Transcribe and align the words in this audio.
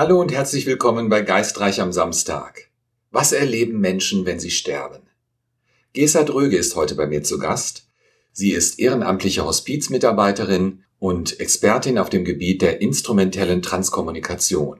Hallo 0.00 0.20
und 0.20 0.32
herzlich 0.32 0.64
willkommen 0.64 1.08
bei 1.08 1.22
Geistreich 1.22 1.80
am 1.80 1.90
Samstag. 1.90 2.70
Was 3.10 3.32
erleben 3.32 3.80
Menschen, 3.80 4.26
wenn 4.26 4.38
sie 4.38 4.52
sterben? 4.52 5.02
Gesa 5.92 6.22
Dröge 6.22 6.56
ist 6.56 6.76
heute 6.76 6.94
bei 6.94 7.08
mir 7.08 7.24
zu 7.24 7.40
Gast. 7.40 7.90
Sie 8.30 8.52
ist 8.52 8.78
ehrenamtliche 8.78 9.44
Hospizmitarbeiterin 9.44 10.84
und 11.00 11.40
Expertin 11.40 11.98
auf 11.98 12.10
dem 12.10 12.24
Gebiet 12.24 12.62
der 12.62 12.80
instrumentellen 12.80 13.60
Transkommunikation. 13.60 14.78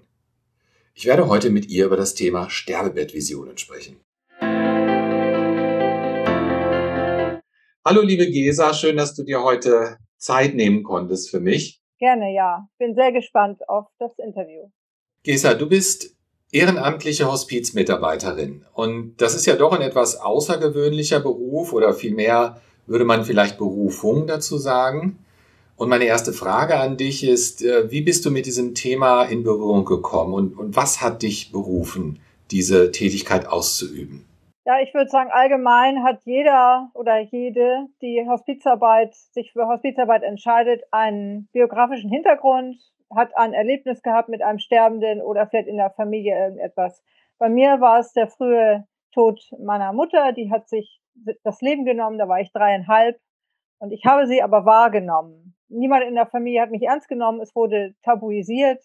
Ich 0.95 1.04
werde 1.04 1.27
heute 1.27 1.50
mit 1.50 1.69
ihr 1.69 1.87
über 1.87 1.96
das 1.96 2.14
Thema 2.14 2.48
Sterbebettvisionen 2.48 3.59
sprechen. 3.59 3.96
Hallo 7.85 8.03
liebe 8.03 8.30
Gesa, 8.30 8.73
schön, 8.73 8.96
dass 8.96 9.16
du 9.16 9.25
dir 9.25 9.43
heute 9.43 9.96
Zeit 10.16 10.55
nehmen 10.55 10.84
konntest 10.84 11.28
für 11.28 11.41
mich. 11.41 11.82
Gerne, 11.98 12.32
ja. 12.32 12.69
Bin 12.78 12.95
sehr 12.95 13.10
gespannt 13.10 13.69
auf 13.69 13.87
das 13.98 14.16
Interview. 14.20 14.70
Gesa, 15.24 15.54
du 15.54 15.68
bist 15.68 16.14
ehrenamtliche 16.52 17.30
Hospizmitarbeiterin 17.30 18.64
und 18.72 19.16
das 19.18 19.34
ist 19.34 19.46
ja 19.46 19.56
doch 19.56 19.72
ein 19.72 19.82
etwas 19.82 20.16
außergewöhnlicher 20.16 21.20
Beruf 21.20 21.72
oder 21.72 21.92
vielmehr 21.92 22.60
würde 22.86 23.04
man 23.04 23.24
vielleicht 23.24 23.58
Berufung 23.58 24.27
dazu 24.27 24.56
sagen. 24.56 25.18
Und 25.77 25.88
meine 25.88 26.04
erste 26.04 26.32
Frage 26.32 26.78
an 26.78 26.96
dich 26.96 27.22
ist, 27.22 27.62
äh, 27.62 27.91
wie 27.91 28.00
bist 28.00 28.24
du 28.27 28.30
mit 28.30 28.46
diesem 28.46 28.74
Thema 28.74 29.24
in 29.24 29.44
Berührung 29.44 29.84
gekommen 29.84 30.34
und, 30.34 30.58
und 30.58 30.74
was 30.74 31.00
hat 31.00 31.22
dich 31.22 31.52
berufen, 31.52 32.19
diese 32.50 32.91
Tätigkeit 32.91 33.46
auszuüben? 33.46 34.24
Ja, 34.64 34.80
ich 34.82 34.92
würde 34.92 35.08
sagen, 35.08 35.30
allgemein 35.32 36.02
hat 36.02 36.20
jeder 36.24 36.91
oder 36.94 37.20
jede, 37.20 37.86
die 38.02 38.24
Hospizarbeit, 38.28 39.14
sich 39.14 39.52
für 39.52 39.66
Hospizarbeit 39.66 40.22
entscheidet, 40.22 40.82
einen 40.91 41.48
biografischen 41.52 42.10
Hintergrund, 42.10 42.77
hat 43.14 43.37
ein 43.37 43.53
Erlebnis 43.53 44.03
gehabt 44.03 44.28
mit 44.28 44.42
einem 44.42 44.59
Sterbenden 44.59 45.23
oder 45.23 45.47
vielleicht 45.47 45.69
in 45.69 45.77
der 45.77 45.91
Familie 45.91 46.39
irgendetwas. 46.39 47.03
Bei 47.39 47.48
mir 47.48 47.81
war 47.81 48.00
es 48.00 48.12
der 48.12 48.28
frühe 48.28 48.87
Tod 49.12 49.41
meiner 49.59 49.92
Mutter, 49.92 50.33
die 50.33 50.50
hat 50.50 50.69
sich 50.69 51.00
das 51.42 51.61
Leben 51.61 51.84
genommen, 51.84 52.19
da 52.19 52.28
war 52.28 52.41
ich 52.41 52.53
dreieinhalb 52.53 53.19
und 53.78 53.92
ich 53.92 54.05
habe 54.05 54.27
sie 54.27 54.42
aber 54.42 54.65
wahrgenommen. 54.65 55.55
Niemand 55.69 56.05
in 56.05 56.15
der 56.15 56.27
Familie 56.27 56.62
hat 56.62 56.70
mich 56.70 56.83
ernst 56.83 57.09
genommen, 57.09 57.41
es 57.41 57.55
wurde 57.55 57.95
tabuisiert. 58.03 58.83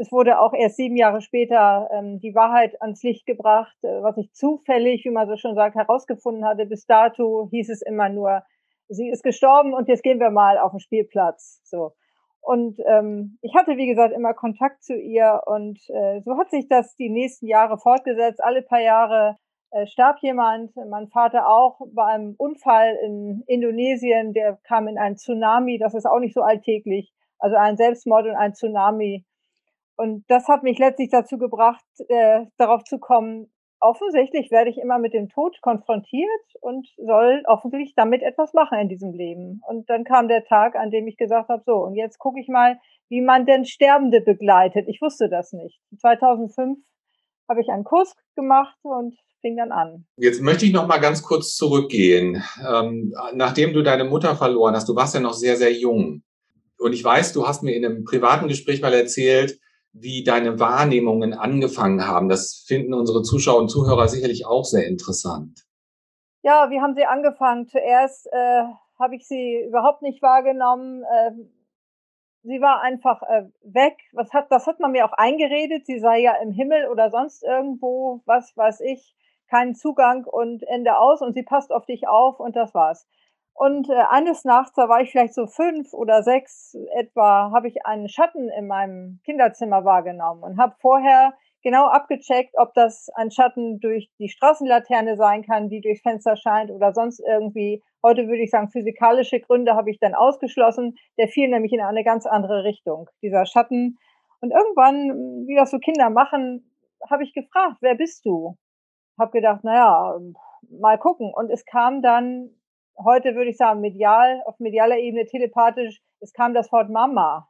Es 0.00 0.12
wurde 0.12 0.38
auch 0.38 0.52
erst 0.52 0.76
sieben 0.76 0.96
Jahre 0.96 1.20
später 1.20 1.88
ähm, 1.92 2.20
die 2.20 2.32
Wahrheit 2.32 2.80
ans 2.80 3.02
Licht 3.02 3.26
gebracht, 3.26 3.76
äh, 3.82 4.00
was 4.00 4.16
ich 4.16 4.32
zufällig, 4.32 5.04
wie 5.04 5.10
man 5.10 5.26
so 5.26 5.36
schon 5.36 5.56
sagt, 5.56 5.74
herausgefunden 5.74 6.44
hatte. 6.44 6.66
Bis 6.66 6.86
dato 6.86 7.48
hieß 7.50 7.68
es 7.68 7.82
immer 7.82 8.08
nur, 8.08 8.44
sie 8.88 9.08
ist 9.08 9.24
gestorben 9.24 9.74
und 9.74 9.88
jetzt 9.88 10.04
gehen 10.04 10.20
wir 10.20 10.30
mal 10.30 10.56
auf 10.56 10.70
den 10.70 10.78
Spielplatz. 10.78 11.60
So. 11.64 11.94
Und 12.40 12.78
ähm, 12.86 13.38
ich 13.42 13.54
hatte, 13.54 13.76
wie 13.76 13.86
gesagt, 13.86 14.14
immer 14.14 14.32
Kontakt 14.32 14.82
zu 14.82 14.94
ihr 14.94 15.42
und 15.46 15.78
äh, 15.90 16.20
so 16.24 16.38
hat 16.38 16.50
sich 16.50 16.68
das 16.68 16.96
die 16.96 17.10
nächsten 17.10 17.46
Jahre 17.46 17.78
fortgesetzt. 17.78 18.42
Alle 18.42 18.62
paar 18.62 18.80
Jahre 18.80 19.36
äh, 19.70 19.86
starb 19.86 20.18
jemand, 20.22 20.74
mein 20.88 21.08
Vater 21.08 21.48
auch 21.48 21.80
bei 21.92 22.04
einem 22.04 22.34
Unfall 22.38 22.96
in 23.04 23.42
Indonesien, 23.46 24.32
der 24.32 24.58
kam 24.64 24.88
in 24.88 24.98
ein 24.98 25.16
Tsunami, 25.16 25.78
das 25.78 25.94
ist 25.94 26.06
auch 26.06 26.20
nicht 26.20 26.34
so 26.34 26.40
alltäglich, 26.40 27.12
also 27.38 27.56
ein 27.56 27.76
Selbstmord 27.76 28.26
und 28.26 28.36
ein 28.36 28.54
Tsunami. 28.54 29.26
Und 29.96 30.24
das 30.28 30.48
hat 30.48 30.62
mich 30.62 30.78
letztlich 30.78 31.10
dazu 31.10 31.36
gebracht, 31.38 31.84
äh, 32.08 32.46
darauf 32.56 32.84
zu 32.84 32.98
kommen, 32.98 33.52
offensichtlich 33.80 34.50
werde 34.50 34.70
ich 34.70 34.78
immer 34.78 34.98
mit 34.98 35.12
dem 35.12 35.28
Tod 35.28 35.56
konfrontiert 35.62 36.28
und 36.60 36.86
soll 36.96 37.42
offensichtlich 37.46 37.94
damit 37.94 38.22
etwas 38.22 38.52
machen 38.54 38.78
in 38.78 38.88
diesem 38.88 39.12
Leben. 39.12 39.60
Und 39.66 39.88
dann 39.88 40.04
kam 40.04 40.28
der 40.28 40.44
Tag, 40.44 40.74
an 40.76 40.90
dem 40.90 41.06
ich 41.06 41.16
gesagt 41.16 41.48
habe, 41.48 41.62
so, 41.64 41.74
und 41.74 41.94
jetzt 41.94 42.18
gucke 42.18 42.40
ich 42.40 42.48
mal, 42.48 42.78
wie 43.08 43.20
man 43.20 43.46
denn 43.46 43.64
Sterbende 43.64 44.20
begleitet. 44.20 44.86
Ich 44.88 45.00
wusste 45.00 45.28
das 45.28 45.52
nicht. 45.52 45.80
2005 45.98 46.78
habe 47.48 47.60
ich 47.60 47.68
einen 47.68 47.84
Kurs 47.84 48.14
gemacht 48.36 48.76
und 48.82 49.16
fing 49.40 49.56
dann 49.56 49.72
an. 49.72 50.04
Jetzt 50.16 50.42
möchte 50.42 50.66
ich 50.66 50.72
noch 50.72 50.86
mal 50.86 50.98
ganz 50.98 51.22
kurz 51.22 51.54
zurückgehen. 51.54 52.42
Ähm, 52.68 53.14
nachdem 53.34 53.72
du 53.72 53.82
deine 53.82 54.04
Mutter 54.04 54.36
verloren 54.36 54.74
hast, 54.74 54.88
du 54.88 54.96
warst 54.96 55.14
ja 55.14 55.20
noch 55.20 55.32
sehr, 55.32 55.56
sehr 55.56 55.72
jung. 55.72 56.22
Und 56.78 56.92
ich 56.92 57.02
weiß, 57.02 57.32
du 57.32 57.46
hast 57.46 57.62
mir 57.62 57.74
in 57.74 57.84
einem 57.84 58.04
privaten 58.04 58.48
Gespräch 58.48 58.80
mal 58.80 58.92
erzählt, 58.92 59.58
wie 59.92 60.22
deine 60.24 60.60
Wahrnehmungen 60.60 61.34
angefangen 61.34 62.06
haben. 62.06 62.28
Das 62.28 62.64
finden 62.66 62.94
unsere 62.94 63.22
Zuschauer 63.22 63.60
und 63.60 63.68
Zuhörer 63.68 64.08
sicherlich 64.08 64.46
auch 64.46 64.64
sehr 64.64 64.86
interessant. 64.86 65.64
Ja, 66.42 66.70
wie 66.70 66.80
haben 66.80 66.94
sie 66.94 67.04
angefangen? 67.04 67.66
Zuerst 67.66 68.26
äh, 68.32 68.64
habe 68.98 69.16
ich 69.16 69.26
sie 69.26 69.64
überhaupt 69.66 70.02
nicht 70.02 70.22
wahrgenommen. 70.22 71.02
Äh, 71.02 71.32
sie 72.42 72.60
war 72.60 72.80
einfach 72.80 73.22
äh, 73.22 73.44
weg. 73.62 73.96
Was 74.12 74.32
hat, 74.32 74.50
das 74.50 74.66
hat 74.66 74.80
man 74.80 74.92
mir 74.92 75.04
auch 75.04 75.12
eingeredet. 75.12 75.86
Sie 75.86 75.98
sei 75.98 76.20
ja 76.20 76.34
im 76.42 76.52
Himmel 76.52 76.88
oder 76.88 77.10
sonst 77.10 77.42
irgendwo, 77.42 78.22
was 78.24 78.56
weiß 78.56 78.80
ich, 78.80 79.14
keinen 79.50 79.74
Zugang 79.74 80.24
und 80.24 80.62
Ende 80.62 80.98
aus 80.98 81.22
und 81.22 81.32
sie 81.32 81.42
passt 81.42 81.72
auf 81.72 81.86
dich 81.86 82.06
auf 82.06 82.38
und 82.38 82.54
das 82.54 82.74
war's. 82.74 83.08
Und 83.58 83.90
äh, 83.90 84.04
eines 84.08 84.44
Nachts, 84.44 84.74
da 84.76 84.88
war 84.88 85.00
ich 85.00 85.10
vielleicht 85.10 85.34
so 85.34 85.48
fünf 85.48 85.92
oder 85.92 86.22
sechs 86.22 86.76
etwa, 86.94 87.50
habe 87.52 87.66
ich 87.66 87.84
einen 87.84 88.08
Schatten 88.08 88.48
in 88.50 88.68
meinem 88.68 89.18
Kinderzimmer 89.24 89.84
wahrgenommen 89.84 90.44
und 90.44 90.58
habe 90.58 90.76
vorher 90.78 91.34
genau 91.64 91.88
abgecheckt, 91.88 92.54
ob 92.56 92.72
das 92.74 93.08
ein 93.16 93.32
Schatten 93.32 93.80
durch 93.80 94.12
die 94.20 94.28
Straßenlaterne 94.28 95.16
sein 95.16 95.42
kann, 95.42 95.68
die 95.68 95.80
durchs 95.80 96.02
Fenster 96.02 96.36
scheint 96.36 96.70
oder 96.70 96.92
sonst 96.92 97.18
irgendwie. 97.18 97.82
Heute 98.00 98.28
würde 98.28 98.44
ich 98.44 98.50
sagen, 98.50 98.70
physikalische 98.70 99.40
Gründe 99.40 99.74
habe 99.74 99.90
ich 99.90 99.98
dann 99.98 100.14
ausgeschlossen. 100.14 100.94
Der 101.18 101.26
fiel 101.26 101.48
nämlich 101.48 101.72
in 101.72 101.80
eine 101.80 102.04
ganz 102.04 102.26
andere 102.26 102.62
Richtung, 102.62 103.10
dieser 103.22 103.44
Schatten. 103.44 103.98
Und 104.40 104.52
irgendwann, 104.52 105.48
wie 105.48 105.56
das 105.56 105.72
so 105.72 105.80
Kinder 105.80 106.10
machen, 106.10 106.70
habe 107.10 107.24
ich 107.24 107.34
gefragt, 107.34 107.78
wer 107.80 107.96
bist 107.96 108.24
du? 108.24 108.56
Hab 109.18 109.32
gedacht, 109.32 109.64
naja, 109.64 110.16
mal 110.70 110.96
gucken. 110.96 111.32
Und 111.34 111.50
es 111.50 111.64
kam 111.64 112.02
dann 112.02 112.50
heute 113.02 113.34
würde 113.34 113.50
ich 113.50 113.56
sagen, 113.56 113.80
medial, 113.80 114.42
auf 114.46 114.58
medialer 114.58 114.98
Ebene, 114.98 115.26
telepathisch, 115.26 116.00
es 116.20 116.32
kam 116.32 116.54
das 116.54 116.70
Wort 116.72 116.90
Mama. 116.90 117.48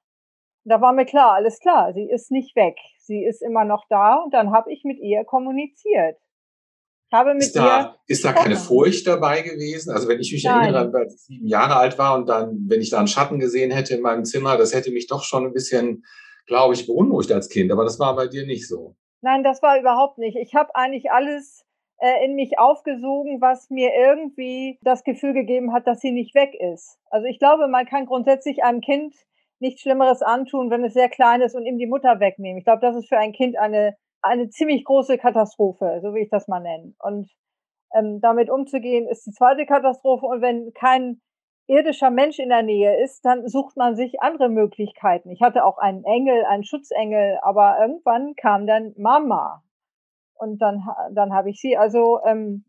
Und 0.65 0.71
da 0.71 0.81
war 0.81 0.93
mir 0.93 1.07
klar, 1.07 1.33
alles 1.33 1.59
klar, 1.61 1.93
sie 1.95 2.09
ist 2.09 2.31
nicht 2.31 2.55
weg. 2.57 2.77
Sie 2.99 3.25
ist 3.25 3.43
immer 3.43 3.65
noch 3.65 3.87
da 3.89 4.17
und 4.17 4.35
dann 4.35 4.53
habe 4.53 4.73
ich 4.73 4.85
mit 4.85 4.99
ihr 4.99 5.25
kommuniziert. 5.25 6.19
Ich 7.11 7.17
habe 7.17 7.33
mit 7.33 7.45
ist 7.45 7.57
da, 7.57 7.97
ist 8.07 8.23
da 8.23 8.35
keine 8.35 8.57
Furcht 8.57 9.07
dabei 9.07 9.41
gewesen? 9.41 9.91
Also 9.91 10.09
wenn 10.09 10.21
ich 10.21 10.31
mich 10.31 10.45
Nein. 10.45 10.75
erinnere, 10.75 10.99
als 10.99 11.15
ich 11.15 11.21
sieben 11.23 11.47
Jahre 11.47 11.77
alt 11.77 11.97
war 11.97 12.15
und 12.15 12.29
dann, 12.29 12.67
wenn 12.69 12.83
ich 12.83 12.91
da 12.91 12.99
einen 12.99 13.09
Schatten 13.09 13.39
gesehen 13.39 13.71
hätte 13.71 13.95
in 13.95 14.03
meinem 14.03 14.27
Zimmer, 14.27 14.59
das 14.59 14.75
hätte 14.75 14.91
mich 14.91 15.07
doch 15.07 15.23
schon 15.23 15.47
ein 15.47 15.55
bisschen, 15.55 16.05
glaube 16.47 16.75
ich, 16.75 16.87
beunruhigt 16.87 17.33
als 17.33 17.49
Kind. 17.49 17.73
Aber 17.73 17.85
das 17.85 17.99
war 17.99 18.15
bei 18.15 18.27
dir 18.27 18.45
nicht 18.45 18.69
so. 18.69 18.95
Nein, 19.23 19.43
das 19.43 19.63
war 19.63 19.81
überhaupt 19.81 20.19
nicht. 20.19 20.37
Ich 20.37 20.55
habe 20.55 20.75
eigentlich 20.77 21.11
alles 21.11 21.65
äh, 22.01 22.25
in 22.25 22.35
mich 22.35 22.59
aufgesogen, 22.59 23.41
was 23.41 23.71
mir 23.71 23.91
irgendwie 23.95 24.79
das 24.83 25.05
Gefühl 25.05 25.33
gegeben 25.33 25.73
hat, 25.73 25.87
dass 25.87 26.01
sie 26.01 26.13
nicht 26.13 26.35
weg 26.35 26.55
ist. 26.55 26.99
Also 27.11 27.27
ich 27.27 27.39
glaube, 27.39 27.69
man 27.69 27.87
kann 27.87 28.07
grundsätzlich 28.07 28.63
einem 28.63 28.81
Kind 28.81 29.15
nichts 29.61 29.83
Schlimmeres 29.83 30.23
antun, 30.23 30.71
wenn 30.71 30.85
es 30.85 30.95
sehr 30.95 31.09
klein 31.09 31.41
ist 31.41 31.55
und 31.55 31.67
ihm 31.67 31.79
die 31.79 31.87
Mutter 31.87 32.21
wegnehmen. 32.21 32.59
Ich 32.59 32.65
glaube, 32.65 32.81
das 32.81 32.97
ist 32.97 33.09
für 33.09 33.19
ein 33.19 33.33
Kind 33.33 33.59
eine, 33.59 33.97
eine 34.23 34.49
ziemlich 34.49 34.85
große 34.85 35.19
Katastrophe, 35.19 36.01
so 36.03 36.15
wie 36.15 36.21
ich 36.21 36.31
das 36.31 36.49
mal 36.49 36.61
nenne. 36.61 36.95
Und 37.01 37.31
ähm, 37.95 38.21
damit 38.21 38.51
umzugehen, 38.51 39.09
ist 39.09 39.27
die 39.27 39.33
zweite 39.33 39.67
Katastrophe. 39.67 40.27
Und 40.27 40.43
wenn 40.43 40.73
kein 40.75 41.21
irdischer 41.67 42.11
Mensch 42.11 42.39
in 42.39 42.49
der 42.49 42.63
Nähe 42.63 43.03
ist, 43.03 43.25
dann 43.25 43.47
sucht 43.47 43.77
man 43.77 43.95
sich 43.95 44.21
andere 44.23 44.49
Möglichkeiten. 44.49 45.31
Ich 45.31 45.43
hatte 45.43 45.65
auch 45.65 45.79
einen 45.79 46.05
Engel, 46.05 46.45
einen 46.45 46.65
Schutzengel, 46.65 47.39
aber 47.43 47.79
irgendwann 47.81 48.35
kam 48.37 48.67
dann 48.67 48.95
Mama. 48.97 49.63
Und 50.39 50.59
dann, 50.63 50.87
dann 51.13 51.33
habe 51.33 51.51
ich 51.51 51.61
sie 51.61 51.77
also 51.77 52.21
ähm, 52.25 52.65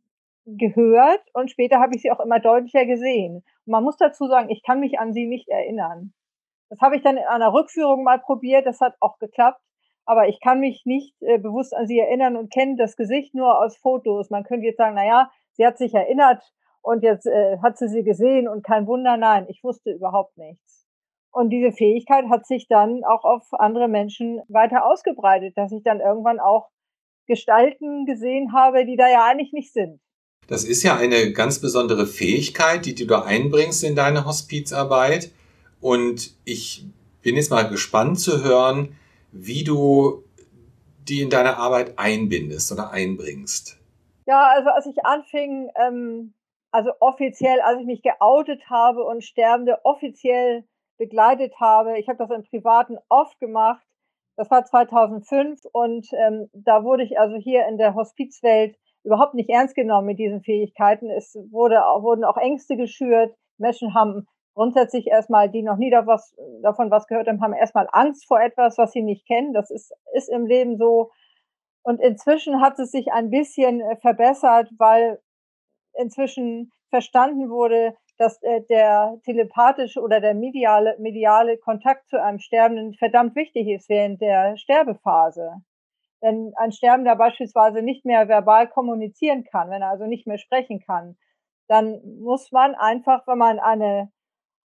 gehört 0.45 1.21
und 1.33 1.51
später 1.51 1.79
habe 1.79 1.95
ich 1.95 2.01
sie 2.01 2.11
auch 2.11 2.19
immer 2.19 2.39
deutlicher 2.39 2.85
gesehen. 2.85 3.43
Und 3.65 3.71
man 3.71 3.83
muss 3.83 3.97
dazu 3.97 4.27
sagen, 4.27 4.49
ich 4.49 4.63
kann 4.63 4.79
mich 4.79 4.99
an 4.99 5.13
sie 5.13 5.27
nicht 5.27 5.47
erinnern. 5.47 6.13
Das 6.69 6.81
habe 6.81 6.95
ich 6.95 7.01
dann 7.01 7.17
in 7.17 7.23
einer 7.23 7.53
Rückführung 7.53 8.03
mal 8.03 8.19
probiert, 8.19 8.65
das 8.65 8.81
hat 8.81 8.95
auch 8.99 9.17
geklappt. 9.19 9.61
Aber 10.05 10.27
ich 10.27 10.39
kann 10.39 10.59
mich 10.59 10.83
nicht 10.85 11.15
äh, 11.21 11.37
bewusst 11.37 11.75
an 11.75 11.85
sie 11.85 11.99
erinnern 11.99 12.35
und 12.35 12.51
kenne 12.51 12.75
das 12.77 12.95
Gesicht 12.95 13.35
nur 13.35 13.59
aus 13.59 13.77
Fotos. 13.77 14.31
Man 14.31 14.43
könnte 14.43 14.65
jetzt 14.65 14.77
sagen, 14.77 14.95
na 14.95 15.05
ja, 15.05 15.31
sie 15.53 15.65
hat 15.65 15.77
sich 15.77 15.93
erinnert 15.93 16.41
und 16.81 17.03
jetzt 17.03 17.27
äh, 17.27 17.59
hat 17.61 17.77
sie 17.77 17.87
sie 17.87 18.03
gesehen 18.03 18.47
und 18.47 18.63
kein 18.63 18.87
Wunder. 18.87 19.17
Nein, 19.17 19.45
ich 19.49 19.63
wusste 19.63 19.91
überhaupt 19.91 20.35
nichts. 20.37 20.87
Und 21.31 21.51
diese 21.51 21.71
Fähigkeit 21.71 22.25
hat 22.29 22.47
sich 22.47 22.67
dann 22.67 23.03
auch 23.03 23.23
auf 23.23 23.43
andere 23.51 23.87
Menschen 23.87 24.41
weiter 24.47 24.85
ausgebreitet, 24.85 25.55
dass 25.57 25.71
ich 25.71 25.83
dann 25.83 25.99
irgendwann 25.99 26.39
auch 26.39 26.69
Gestalten 27.29 28.05
gesehen 28.05 28.51
habe, 28.51 28.85
die 28.85 28.97
da 28.97 29.09
ja 29.09 29.25
eigentlich 29.25 29.53
nicht 29.53 29.71
sind. 29.71 30.01
Das 30.47 30.63
ist 30.65 30.83
ja 30.83 30.97
eine 30.97 31.31
ganz 31.31 31.59
besondere 31.59 32.07
Fähigkeit, 32.07 32.85
die 32.85 32.95
du 32.95 33.05
da 33.05 33.21
einbringst 33.21 33.83
in 33.83 33.95
deine 33.95 34.25
Hospizarbeit. 34.25 35.31
Und 35.79 36.33
ich 36.43 36.85
bin 37.21 37.35
jetzt 37.35 37.51
mal 37.51 37.69
gespannt 37.69 38.19
zu 38.19 38.43
hören, 38.43 38.95
wie 39.31 39.63
du 39.63 40.23
die 41.07 41.21
in 41.21 41.29
deine 41.29 41.57
Arbeit 41.57 41.97
einbindest 41.97 42.71
oder 42.71 42.91
einbringst. 42.91 43.77
Ja, 44.25 44.47
also 44.47 44.69
als 44.69 44.85
ich 44.85 45.05
anfing, 45.05 45.69
ähm, 45.75 46.33
also 46.71 46.91
offiziell, 46.99 47.61
als 47.61 47.79
ich 47.81 47.85
mich 47.85 48.01
geoutet 48.01 48.69
habe 48.69 49.03
und 49.03 49.23
Sterbende 49.23 49.79
offiziell 49.83 50.63
begleitet 50.97 51.53
habe, 51.59 51.97
ich 51.99 52.07
habe 52.07 52.17
das 52.17 52.29
im 52.29 52.43
Privaten 52.43 52.97
oft 53.07 53.39
gemacht, 53.39 53.85
Das 54.39 54.49
war 54.49 54.63
2005 54.63 55.65
und, 55.73 56.07
ähm, 56.13 56.49
da 56.53 56.85
wurde 56.85 57.03
ich 57.03 57.19
also 57.19 57.35
hier 57.35 57.67
in 57.67 57.77
der 57.77 57.93
Hospizwelt 57.93 58.77
überhaupt 59.03 59.33
nicht 59.33 59.49
ernst 59.49 59.75
genommen 59.75 60.07
mit 60.07 60.17
diesen 60.17 60.41
Fähigkeiten. 60.41 61.09
Es 61.09 61.35
wurde 61.51 61.75
wurden 61.75 62.23
auch 62.23 62.37
Ängste 62.37 62.77
geschürt. 62.77 63.35
Menschen 63.57 63.93
haben 63.93 64.27
grundsätzlich 64.53 65.07
erst 65.07 65.29
mal, 65.29 65.49
die 65.49 65.61
noch 65.61 65.75
nie 65.75 65.91
da 65.91 66.07
was 66.07 66.33
davon 66.63 66.89
was 66.89 67.07
gehört 67.07 67.27
haben, 67.27 67.41
haben 67.41 67.51
erst 67.51 67.75
mal 67.75 67.89
Angst 67.91 68.29
vor 68.29 68.39
etwas, 68.39 68.77
was 68.77 68.93
sie 68.93 69.01
nicht 69.01 69.27
kennen. 69.27 69.51
Das 69.51 69.69
ist 69.71 69.91
ist 70.13 70.29
im 70.29 70.45
Leben 70.45 70.77
so. 70.77 71.11
Und 71.83 71.99
inzwischen 71.99 72.61
hat 72.61 72.79
es 72.79 72.91
sich 72.91 73.11
ein 73.11 73.29
bisschen, 73.29 73.81
äh, 73.81 73.97
verbessert, 73.97 74.69
weil 74.77 75.19
inzwischen 75.95 76.71
verstanden 76.89 77.49
wurde, 77.49 77.93
dass, 78.19 78.41
äh, 78.43 78.61
der 78.69 79.17
telepathische 79.23 80.01
oder 80.01 80.19
der 80.21 80.35
mediale 80.35 80.95
mediale 80.99 81.57
Kontakt 81.57 82.07
zu 82.09 82.21
einem 82.21 82.39
Sterbenden 82.39 82.93
verdammt 82.93 83.35
wichtig 83.35 83.67
ist 83.67 83.89
während 83.89 84.21
der 84.21 84.57
Sterbephase. 84.57 85.53
Wenn 86.21 86.51
ein 86.57 86.73
Sterbender 86.73 87.15
beispielsweise 87.15 87.81
nicht 87.81 88.05
mehr 88.05 88.27
verbal 88.27 88.67
kommunizieren 88.67 89.45
kann, 89.45 89.69
wenn 89.71 89.81
er 89.81 89.89
also 89.89 90.05
nicht 90.05 90.27
mehr 90.27 90.37
sprechen 90.37 90.81
kann, 90.81 91.17
dann 91.69 92.01
muss 92.21 92.51
man 92.51 92.75
einfach, 92.75 93.25
wenn 93.25 93.37
man 93.37 93.59
eine 93.59 94.11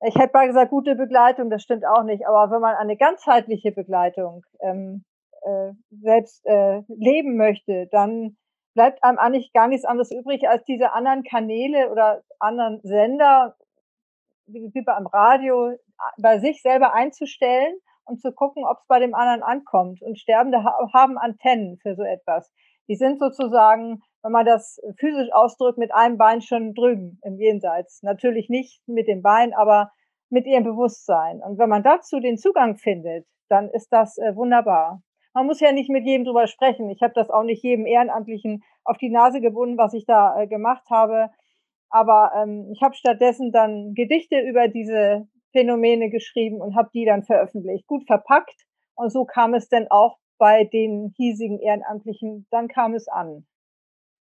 ich 0.05 0.17
hätte 0.17 0.33
mal 0.35 0.49
gesagt, 0.49 0.71
gute 0.71 0.97
Begleitung, 0.97 1.49
das 1.49 1.63
stimmt 1.63 1.87
auch 1.87 2.03
nicht, 2.03 2.27
aber 2.27 2.53
wenn 2.53 2.61
man 2.61 2.75
eine 2.75 2.97
ganzheitliche 2.97 3.71
Begleitung, 3.71 4.45
ähm, 4.61 5.05
äh, 5.43 5.73
selbst, 5.91 6.45
äh, 6.47 6.83
leben 6.89 7.37
möchte, 7.37 7.89
dann 7.93 8.37
bleibt 8.75 9.03
einem 9.03 9.19
eigentlich 9.19 9.53
gar 9.53 9.69
nichts 9.69 9.85
anderes 9.85 10.11
übrig, 10.11 10.49
als 10.49 10.65
diese 10.65 10.93
anderen 10.93 11.23
Kanäle 11.23 11.91
oder 11.91 12.23
anderen 12.39 12.81
Sender 12.83 13.57
wie 14.47 14.83
beim 14.83 15.07
Radio 15.07 15.77
bei 16.21 16.39
sich 16.39 16.63
selber 16.63 16.95
einzustellen 16.95 17.77
und 18.05 18.21
zu 18.21 18.33
gucken, 18.33 18.65
ob's 18.65 18.87
bei 18.87 18.99
dem 18.99 19.15
anderen 19.15 19.43
ankommt. 19.43 20.03
Und 20.03 20.19
Sterbende 20.19 20.65
ha 20.65 20.77
haben 20.93 21.19
Antennen 21.19 21.79
für 21.79 21.95
so 21.95 22.03
etwas. 22.03 22.53
Die 22.89 22.97
sind 22.97 23.21
sozusagen, 23.21 24.03
wenn 24.23 24.33
man 24.33 24.45
das 24.45 24.81
physisch 24.99 25.33
ausdrückt, 25.33 25.79
mit 25.79 25.95
einem 25.95 26.19
Bein 26.19 26.43
schon 26.43 26.75
drüben 26.75 27.21
im 27.23 27.39
Jenseits. 27.39 28.03
Natürlich 28.03 28.49
nicht 28.49 28.83
mit 28.87 29.07
dem 29.07 29.23
Bein, 29.23 29.55
aber 29.55 29.93
mit 30.31 30.47
ihrem 30.47 30.65
Bewusstsein. 30.65 31.41
Und 31.41 31.59
wenn 31.59 31.69
man 31.69 31.83
dazu 31.83 32.19
den 32.19 32.39
Zugang 32.39 32.77
findet, 32.77 33.27
dann 33.49 33.69
ist 33.71 33.93
das, 33.93 34.19
äh, 34.19 34.35
wunderbar. 34.35 35.03
Man 35.35 35.47
muss 35.47 35.61
ja 35.61 35.73
nicht 35.73 35.91
mit 35.91 36.05
jedem 36.05 36.25
drüber 36.25 36.47
sprechen. 36.47 36.91
Ich 36.91 37.03
habe 37.03 37.15
das 37.15 37.31
auch 37.31 37.43
nicht 37.43 37.63
jedem 37.63 37.87
Ehrenamtlichen 37.87 38.63
auf 38.85 38.99
die 38.99 39.11
Nase 39.11 39.41
gebunden, 39.41 39.79
was 39.79 39.95
ich 39.95 40.05
da, 40.05 40.41
äh, 40.41 40.47
gemacht 40.47 40.85
habe. 40.91 41.31
Aber, 41.91 42.33
ähm, 42.35 42.71
ich 42.73 42.83
habe 42.83 42.95
stattdessen 42.95 43.53
dann 43.53 43.95
Gedichte 43.95 44.41
über 44.41 44.69
diese 44.69 45.29
Phänomene 45.53 46.11
geschrieben 46.11 46.61
und 46.61 46.75
habe 46.77 46.91
die 46.95 47.05
dann 47.05 47.23
veröffentlicht. 47.23 47.87
Gut 47.87 48.07
verpackt 48.07 48.67
und 48.95 49.11
so 49.11 49.25
kam 49.25 49.55
es 49.55 49.69
denn 49.69 49.91
auch 49.91 50.19
bei 50.39 50.65
den 50.65 51.13
hiesigen 51.17 51.61
Ehrenamtlichen 51.61 52.47
dann 52.51 52.69
kam 52.69 52.95
es 52.95 53.09
an. 53.09 53.47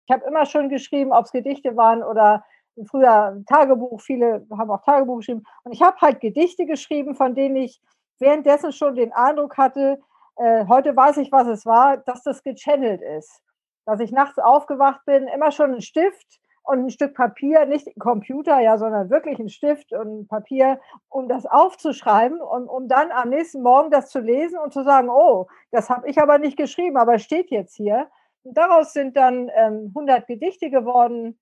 Ich 0.06 0.14
habe 0.14 0.24
immer 0.26 0.46
schon 0.46 0.68
geschrieben, 0.68 1.12
ob's 1.12 1.32
Gedichte 1.32 1.76
waren 1.76 2.02
oder 2.02 2.44
früher 2.88 3.42
Tagebuch, 3.48 4.00
viele 4.00 4.46
haben 4.56 4.70
auch 4.70 4.82
Tagebuch 4.82 5.18
geschrieben. 5.18 5.42
Und 5.64 5.72
ich 5.72 5.82
habe 5.82 5.96
halt 6.00 6.20
Gedichte 6.20 6.66
geschrieben, 6.66 7.16
von 7.16 7.34
denen 7.34 7.56
ich 7.56 7.80
währenddessen 8.18 8.72
schon 8.72 8.94
den 8.94 9.12
Eindruck 9.12 9.56
hatte, 9.56 9.98
äh, 10.36 10.66
heute 10.68 10.96
weiß 10.96 11.18
ich, 11.18 11.32
was 11.32 11.46
es 11.48 11.66
war, 11.66 11.98
dass 11.98 12.22
das 12.22 12.42
gechannelt 12.42 13.02
ist. 13.02 13.42
Dass 13.86 14.00
ich 14.00 14.12
nachts 14.12 14.38
aufgewacht 14.38 15.04
bin, 15.06 15.28
immer 15.28 15.52
schon 15.52 15.74
'n 15.74 15.80
Stift 15.82 16.40
und 16.64 16.80
'n 16.80 16.90
Stück 16.90 17.14
Papier, 17.14 17.66
nicht 17.66 17.88
Computer, 18.00 18.60
ja, 18.60 18.78
sondern 18.78 19.10
wirklich 19.10 19.38
'n 19.40 19.48
Stift 19.48 19.92
und 19.92 20.28
Papier, 20.28 20.80
um 21.08 21.28
das 21.28 21.46
aufzuschreiben 21.46 22.40
und 22.40 22.68
um 22.68 22.88
dann 22.88 23.10
am 23.12 23.30
nächsten 23.30 23.62
Morgen 23.62 23.90
das 23.90 24.10
zu 24.10 24.20
lesen 24.20 24.58
und 24.58 24.72
zu 24.72 24.82
sagen: 24.84 25.08
„Oh, 25.10 25.46
das 25.72 25.90
habe 25.90 26.08
ich 26.10 26.20
aber 26.20 26.38
nicht 26.38 26.56
geschrieben, 26.56 26.96
aber 26.98 27.18
steht 27.18 27.50
jetzt 27.50 27.74
hier.“ 27.76 28.08
Und 28.44 28.56
daraus 28.58 28.92
sind 28.92 29.16
dann, 29.16 29.50
ähm, 29.54 29.92
100 29.94 30.26
Gedichte 30.28 30.70
geworden, 30.70 31.38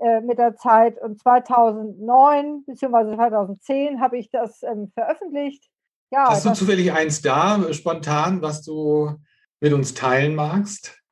äh, 0.00 0.20
mit 0.22 0.38
der 0.38 0.56
Zeit. 0.56 1.00
Und 1.02 1.20
2009 1.20 2.64
beziehungsweise 2.66 3.14
2010 3.16 4.00
habe 4.00 4.18
ich 4.18 4.30
das, 4.30 4.62
ähm, 4.64 4.90
veröffentlicht. 4.94 5.68
Ja, 6.12 6.28
Hast 6.30 6.46
du 6.46 6.52
zufällig 6.54 6.90
eins 6.92 7.20
da, 7.22 7.72
spontan, 7.72 8.40
was 8.40 8.62
du 8.62 9.18
mit 9.60 9.72
uns 9.74 9.92
teilen 9.94 10.34
magst? 10.34 11.02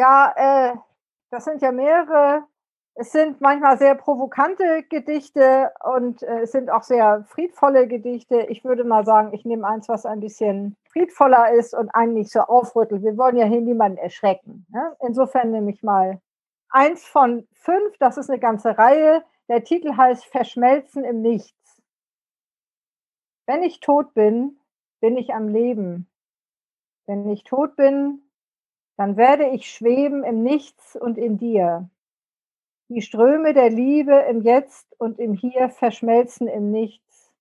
Ja, 0.00 0.32
äh, 0.36 0.76
das 1.30 1.44
sind 1.44 1.60
ja 1.60 1.72
mehrere. 1.72 2.44
Es 2.94 3.10
sind 3.12 3.40
manchmal 3.40 3.78
sehr 3.78 3.94
provokante 3.96 4.84
Gedichte 4.88 5.72
und, 5.84 6.22
äh, 6.22 6.42
es 6.42 6.52
sind 6.52 6.70
auch 6.70 6.82
sehr 6.84 7.24
friedvolle 7.28 7.88
Gedichte. 7.88 8.42
Ich 8.48 8.64
würde 8.64 8.84
mal 8.84 9.04
sagen, 9.04 9.32
ich 9.34 9.44
nehme 9.44 9.66
eins, 9.66 9.88
was 9.88 10.06
ein 10.06 10.20
bisschen 10.20 10.76
friedvoller 10.90 11.52
ist 11.52 11.74
und 11.74 11.90
einen 11.94 12.14
nicht 12.14 12.30
so 12.30 12.40
aufrüttelt. 12.40 13.02
Wir 13.02 13.16
wollen 13.18 13.36
ja 13.36 13.46
hier 13.46 13.60
niemanden 13.60 13.98
erschrecken, 13.98 14.66
ne? 14.70 14.94
Insofern 15.00 15.50
nehme 15.50 15.70
ich 15.72 15.82
mal 15.82 16.20
eins 16.70 17.04
von 17.04 17.48
5, 17.54 17.96
das 17.98 18.18
ist 18.18 18.30
'ne 18.30 18.38
ganze 18.38 18.78
Reihe. 18.78 19.24
Der 19.48 19.64
Titel 19.64 19.96
heißt 19.96 20.26
„Verschmelzen 20.26 21.04
im 21.04 21.22
Nichts“. 21.22 21.57
Wenn 23.48 23.62
ich 23.62 23.80
tot 23.80 24.12
bin, 24.12 24.60
bin 25.00 25.16
ich 25.16 25.32
am 25.32 25.48
Leben. 25.48 26.06
Wenn 27.06 27.26
ich 27.30 27.44
tot 27.44 27.76
bin, 27.76 28.20
dann 28.98 29.16
werde 29.16 29.48
ich 29.48 29.72
schweben 29.72 30.22
im 30.22 30.42
Nichts 30.42 30.94
und 30.94 31.16
in 31.16 31.38
dir. 31.38 31.88
Die 32.90 33.00
Ströme 33.00 33.54
der 33.54 33.70
Liebe 33.70 34.12
im 34.28 34.42
Jetzt 34.42 34.94
und 35.00 35.18
im 35.18 35.32
Hier 35.32 35.70
verschmelzen 35.70 36.46
im 36.46 36.70
Nichts. 36.70 37.32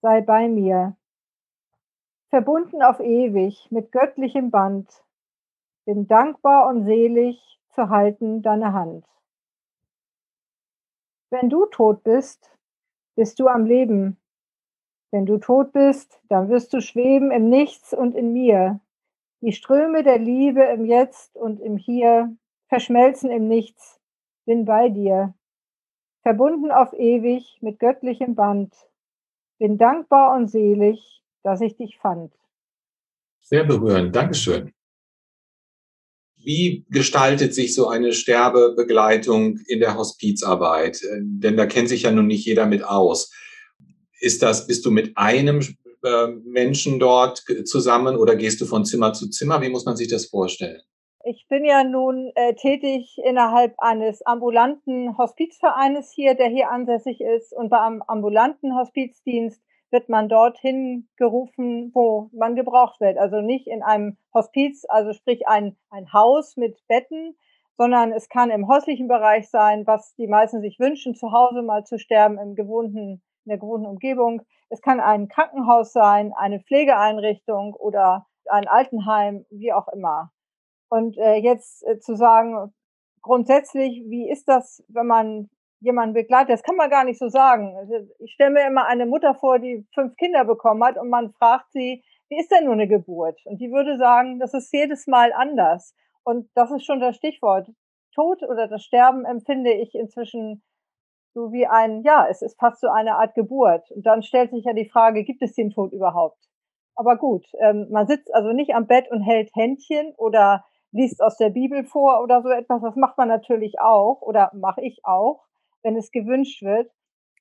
Sei 0.00 0.22
bei 0.22 0.48
mir. 0.48 0.96
Verbunden 2.30 2.82
auf 2.82 2.98
ewig 2.98 3.70
mit 3.70 3.92
göttlichem 3.92 4.50
Band. 4.50 5.04
Bin 5.84 6.06
dankbar 6.06 6.68
und 6.68 6.86
selig 6.86 7.60
zu 7.74 7.90
halten 7.90 8.40
deine 8.40 8.72
Hand. 8.72 9.04
Wenn 11.28 11.50
du 11.50 11.66
tot 11.66 12.02
bist, 12.02 12.56
bist 13.14 13.38
du 13.38 13.48
am 13.48 13.66
Leben. 13.66 14.18
Wenn 15.10 15.24
du 15.24 15.38
tot 15.38 15.72
bist, 15.72 16.20
dann 16.28 16.48
wirst 16.48 16.72
du 16.72 16.80
schweben 16.80 17.30
im 17.30 17.48
Nichts 17.48 17.94
und 17.94 18.14
in 18.14 18.32
mir. 18.32 18.80
Die 19.40 19.52
Ströme 19.52 20.02
der 20.02 20.18
Liebe 20.18 20.62
im 20.64 20.84
Jetzt 20.84 21.36
und 21.36 21.60
im 21.60 21.76
Hier 21.76 22.36
verschmelzen 22.68 23.30
im 23.30 23.48
Nichts. 23.48 24.00
Bin 24.44 24.64
bei 24.64 24.88
dir. 24.88 25.34
Verbunden 26.22 26.70
auf 26.70 26.92
ewig 26.92 27.58
mit 27.60 27.78
göttlichem 27.78 28.34
Band. 28.34 28.74
Bin 29.58 29.78
dankbar 29.78 30.36
und 30.36 30.48
selig, 30.48 31.22
dass 31.42 31.60
ich 31.60 31.76
dich 31.76 31.98
fand. 31.98 32.32
Sehr 33.40 33.64
berührend. 33.64 34.14
Dankeschön. 34.14 34.72
Wie 36.36 36.86
gestaltet 36.90 37.54
sich 37.54 37.74
so 37.74 37.88
eine 37.88 38.12
Sterbebegleitung 38.12 39.58
in 39.66 39.80
der 39.80 39.96
Hospizarbeit? 39.96 41.00
Denn 41.18 41.56
da 41.56 41.66
kennt 41.66 41.88
sich 41.88 42.02
ja 42.02 42.10
nun 42.10 42.26
nicht 42.26 42.44
jeder 42.44 42.66
mit 42.66 42.84
aus. 42.84 43.32
Ist 44.20 44.42
das 44.42 44.66
bist 44.66 44.84
du 44.84 44.90
mit 44.90 45.16
einem 45.16 45.60
äh, 46.04 46.26
Menschen 46.44 46.98
dort 46.98 47.44
zusammen 47.64 48.16
oder 48.16 48.36
gehst 48.36 48.60
du 48.60 48.66
von 48.66 48.84
Zimmer 48.84 49.12
zu 49.12 49.28
Zimmer? 49.30 49.60
Wie 49.60 49.68
muss 49.68 49.84
man 49.84 49.96
sich 49.96 50.08
das 50.08 50.26
vorstellen? 50.26 50.80
Ich 51.24 51.46
bin 51.48 51.64
ja 51.64 51.84
nun, 51.84 52.30
äh, 52.36 52.54
tätig 52.54 53.18
innerhalb 53.22 53.74
eines 53.78 54.24
ambulanten 54.24 55.18
Hospizvereines 55.18 56.10
hier, 56.10 56.34
der 56.34 56.48
hier 56.48 56.70
ansässig 56.70 57.20
ist. 57.20 57.52
Und 57.52 57.68
beim 57.68 58.02
ambulanten 58.02 58.74
Hospizdienst 58.74 59.60
wird 59.90 60.08
man 60.08 60.28
dorthin 60.28 61.08
gerufen, 61.16 61.90
wo 61.94 62.30
man 62.32 62.54
gebraucht 62.54 63.00
wird. 63.00 63.18
Also 63.18 63.40
nicht 63.40 63.66
in 63.66 63.82
einem 63.82 64.16
Hospiz, 64.32 64.84
also 64.88 65.12
sprich 65.12 65.46
ein 65.48 65.76
ein 65.90 66.12
Haus 66.12 66.56
mit 66.56 66.78
Betten, 66.88 67.36
sondern 67.76 68.12
es 68.12 68.28
kann 68.28 68.50
im 68.50 68.68
häuslichen 68.68 69.08
Bereich 69.08 69.48
sein, 69.50 69.86
was 69.86 70.14
die 70.16 70.26
meisten 70.26 70.60
sich 70.60 70.78
wünschen, 70.78 71.14
zu 71.14 71.32
Hause 71.32 71.62
mal 71.62 71.84
zu 71.84 71.98
sterben 71.98 72.38
im 72.38 72.54
gewohnten 72.54 73.22
in 73.48 73.50
der 73.50 73.58
gewohnten 73.58 73.86
Umgebung. 73.88 74.42
Es 74.70 74.82
kann 74.82 75.00
ein 75.00 75.28
Krankenhaus 75.28 75.92
sein, 75.94 76.32
eine 76.36 76.60
Pflegeeinrichtung 76.60 77.74
oder 77.74 78.26
ein 78.50 78.68
Altenheim, 78.68 79.46
wie 79.50 79.72
auch 79.72 79.88
immer. 79.88 80.30
Und, 80.90 81.18
äh, 81.18 81.36
jetzt, 81.36 81.86
äh, 81.86 81.98
zu 82.00 82.16
sagen, 82.16 82.72
grundsätzlich, 83.22 84.02
wie 84.08 84.30
ist 84.30 84.48
das, 84.48 84.84
wenn 84.88 85.06
man 85.06 85.50
jemanden 85.80 86.14
begleitet? 86.14 86.50
Das 86.54 86.62
kann 86.64 86.76
man 86.76 86.90
gar 86.90 87.04
nicht 87.04 87.18
so 87.20 87.28
sagen. 87.28 87.76
Also, 87.78 87.94
ich 88.20 88.32
stelle 88.34 88.50
mir 88.52 88.66
immer 88.66 88.86
eine 88.86 89.06
Mutter 89.06 89.34
vor, 89.34 89.58
die 89.60 89.86
5 89.94 90.16
Kinder 90.16 90.44
bekommen 90.44 90.84
hat 90.84 90.98
und 90.98 91.10
man 91.10 91.32
fragt 91.34 91.72
sie: 91.72 92.04
„Wie 92.30 92.38
ist 92.40 92.50
denn 92.52 92.66
nun 92.66 92.78
'ne 92.78 92.88
Geburt?“ 92.88 93.40
Und 93.46 93.60
die 93.60 93.72
würde 93.72 93.98
sagen: 93.98 94.38
„Das 94.40 94.54
ist 94.54 94.72
jedes 94.74 95.06
Mal 95.08 95.32
anders.“ 95.34 95.94
Und 96.24 96.50
das 96.56 96.70
ist 96.72 96.84
schon 96.86 97.00
das 97.00 97.16
Stichwort. 97.16 97.68
Tod 98.14 98.42
oder 98.44 98.68
das 98.68 98.84
Sterben 98.84 99.24
empfinde 99.26 99.72
ich 99.72 99.94
inzwischen 99.94 100.62
so 101.38 101.52
wie 101.52 101.66
ein 101.68 102.02
ja, 102.02 102.26
es 102.28 102.42
ist 102.42 102.58
fast 102.58 102.80
so 102.80 102.88
eine 102.88 103.16
Art 103.16 103.34
Geburt. 103.34 103.90
Und 103.92 104.04
dann 104.06 104.22
stellt 104.22 104.50
sich 104.50 104.64
ja 104.64 104.72
die 104.72 104.88
Frage: 104.88 105.22
„Gibt 105.24 105.40
es 105.42 105.54
den 105.54 105.70
Tod 105.70 105.92
überhaupt?“ 105.92 106.38
Aber 106.96 107.16
gut, 107.16 107.46
ähm, 107.60 107.86
man 107.90 108.08
sitzt 108.08 108.34
also 108.34 108.52
nicht 108.52 108.74
am 108.74 108.86
Bett 108.88 109.08
und 109.10 109.22
hält 109.22 109.50
Händchen 109.54 110.12
oder 110.16 110.64
liest 110.90 111.22
aus 111.22 111.36
der 111.36 111.50
Bibel 111.50 111.84
vor 111.84 112.22
oder 112.22 112.42
so 112.42 112.48
etwas. 112.48 112.82
Das 112.82 112.96
macht 112.96 113.16
man 113.18 113.28
natürlich 113.28 113.78
auch 113.80 114.20
oder 114.20 114.50
mache 114.54 114.80
ich 114.82 115.00
auch, 115.04 115.44
wenn 115.82 115.96
es 115.96 116.10
gewünscht 116.10 116.62
wird. 116.62 116.90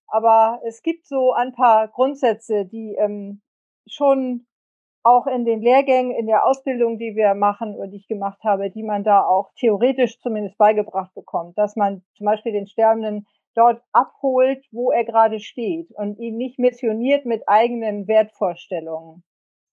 Aber 0.08 0.62
es 0.66 0.84
gibt 0.84 1.08
so 1.08 1.34
ein 1.34 1.54
paar 1.54 1.88
Grundsätze, 1.88 2.66
die, 2.66 2.96
ähm, 3.00 3.42
schon 3.88 4.46
auch 5.04 5.26
in 5.26 5.46
den 5.46 5.62
Lehrgängen, 5.62 6.12
in 6.12 6.28
der 6.28 6.46
Ausbildung, 6.46 6.98
die 6.98 7.16
wir 7.16 7.34
machen 7.34 7.76
oder 7.76 7.88
die 7.88 7.98
ich 7.98 8.08
gemacht 8.08 8.44
habe, 8.44 8.70
die 8.70 8.84
man 8.84 9.04
da 9.04 9.26
auch 9.26 9.52
theoretisch 9.58 10.20
zumindest 10.20 10.58
beigebracht 10.58 11.14
bekommt, 11.16 11.58
dass 11.58 11.76
man 11.78 12.04
zum 12.16 12.26
Beispiel 12.26 12.52
den 12.52 12.68
Sterbenden 12.68 13.26
dort 13.58 13.82
abholt, 13.92 14.64
wo 14.72 14.92
er 14.92 15.04
gerade 15.04 15.40
steht 15.40 15.92
und 15.92 16.20
ihn 16.20 16.38
nicht 16.38 16.60
missioniert 16.60 17.26
mit 17.26 17.44
eigenen 17.48 18.08
Wertvorstellungen. 18.08 19.24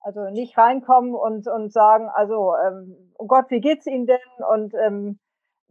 Also 0.01 0.31
nicht 0.31 0.57
reinkommen 0.59 1.15
und, 1.15 1.47
und 1.49 1.73
sagen, 1.73 2.09
also, 2.09 2.55
ähm, 2.57 3.13
oh 3.19 3.27
Gott, 3.27 3.47
wie 3.51 3.61
geht's 3.61 3.87
Ihnen 3.87 4.07
denn? 4.07 4.19
Und 4.51 4.75
ähm, 4.75 5.19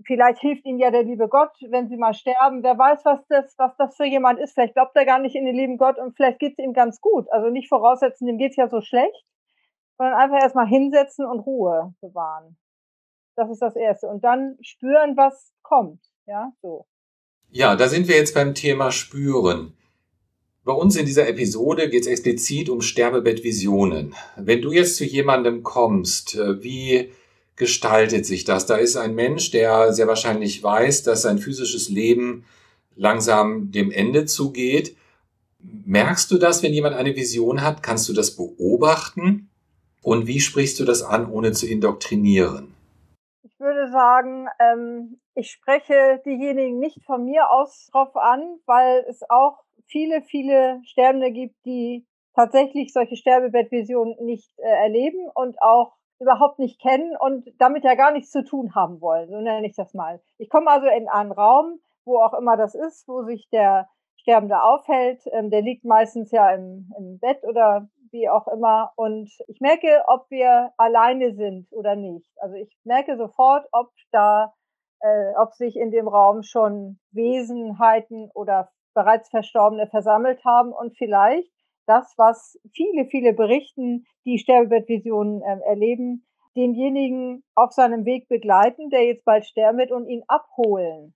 vielleicht 0.05 0.39
hilft 0.39 0.65
Ihnen 0.65 0.79
ja 0.79 0.91
der 0.91 1.03
liebe 1.03 1.27
Gott, 1.27 1.55
wenn 1.69 1.87
Sie 1.87 1.97
mal 1.97 2.13
sterben. 2.13 2.63
Wer 2.63 2.77
weiß, 2.77 3.05
was 3.05 3.19
das, 3.27 3.53
was 3.57 3.75
das 3.77 3.95
für 3.95 4.05
jemand 4.05 4.39
ist. 4.39 4.53
Vielleicht 4.53 4.73
glaubt 4.73 4.95
er 4.95 5.05
gar 5.05 5.19
nicht 5.19 5.35
in 5.35 5.45
den 5.45 5.55
lieben 5.55 5.77
Gott 5.77 5.97
und 5.97 6.15
vielleicht 6.15 6.39
geht's 6.39 6.59
ihm 6.59 6.73
ganz 6.73 7.01
gut. 7.01 7.31
Also 7.31 7.49
nicht 7.49 7.69
voraussetzen, 7.69 8.27
dem 8.27 8.37
geht's 8.37 8.55
ja 8.55 8.67
so 8.69 8.81
schlecht, 8.81 9.25
sondern 9.97 10.15
einfach 10.15 10.41
erstmal 10.41 10.67
hinsetzen 10.67 11.25
und 11.25 11.39
Ruhe 11.39 11.93
bewahren. 12.01 12.57
Das 13.35 13.49
ist 13.49 13.61
das 13.61 13.75
Erste. 13.75 14.07
Und 14.07 14.23
dann 14.23 14.57
spüren, 14.61 15.17
was 15.17 15.53
kommt. 15.61 16.01
Ja, 16.25 16.51
so. 16.61 16.85
Ja, 17.55 17.75
da 17.75 17.87
sind 17.87 18.07
wir 18.07 18.15
jetzt 18.15 18.33
beim 18.33 18.55
Thema 18.55 18.91
Spüren. 18.91 19.73
Bei 20.63 20.73
uns 20.73 20.95
in 20.95 21.05
dieser 21.05 21.27
Episode 21.27 21.87
geht 21.87 22.01
es 22.01 22.07
explizit 22.07 22.67
um 22.67 22.81
Sterbebettvisionen. 22.81 24.15
Wenn 24.35 24.63
du 24.63 24.71
jetzt 24.71 24.95
zu 24.95 25.05
jemandem 25.05 25.61
kommst, 25.61 26.33
äh, 26.33 26.63
wie 26.63 27.11
gestaltet 27.55 28.25
sich 28.25 28.43
das? 28.43 28.65
Da 28.65 28.77
ist 28.77 28.95
ein 28.95 29.13
Mensch, 29.13 29.51
der 29.51 29.93
sehr 29.93 30.07
wahrscheinlich 30.07 30.63
weiß, 30.63 31.03
dass 31.03 31.21
sein 31.21 31.37
physisches 31.37 31.89
Leben 31.89 32.43
langsam 32.95 33.71
dem 33.71 33.91
Ende 33.91 34.25
zugeht. 34.25 34.95
Merkst 35.85 36.31
du 36.31 36.39
das, 36.39 36.63
wenn 36.63 36.73
jemand 36.73 36.95
eine 36.95 37.15
Vision 37.15 37.61
hat? 37.61 37.83
Kannst 37.83 38.09
du 38.09 38.13
das 38.13 38.31
beobachten? 38.31 39.47
Und 40.01 40.25
wie 40.25 40.39
sprichst 40.39 40.79
du 40.79 40.85
das 40.85 41.03
an, 41.03 41.29
ohne 41.29 41.51
zu 41.51 41.67
indoktrinieren? 41.67 42.72
Ich 43.63 43.65
würde 43.65 43.89
sagen, 43.91 44.49
ähm, 44.59 45.21
ich 45.35 45.49
spreche 45.49 46.21
diejenigen 46.25 46.79
nicht 46.79 47.01
von 47.05 47.23
mir 47.23 47.49
aus 47.49 47.87
drauf 47.93 48.13
an, 48.17 48.59
weil 48.65 49.05
es 49.07 49.23
auch 49.29 49.63
viele, 49.85 50.21
viele 50.21 50.81
Sterbende 50.83 51.31
gibt, 51.31 51.55
die 51.65 52.05
tatsächlich 52.35 52.91
solche 52.91 53.15
Sterbebettvisionen 53.15 54.17
nicht 54.19 54.51
äh, 54.59 54.67
erleben 54.67 55.29
und 55.33 55.61
auch 55.61 55.93
überhaupt 56.19 56.59
nicht 56.59 56.81
kennen 56.81 57.15
und 57.17 57.47
damit 57.57 57.85
ja 57.85 57.95
gar 57.95 58.11
nichts 58.11 58.31
zu 58.31 58.43
tun 58.43 58.75
haben 58.75 58.99
wollen. 58.99 59.29
So 59.29 59.39
nenne 59.39 59.65
ich 59.65 59.77
das 59.77 59.93
mal. 59.93 60.21
Ich 60.39 60.49
komme 60.49 60.69
also 60.69 60.87
in 60.87 61.07
einen 61.07 61.31
Raum, 61.31 61.79
wo 62.03 62.17
auch 62.17 62.33
immer 62.33 62.57
das 62.57 62.75
ist, 62.75 63.07
wo 63.07 63.23
sich 63.23 63.47
der 63.49 63.87
Sterbende 64.17 64.61
aufhält. 64.61 65.21
Ähm, 65.31 65.49
der 65.49 65.61
liegt 65.61 65.85
meistens 65.85 66.31
ja 66.31 66.51
im, 66.51 66.91
im 66.97 67.17
Bett 67.17 67.41
oder 67.45 67.87
wie 68.13 68.29
auch 68.29 68.47
immer. 68.47 68.93
Und 68.95 69.29
ich 69.47 69.59
merke, 69.59 70.03
ob 70.07 70.29
wir 70.29 70.71
alleine 70.77 71.35
sind 71.35 71.67
oder 71.73 71.95
nicht. 71.95 72.29
Also 72.37 72.55
ich 72.55 72.73
merke 72.85 73.17
sofort, 73.17 73.67
ob 73.71 73.89
da, 74.11 74.53
äh, 75.01 75.33
ob 75.35 75.53
sich 75.53 75.75
in 75.75 75.91
dem 75.91 76.07
Raum 76.07 76.43
schon 76.43 76.99
Wesenheiten 77.11 78.29
oder 78.33 78.69
bereits 78.93 79.29
Verstorbene 79.29 79.87
versammelt 79.87 80.45
haben 80.45 80.71
und 80.71 80.95
vielleicht 80.97 81.51
das, 81.85 82.13
was 82.17 82.57
viele, 82.73 83.05
viele 83.05 83.33
berichten, 83.33 84.05
die 84.25 84.37
Sterbebettvisionen 84.37 85.41
äh, 85.41 85.59
erleben, 85.65 86.25
denjenigen 86.55 87.43
auf 87.55 87.71
seinem 87.71 88.05
Weg 88.05 88.29
begleiten, 88.29 88.89
der 88.89 89.05
jetzt 89.05 89.25
bald 89.25 89.45
sterben 89.45 89.79
wird 89.79 89.91
und 89.91 90.07
ihn 90.07 90.23
abholen. 90.27 91.13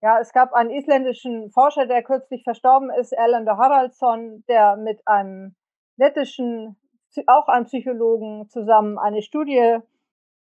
Ja, 0.00 0.18
es 0.18 0.32
gab 0.32 0.52
einen 0.52 0.70
isländischen 0.70 1.52
Forscher, 1.52 1.86
der 1.86 2.02
kürzlich 2.02 2.42
verstorben 2.42 2.90
ist, 2.90 3.12
Erlander 3.12 3.56
Haraldsson, 3.56 4.42
der 4.48 4.76
mit 4.76 5.00
einem 5.06 5.54
lettischen, 5.96 6.76
auch 7.26 7.48
einem 7.48 7.66
Psychologen 7.66 8.48
zusammen 8.48 8.98
eine 8.98 9.22
Studie 9.22 9.78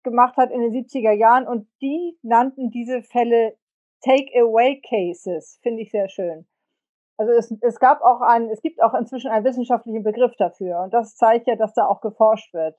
gemacht 0.03 0.37
hat 0.37 0.51
in 0.51 0.61
den 0.61 0.71
70er 0.71 1.11
Jahren 1.11 1.47
und 1.47 1.67
die 1.81 2.17
nannten 2.21 2.69
diese 2.69 3.01
Fälle 3.01 3.57
Take-Away-Cases, 4.01 5.59
finde 5.61 5.81
ich 5.81 5.91
sehr 5.91 6.07
schön. 6.07 6.47
Also 7.17 7.33
es, 7.33 7.53
es 7.61 7.79
gab 7.79 8.01
auch 8.01 8.21
einen, 8.21 8.49
es 8.49 8.61
gibt 8.61 8.81
auch 8.81 8.93
inzwischen 8.93 9.29
einen 9.29 9.43
wissenschaftlichen 9.43 10.03
Begriff 10.03 10.35
dafür 10.37 10.79
und 10.83 10.93
das 10.93 11.15
zeigt 11.15 11.47
ja, 11.47 11.55
dass 11.55 11.73
da 11.73 11.85
auch 11.85 11.99
geforscht 11.99 12.53
wird. 12.53 12.77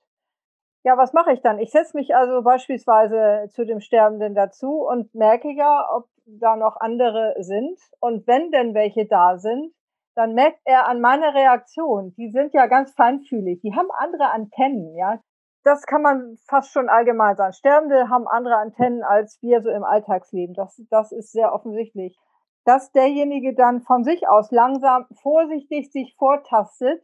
Ja, 0.83 0.97
was 0.97 1.13
mache 1.13 1.33
ich 1.33 1.43
dann? 1.43 1.59
Ich 1.59 1.71
setze 1.73 1.95
mich 1.95 2.17
also 2.17 2.43
beispielsweise 2.43 3.51
zu 3.51 3.67
dem 3.67 3.81
Sterbenden 3.81 4.35
dazu 4.35 4.81
und 4.81 5.15
merke 5.15 5.51
ja, 5.53 5.87
ob 5.95 6.09
da 6.25 6.57
noch 6.57 6.77
andere 6.81 7.35
sind. 7.41 7.79
Und 8.01 8.27
wenn 8.27 8.51
denn 8.51 8.73
welche 8.73 9.05
da 9.05 9.37
sind, 9.37 9.75
dann 10.15 10.35
merkt 10.35 10.61
er 10.65 10.89
an 10.89 11.01
meiner 11.01 11.35
Reaktion, 11.35 12.15
die 12.17 12.31
sind 12.31 12.53
ja 12.53 12.67
ganz 12.67 12.93
feinfühlig, 12.93 13.61
die 13.63 13.75
haben 13.75 13.91
andere 13.99 14.31
Antennen, 14.31 14.95
ja 14.97 15.21
das 15.65 15.83
kann 15.83 16.03
man 16.03 16.37
fast 16.47 16.73
schon 16.73 16.89
allgemein 16.89 17.37
sagen. 17.37 17.53
Sterbende 17.53 18.09
haben 18.09 18.27
andere 18.27 18.57
Antennen 18.57 19.03
als 19.03 19.39
wir 19.43 19.61
so 19.63 19.71
im 19.71 19.85
Alltagsleben. 19.85 20.55
Das, 20.55 20.81
das 20.91 21.13
ist 21.13 21.33
sehr 21.33 21.53
offensichtlich. 21.53 22.19
Dass 22.65 22.93
derjenige 22.93 23.55
dann 23.55 23.81
von 23.81 24.05
sich 24.05 24.29
aus 24.29 24.51
langsam 24.51 25.07
vorsichtig 25.23 25.91
sich 25.93 26.15
vortastet 26.17 27.03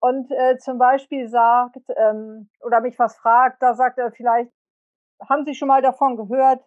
und 0.00 0.30
äh, 0.30 0.58
zum 0.58 0.78
Beispiel 0.78 1.28
sagt 1.28 1.80
ähm, 1.96 2.48
oder 2.62 2.80
mich 2.80 2.98
was 2.98 3.16
fragt, 3.16 3.62
da 3.62 3.74
sagt 3.74 3.98
er 3.98 4.12
vielleicht, 4.12 4.52
haben 5.28 5.44
Sie 5.46 5.54
schon 5.54 5.68
mal 5.68 5.82
davon 5.82 6.16
gehört, 6.16 6.62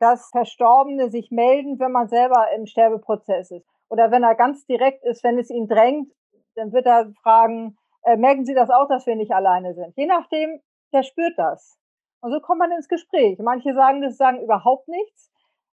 dass 0.00 0.30
Verstorbene 0.30 1.10
sich 1.10 1.30
melden, 1.30 1.78
wenn 1.78 1.92
man 1.92 2.08
selber 2.08 2.46
im 2.56 2.66
Sterbeprozess 2.66 3.52
ist? 3.52 3.66
Oder 3.92 4.10
wenn 4.10 4.22
er 4.22 4.34
ganz 4.34 4.64
direkt 4.64 5.04
ist, 5.04 5.22
wenn 5.22 5.38
es 5.38 5.50
ihn 5.50 5.68
drängt, 5.68 6.10
dann 6.54 6.72
wird 6.72 6.86
er 6.86 7.12
fragen, 7.22 7.76
äh, 8.04 8.16
merken 8.16 8.46
Sie 8.46 8.54
das 8.54 8.70
auch, 8.70 8.88
dass 8.88 9.06
wir 9.06 9.16
nicht 9.16 9.32
alleine 9.32 9.74
sind. 9.74 9.94
Je 9.98 10.06
nachdem, 10.06 10.60
der 10.94 11.02
spürt 11.02 11.34
das. 11.36 11.78
Und 12.22 12.32
so 12.32 12.40
kommt 12.40 12.60
man 12.60 12.72
ins 12.72 12.88
Gespräch. 12.88 13.38
Manche 13.38 13.74
sagen 13.74 14.00
das, 14.00 14.16
sagen 14.16 14.40
überhaupt 14.40 14.88
nichts, 14.88 15.30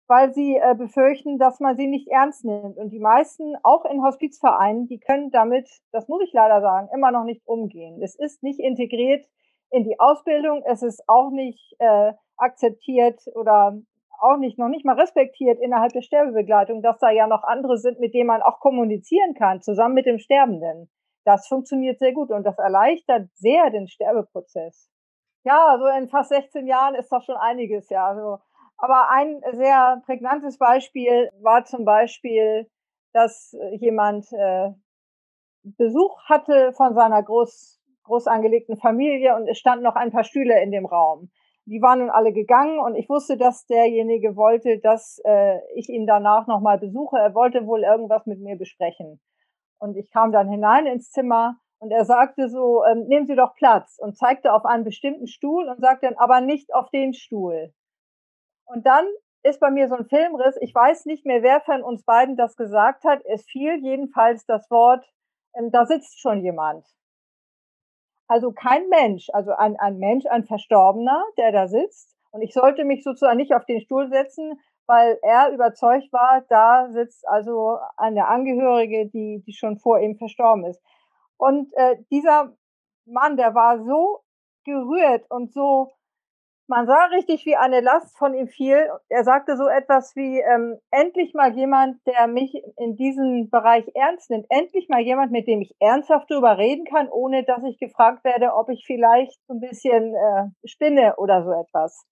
weil 0.07 0.33
sie 0.33 0.57
äh, 0.57 0.75
befürchten, 0.75 1.37
dass 1.37 1.61
man 1.61 1.77
sie 1.77 1.87
nicht 1.87 2.09
ernst 2.09 2.43
nimmt. 2.43 2.77
Und 2.77 2.89
die 2.89 2.99
meisten, 2.99 3.55
auch 3.63 3.85
in 3.85 4.03
Hospizvereinen, 4.03 4.87
die 4.87 4.99
können 4.99 5.31
damit, 5.31 5.69
das 5.93 6.09
muss 6.09 6.21
ich 6.21 6.33
leider 6.33 6.59
sagen, 6.59 6.89
immer 6.93 7.11
noch 7.11 7.23
nicht 7.23 7.47
umgehen. 7.47 8.03
Es 8.03 8.15
ist 8.15 8.43
nicht 8.43 8.59
integriert 8.59 9.25
in 9.69 9.85
die 9.85 9.97
Ausbildung, 9.97 10.61
es 10.65 10.83
ist 10.83 11.07
auch 11.07 11.29
nicht 11.29 11.73
äh, 11.79 12.11
akzeptiert 12.35 13.21
oder 13.33 13.79
auch 14.21 14.37
nicht, 14.37 14.57
noch 14.57 14.69
nicht 14.69 14.85
mal 14.85 14.99
respektiert 14.99 15.59
innerhalb 15.59 15.93
der 15.93 16.01
Sterbebegleitung, 16.01 16.81
dass 16.81 16.99
da 16.99 17.09
ja 17.09 17.27
noch 17.27 17.43
andere 17.43 17.77
sind, 17.77 17.99
mit 17.99 18.13
denen 18.13 18.27
man 18.27 18.41
auch 18.41 18.59
kommunizieren 18.59 19.33
kann, 19.33 19.61
zusammen 19.61 19.95
mit 19.95 20.05
dem 20.05 20.19
Sterbenden 20.19 20.89
das 21.29 21.47
funktioniert 21.47 21.99
sehr 21.99 22.13
gut 22.13 22.31
und 22.31 22.43
das 22.43 22.57
erleichtert 22.57 23.29
sehr 23.35 23.69
den 23.69 23.87
Sterbeprozess. 23.87 24.89
Ja, 25.43 25.77
so 25.79 25.85
in 25.85 26.09
fast 26.09 26.29
16 26.29 26.67
Jahren 26.67 26.95
ist 26.95 27.11
das 27.11 27.23
schon 27.25 27.37
einiges, 27.37 27.89
ja. 27.89 28.07
Also, 28.07 28.39
aber 28.77 29.09
ein 29.09 29.41
sehr 29.53 30.01
prägnantes 30.05 30.57
Beispiel 30.57 31.29
war 31.41 31.65
zum 31.65 31.85
Beispiel, 31.85 32.69
dass 33.13 33.55
jemand 33.79 34.25
äh, 34.31 34.71
Besuch 35.63 36.17
hatte 36.25 36.73
von 36.73 36.95
seiner 36.95 37.21
groß, 37.21 37.79
groß 38.03 38.27
angelegten 38.27 38.77
Familie 38.77 39.35
und 39.35 39.47
es 39.47 39.59
standen 39.59 39.83
noch 39.83 39.95
ein 39.95 40.11
paar 40.11 40.23
Stühle 40.23 40.61
in 40.61 40.71
dem 40.71 40.85
Raum. 40.85 41.29
Die 41.69 41.83
waren 41.83 41.99
nun 41.99 42.09
alle 42.09 42.33
gegangen 42.33 42.79
und 42.79 42.95
ich 42.95 43.07
wusste, 43.09 43.37
dass 43.37 43.67
derjenige 43.67 44.35
wollte, 44.35 44.79
dass 44.79 45.21
äh, 45.23 45.59
ich 45.75 45.87
ihn 45.87 46.07
danach 46.07 46.47
nochmal 46.47 46.79
besuche. 46.79 47.19
Er 47.19 47.35
wollte 47.35 47.67
wohl 47.67 47.83
irgendwas 47.83 48.25
mit 48.25 48.39
mir 48.39 48.57
besprechen. 48.57 49.21
Und 49.77 49.95
ich 49.95 50.09
kam 50.09 50.31
dann 50.31 50.49
hinein 50.49 50.87
ins 50.87 51.11
Zimmer 51.11 51.57
und 51.77 51.91
er 51.91 52.05
sagte 52.05 52.49
so, 52.49 52.83
ähm, 52.85 53.05
nehmen 53.05 53.27
Sie 53.27 53.35
doch 53.35 53.53
Platz 53.53 53.99
und 53.99 54.17
zeigte 54.17 54.51
auf 54.51 54.65
einen 54.65 54.83
bestimmten 54.83 55.27
Stuhl 55.27 55.69
und 55.69 55.79
sagte 55.79 56.07
dann, 56.07 56.17
aber 56.17 56.41
nicht 56.41 56.73
auf 56.73 56.89
den 56.89 57.13
Stuhl. 57.13 57.71
Und 58.65 58.87
dann 58.87 59.05
ist 59.43 59.59
bei 59.59 59.69
mir 59.69 59.89
so 59.89 59.95
ein 59.95 60.07
Filmriss. 60.07 60.57
Ich 60.61 60.73
weiß 60.73 61.05
nicht 61.05 61.23
mehr, 61.27 61.43
wer 61.43 61.61
von 61.61 61.83
uns 61.83 62.03
beiden 62.03 62.35
das 62.35 62.55
gesagt 62.55 63.03
hat. 63.03 63.21
Es 63.25 63.45
fiel 63.45 63.77
jedenfalls 63.83 64.43
das 64.47 64.71
Wort, 64.71 65.07
ähm, 65.53 65.69
da 65.69 65.85
sitzt 65.85 66.19
schon 66.19 66.41
jemand. 66.41 66.87
Also 68.29 68.51
kein 68.51 68.87
Mensch, 68.89 69.27
also 69.33 69.51
ein, 69.53 69.75
ein 69.77 69.97
Mensch, 69.97 70.25
ein 70.27 70.45
Verstorbener, 70.45 71.25
der 71.37 71.51
da 71.51 71.67
sitzt. 71.67 72.15
Und 72.29 72.43
ich 72.43 72.53
sollte 72.53 72.85
mich 72.85 73.03
sozusagen 73.03 73.37
nicht 73.37 73.55
auf 73.55 73.65
den 73.65 73.81
Stuhl 73.81 74.07
setzen, 74.07 74.61
weil 74.85 75.17
er 75.23 75.51
überzeugt 75.51 76.13
war, 76.13 76.43
da 76.47 76.89
sitzt 76.91 77.27
also 77.27 77.79
eine 77.97 78.27
Angehörige, 78.27 79.07
die, 79.07 79.43
die 79.47 79.53
schon 79.53 79.79
vor 79.79 79.99
ihm 79.99 80.15
verstorben 80.15 80.63
ist. 80.65 80.79
Und 81.37 81.73
äh, 81.73 81.97
dieser 82.11 82.55
Mann, 83.05 83.35
der 83.35 83.55
war 83.55 83.83
so 83.83 84.19
gerührt 84.63 85.25
und 85.29 85.51
so, 85.51 85.91
man 86.69 86.85
sah 86.85 87.05
richtig, 87.05 87.45
wie 87.45 87.55
eine 87.55 87.81
Last 87.81 88.17
von 88.17 88.33
ihm 88.33 88.47
fiel. 88.47 88.89
Er 89.09 89.23
sagte 89.23 89.57
so 89.57 89.67
etwas 89.67 90.15
wie, 90.15 90.39
ähm, 90.39 90.79
endlich 90.91 91.33
mal 91.33 91.51
jemand, 91.55 91.97
der 92.05 92.27
mich 92.27 92.53
in 92.77 92.95
diesem 92.95 93.49
Bereich 93.49 93.89
ernst 93.95 94.29
nimmt. 94.29 94.45
Endlich 94.49 94.87
mal 94.87 95.01
jemand, 95.01 95.31
mit 95.31 95.47
dem 95.47 95.61
ich 95.61 95.75
ernsthaft 95.79 96.29
darüber 96.29 96.57
reden 96.59 96.85
kann, 96.85 97.09
ohne 97.09 97.43
dass 97.43 97.63
ich 97.63 97.79
gefragt 97.79 98.23
werde, 98.23 98.53
ob 98.53 98.69
ich 98.69 98.85
vielleicht 98.85 99.39
ein 99.49 99.59
bisschen 99.59 100.13
äh, 100.13 100.67
spinne 100.67 101.15
oder 101.17 101.43
so 101.43 101.51
etwas. 101.51 102.05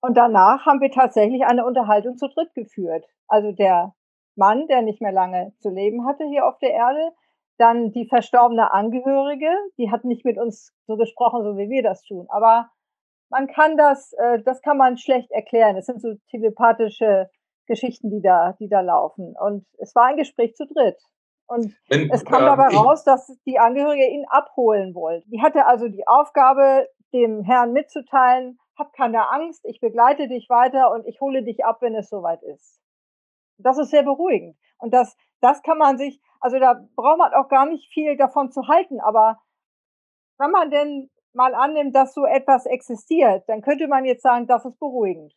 Und 0.00 0.16
danach 0.16 0.64
haben 0.64 0.80
wir 0.80 0.90
tatsächlich 0.90 1.44
eine 1.44 1.66
Unterhaltung 1.66 2.16
zu 2.16 2.28
dritt 2.28 2.54
geführt. 2.54 3.04
Also 3.26 3.52
der 3.52 3.94
Mann, 4.36 4.66
der 4.68 4.82
nicht 4.82 5.02
mehr 5.02 5.12
lange 5.12 5.52
zu 5.58 5.70
leben 5.70 6.06
hatte 6.06 6.24
hier 6.24 6.46
auf 6.46 6.58
der 6.58 6.70
Erde, 6.70 7.12
Dann 7.58 7.92
die 7.92 8.06
verstorbene 8.08 8.72
Angehörige, 8.72 9.50
die 9.78 9.90
hat 9.90 10.04
nicht 10.04 10.24
mit 10.24 10.38
uns 10.38 10.72
so 10.86 10.96
gesprochen, 10.96 11.42
so 11.44 11.56
wie 11.56 11.68
wir 11.68 11.82
das 11.82 12.02
tun. 12.02 12.26
Aber 12.30 12.70
man 13.32 13.46
kann 13.48 13.76
das, 13.76 14.12
äh, 14.12 14.40
das 14.42 14.60
kann 14.60 14.76
man 14.76 14.98
schlecht 14.98 15.30
erklären. 15.30 15.76
Es 15.76 15.86
sind 15.86 16.00
so 16.00 16.14
telepathische 16.30 17.30
Geschichten, 17.66 18.10
die 18.10 18.20
da, 18.20 18.52
die 18.60 18.68
da 18.68 18.80
laufen. 18.80 19.34
Und 19.40 19.66
es 19.78 19.94
war 19.94 20.04
ein 20.04 20.18
Gespräch 20.18 20.54
zu 20.54 20.66
dritt. 20.66 20.98
Und 21.46 21.74
Wenn, 21.88 22.10
es 22.10 22.24
kam 22.24 22.42
äh, 22.42 22.46
dabei 22.46 22.68
raus, 22.68 23.04
dass 23.04 23.26
die 23.46 23.58
Angehörige 23.58 24.06
ihn 24.06 24.26
abholen 24.28 24.94
wollte. 24.94 25.28
Die 25.30 25.40
hatte 25.40 25.66
also 25.66 25.88
die 25.88 26.06
Aufgabe, 26.06 26.86
dem 27.12 27.42
Herrn 27.42 27.72
mitzuteilen, 27.72 28.58
hab 28.78 28.92
keine 28.92 29.30
Angst, 29.30 29.64
ich 29.64 29.80
begleite 29.80 30.28
dich 30.28 30.48
weiter 30.48 30.90
und 30.92 31.06
ich 31.06 31.20
hole 31.20 31.42
dich 31.42 31.64
ab, 31.64 31.78
wenn 31.80 31.94
es 31.94 32.08
soweit 32.08 32.42
ist. 32.42 32.80
Das 33.58 33.78
ist 33.78 33.90
sehr 33.90 34.02
beruhigend. 34.02 34.56
Und 34.78 34.92
das, 34.92 35.16
das 35.40 35.62
kann 35.62 35.78
man 35.78 35.98
sich, 35.98 36.20
also 36.40 36.58
da 36.58 36.86
braucht 36.96 37.18
man 37.18 37.34
auch 37.34 37.48
gar 37.48 37.66
nicht 37.66 37.92
viel 37.92 38.16
davon 38.16 38.50
zu 38.50 38.66
halten, 38.68 39.00
aber 39.00 39.40
wenn 40.38 40.50
man 40.50 40.70
denn 40.70 41.10
mal 41.34 41.54
annimmt, 41.54 41.94
dass 41.94 42.14
so 42.14 42.24
etwas 42.24 42.66
existiert, 42.66 43.44
dann 43.48 43.62
könnte 43.62 43.88
man 43.88 44.04
jetzt 44.04 44.22
sagen, 44.22 44.46
das 44.46 44.64
ist 44.64 44.78
beruhigend. 44.78 45.32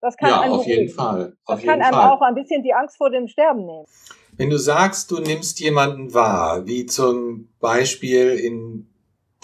Das 0.00 0.16
kann 0.16 0.28
ja, 0.30 0.50
auf 0.50 0.66
jeden 0.66 0.88
Fall. 0.88 1.36
Auf 1.44 1.60
das 1.60 1.64
kann 1.64 1.82
einem 1.82 1.94
Fall. 1.94 2.10
auch 2.10 2.20
ein 2.20 2.34
bisschen 2.34 2.62
die 2.62 2.72
Angst 2.72 2.96
vor 2.96 3.10
dem 3.10 3.26
Sterben 3.26 3.66
nehmen. 3.66 3.86
Wenn 4.36 4.50
du 4.50 4.58
sagst, 4.58 5.10
du 5.10 5.18
nimmst 5.18 5.58
jemanden 5.58 6.14
wahr, 6.14 6.66
wie 6.66 6.86
zum 6.86 7.48
Beispiel 7.58 8.30
in 8.34 8.88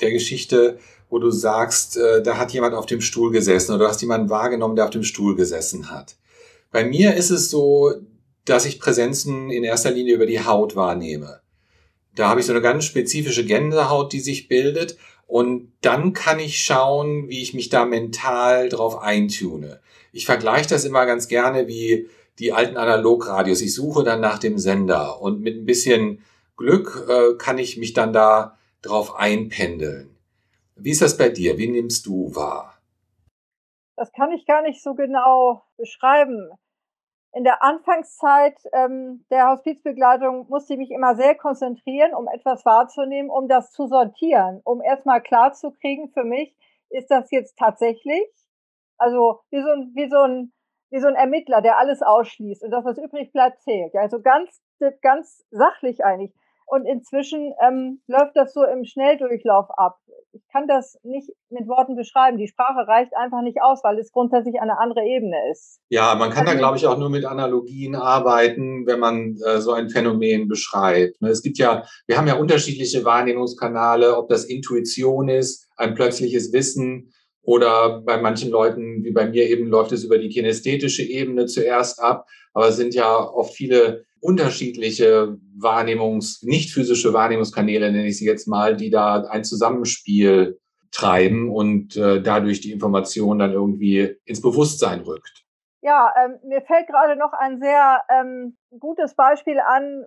der 0.00 0.12
Geschichte, 0.12 0.78
wo 1.08 1.18
du 1.18 1.30
sagst, 1.30 1.96
äh, 1.96 2.22
da 2.22 2.38
hat 2.38 2.52
jemand 2.52 2.74
auf 2.74 2.86
dem 2.86 3.00
Stuhl 3.00 3.32
gesessen 3.32 3.72
oder 3.72 3.84
du 3.84 3.90
hast 3.90 4.00
jemanden 4.02 4.30
wahrgenommen, 4.30 4.76
der 4.76 4.84
auf 4.84 4.90
dem 4.90 5.02
Stuhl 5.02 5.34
gesessen 5.34 5.90
hat. 5.90 6.16
Bei 6.70 6.84
mir 6.84 7.14
ist 7.14 7.30
es 7.30 7.50
so, 7.50 7.92
dass 8.44 8.64
ich 8.64 8.80
Präsenzen 8.80 9.50
in 9.50 9.64
erster 9.64 9.90
Linie 9.90 10.14
über 10.14 10.26
die 10.26 10.44
Haut 10.44 10.76
wahrnehme. 10.76 11.40
Da 12.14 12.28
habe 12.28 12.40
ich 12.40 12.46
so 12.46 12.52
eine 12.52 12.62
ganz 12.62 12.84
spezifische 12.84 13.44
Gänsehaut, 13.44 14.12
die 14.12 14.20
sich 14.20 14.48
bildet. 14.48 14.96
Und 15.26 15.72
dann 15.80 16.12
kann 16.12 16.38
ich 16.38 16.64
schauen, 16.64 17.28
wie 17.28 17.42
ich 17.42 17.54
mich 17.54 17.68
da 17.68 17.84
mental 17.84 18.68
drauf 18.68 19.00
eintune. 19.00 19.80
Ich 20.12 20.26
vergleiche 20.26 20.68
das 20.68 20.84
immer 20.84 21.06
ganz 21.06 21.28
gerne 21.28 21.66
wie 21.66 22.08
die 22.38 22.52
alten 22.52 22.76
Analogradios. 22.76 23.60
Ich 23.60 23.74
suche 23.74 24.04
dann 24.04 24.20
nach 24.20 24.38
dem 24.38 24.58
Sender 24.58 25.20
und 25.20 25.40
mit 25.40 25.56
ein 25.56 25.64
bisschen 25.64 26.22
Glück 26.56 27.06
äh, 27.08 27.36
kann 27.36 27.58
ich 27.58 27.76
mich 27.76 27.94
dann 27.94 28.12
da 28.12 28.56
drauf 28.82 29.16
einpendeln. 29.16 30.16
Wie 30.76 30.90
ist 30.90 31.02
das 31.02 31.16
bei 31.16 31.28
dir? 31.28 31.58
Wie 31.58 31.68
nimmst 31.68 32.06
du 32.06 32.34
wahr? 32.34 32.78
Das 33.96 34.12
kann 34.12 34.32
ich 34.32 34.44
gar 34.44 34.62
nicht 34.62 34.82
so 34.82 34.94
genau 34.94 35.62
beschreiben. 35.76 36.50
In 37.34 37.44
der 37.44 37.62
Anfangszeit 37.62 38.56
ähm, 38.72 39.24
der 39.30 39.50
Hospizbegleitung 39.50 40.46
musste 40.48 40.74
ich 40.74 40.78
mich 40.78 40.90
immer 40.90 41.16
sehr 41.16 41.34
konzentrieren, 41.34 42.14
um 42.14 42.28
etwas 42.28 42.64
wahrzunehmen, 42.64 43.30
um 43.30 43.48
das 43.48 43.72
zu 43.72 43.86
sortieren, 43.86 44.60
um 44.64 44.80
erstmal 44.80 45.20
klarzukriegen 45.20 46.10
für 46.10 46.24
mich, 46.24 46.56
ist 46.90 47.10
das 47.10 47.30
jetzt 47.32 47.58
tatsächlich 47.58 48.24
also 48.98 49.40
wie 49.50 49.62
so 49.62 49.70
ein, 49.70 49.92
wie 49.94 50.08
so 50.08 50.18
ein, 50.18 50.52
wie 50.90 51.00
so 51.00 51.08
ein 51.08 51.14
Ermittler, 51.14 51.60
der 51.60 51.78
alles 51.78 52.02
ausschließt 52.02 52.62
und 52.62 52.70
das, 52.70 52.84
was 52.84 52.98
übrig 52.98 53.32
bleibt, 53.32 53.62
zählt. 53.62 53.94
Also 53.94 54.20
ganz, 54.20 54.62
ganz 55.02 55.44
sachlich 55.50 56.04
eigentlich. 56.04 56.32
Und 56.66 56.86
inzwischen 56.86 57.52
ähm, 57.66 58.00
läuft 58.06 58.36
das 58.36 58.52
so 58.52 58.64
im 58.64 58.84
Schnelldurchlauf 58.84 59.66
ab. 59.76 59.98
Ich 60.32 60.42
kann 60.50 60.66
das 60.66 60.98
nicht 61.02 61.30
mit 61.50 61.68
Worten 61.68 61.94
beschreiben. 61.94 62.38
Die 62.38 62.48
Sprache 62.48 62.88
reicht 62.88 63.14
einfach 63.16 63.42
nicht 63.42 63.62
aus, 63.62 63.84
weil 63.84 63.98
es 63.98 64.10
grundsätzlich 64.10 64.60
eine 64.60 64.78
andere 64.78 65.04
Ebene 65.04 65.36
ist. 65.52 65.78
Ja, 65.90 66.14
man 66.14 66.30
kann 66.30 66.46
also, 66.46 66.52
da, 66.52 66.58
glaube 66.58 66.76
ich, 66.78 66.86
auch 66.86 66.98
nur 66.98 67.10
mit 67.10 67.24
Analogien 67.24 67.94
arbeiten, 67.94 68.86
wenn 68.86 68.98
man 68.98 69.36
äh, 69.46 69.60
so 69.60 69.72
ein 69.72 69.90
Phänomen 69.90 70.48
beschreibt. 70.48 71.20
Ne, 71.20 71.28
es 71.28 71.42
gibt 71.42 71.58
ja, 71.58 71.84
wir 72.06 72.16
haben 72.16 72.26
ja 72.26 72.36
unterschiedliche 72.36 73.04
Wahrnehmungskanäle, 73.04 74.16
ob 74.16 74.28
das 74.28 74.44
Intuition 74.44 75.28
ist, 75.28 75.68
ein 75.76 75.94
plötzliches 75.94 76.52
Wissen, 76.52 77.12
oder 77.44 78.00
bei 78.00 78.20
manchen 78.20 78.50
Leuten, 78.50 79.04
wie 79.04 79.12
bei 79.12 79.26
mir 79.26 79.48
eben, 79.48 79.68
läuft 79.68 79.92
es 79.92 80.04
über 80.04 80.18
die 80.18 80.30
kinästhetische 80.30 81.02
Ebene 81.02 81.46
zuerst 81.46 82.00
ab. 82.00 82.26
Aber 82.54 82.68
es 82.68 82.76
sind 82.76 82.94
ja 82.94 83.16
oft 83.16 83.54
viele 83.54 84.04
unterschiedliche 84.24 85.36
Wahrnehmungs-, 85.60 86.44
nicht 86.46 86.72
physische 86.72 87.12
Wahrnehmungskanäle, 87.12 87.92
nenne 87.92 88.06
ich 88.06 88.16
sie 88.16 88.26
jetzt 88.26 88.48
mal, 88.48 88.74
die 88.74 88.88
da 88.88 89.24
ein 89.28 89.44
Zusammenspiel 89.44 90.58
treiben 90.90 91.50
und 91.50 91.96
äh, 91.96 92.22
dadurch 92.22 92.60
die 92.60 92.72
Information 92.72 93.38
dann 93.38 93.52
irgendwie 93.52 94.16
ins 94.24 94.40
Bewusstsein 94.40 95.00
rückt. 95.00 95.44
Ja, 95.82 96.10
ähm, 96.24 96.38
mir 96.48 96.62
fällt 96.62 96.86
gerade 96.86 97.16
noch 97.16 97.34
ein 97.34 97.60
sehr 97.60 98.00
ähm, 98.08 98.56
gutes 98.78 99.14
Beispiel 99.14 99.60
an, 99.60 100.06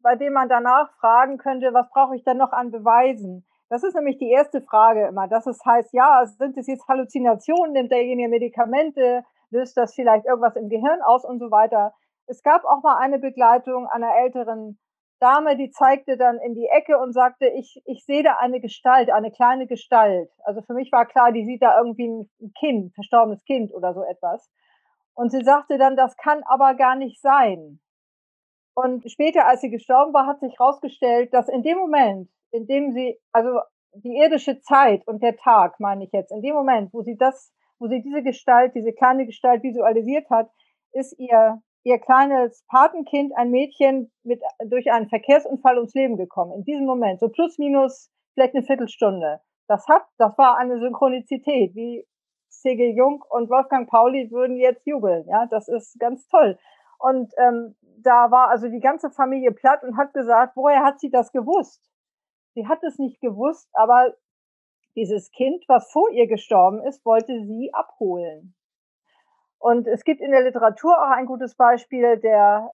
bei 0.00 0.14
dem 0.14 0.34
man 0.34 0.48
danach 0.48 0.92
fragen 1.00 1.36
könnte, 1.36 1.74
was 1.74 1.90
brauche 1.90 2.14
ich 2.14 2.22
denn 2.22 2.36
noch 2.36 2.52
an 2.52 2.70
Beweisen? 2.70 3.44
Das 3.68 3.82
ist 3.82 3.96
nämlich 3.96 4.18
die 4.18 4.30
erste 4.30 4.62
Frage 4.62 5.08
immer. 5.08 5.26
Dass 5.26 5.44
es 5.48 5.58
heißt, 5.64 5.92
ja, 5.92 6.24
sind 6.38 6.56
es 6.56 6.68
jetzt 6.68 6.86
Halluzinationen, 6.86 7.72
nimmt 7.72 7.90
derjenige 7.90 8.28
Medikamente, 8.28 9.24
löst 9.50 9.76
das 9.76 9.94
vielleicht 9.94 10.26
irgendwas 10.26 10.54
im 10.54 10.68
Gehirn 10.68 11.02
aus 11.02 11.24
und 11.24 11.40
so 11.40 11.50
weiter. 11.50 11.94
Es 12.26 12.42
gab 12.42 12.64
auch 12.64 12.82
mal 12.82 12.98
eine 12.98 13.18
Begleitung 13.18 13.86
einer 13.86 14.16
älteren 14.16 14.78
Dame, 15.20 15.56
die 15.56 15.70
zeigte 15.70 16.16
dann 16.16 16.38
in 16.38 16.54
die 16.54 16.66
Ecke 16.66 16.98
und 16.98 17.12
sagte, 17.12 17.46
ich, 17.48 17.80
ich 17.86 18.04
sehe 18.04 18.22
da 18.22 18.36
eine 18.36 18.60
Gestalt, 18.60 19.10
eine 19.10 19.30
kleine 19.30 19.66
Gestalt. 19.66 20.30
Also 20.44 20.60
für 20.62 20.74
mich 20.74 20.92
war 20.92 21.06
klar, 21.06 21.32
die 21.32 21.44
sieht 21.46 21.62
da 21.62 21.78
irgendwie 21.78 22.06
ein 22.06 22.52
Kind, 22.58 22.94
verstorbenes 22.94 23.42
Kind 23.44 23.72
oder 23.72 23.94
so 23.94 24.02
etwas. 24.02 24.50
Und 25.14 25.30
sie 25.30 25.42
sagte 25.42 25.78
dann, 25.78 25.96
das 25.96 26.16
kann 26.16 26.42
aber 26.44 26.74
gar 26.74 26.96
nicht 26.96 27.20
sein. 27.22 27.80
Und 28.74 29.10
später, 29.10 29.46
als 29.46 29.62
sie 29.62 29.70
gestorben 29.70 30.12
war, 30.12 30.26
hat 30.26 30.40
sich 30.40 30.58
herausgestellt, 30.58 31.32
dass 31.32 31.48
in 31.48 31.62
dem 31.62 31.78
Moment, 31.78 32.28
in 32.50 32.66
dem 32.66 32.92
sie, 32.92 33.18
also 33.32 33.60
die 33.94 34.18
irdische 34.18 34.60
Zeit 34.60 35.06
und 35.06 35.22
der 35.22 35.36
Tag, 35.36 35.80
meine 35.80 36.04
ich 36.04 36.12
jetzt, 36.12 36.30
in 36.30 36.42
dem 36.42 36.54
Moment, 36.54 36.92
wo 36.92 37.00
sie 37.00 37.16
das, 37.16 37.54
wo 37.78 37.88
sie 37.88 38.02
diese 38.02 38.22
Gestalt, 38.22 38.74
diese 38.74 38.92
kleine 38.92 39.24
Gestalt 39.24 39.62
visualisiert 39.62 40.28
hat, 40.28 40.50
ist 40.92 41.18
ihr, 41.18 41.62
ihr 41.86 42.00
kleines 42.00 42.64
Patenkind, 42.66 43.32
ein 43.36 43.52
Mädchen, 43.52 44.10
mit, 44.24 44.42
durch 44.64 44.90
einen 44.90 45.08
Verkehrsunfall 45.08 45.76
ums 45.76 45.94
Leben 45.94 46.16
gekommen. 46.16 46.52
In 46.52 46.64
diesem 46.64 46.84
Moment, 46.84 47.20
so 47.20 47.28
plus 47.28 47.58
minus 47.58 48.10
vielleicht 48.34 48.56
eine 48.56 48.64
Viertelstunde. 48.64 49.40
Das 49.68 49.86
hat, 49.86 50.02
das 50.18 50.36
war 50.36 50.56
eine 50.56 50.80
Synchronizität, 50.80 51.76
wie 51.76 52.04
C.G. 52.48 52.90
Jung 52.90 53.24
und 53.28 53.48
Wolfgang 53.50 53.88
Pauli 53.88 54.32
würden 54.32 54.56
jetzt 54.56 54.84
jubeln. 54.84 55.28
Ja, 55.28 55.46
das 55.46 55.68
ist 55.68 55.96
ganz 56.00 56.26
toll. 56.26 56.58
Und 56.98 57.32
ähm, 57.38 57.76
da 57.98 58.32
war 58.32 58.48
also 58.48 58.68
die 58.68 58.80
ganze 58.80 59.10
Familie 59.10 59.52
platt 59.52 59.84
und 59.84 59.96
hat 59.96 60.12
gesagt, 60.12 60.56
woher 60.56 60.82
hat 60.82 60.98
sie 60.98 61.10
das 61.10 61.30
gewusst? 61.30 61.88
Sie 62.54 62.66
hat 62.66 62.82
es 62.82 62.98
nicht 62.98 63.20
gewusst, 63.20 63.68
aber 63.74 64.12
dieses 64.96 65.30
Kind, 65.30 65.62
was 65.68 65.92
vor 65.92 66.10
ihr 66.10 66.26
gestorben 66.26 66.82
ist, 66.82 67.04
wollte 67.04 67.44
sie 67.44 67.72
abholen. 67.72 68.55
Und 69.58 69.86
es 69.86 70.04
gibt 70.04 70.20
in 70.20 70.30
der 70.30 70.42
Literatur 70.42 70.96
auch 70.98 71.10
ein 71.10 71.26
gutes 71.26 71.54
Beispiel, 71.54 72.18
der, 72.18 72.70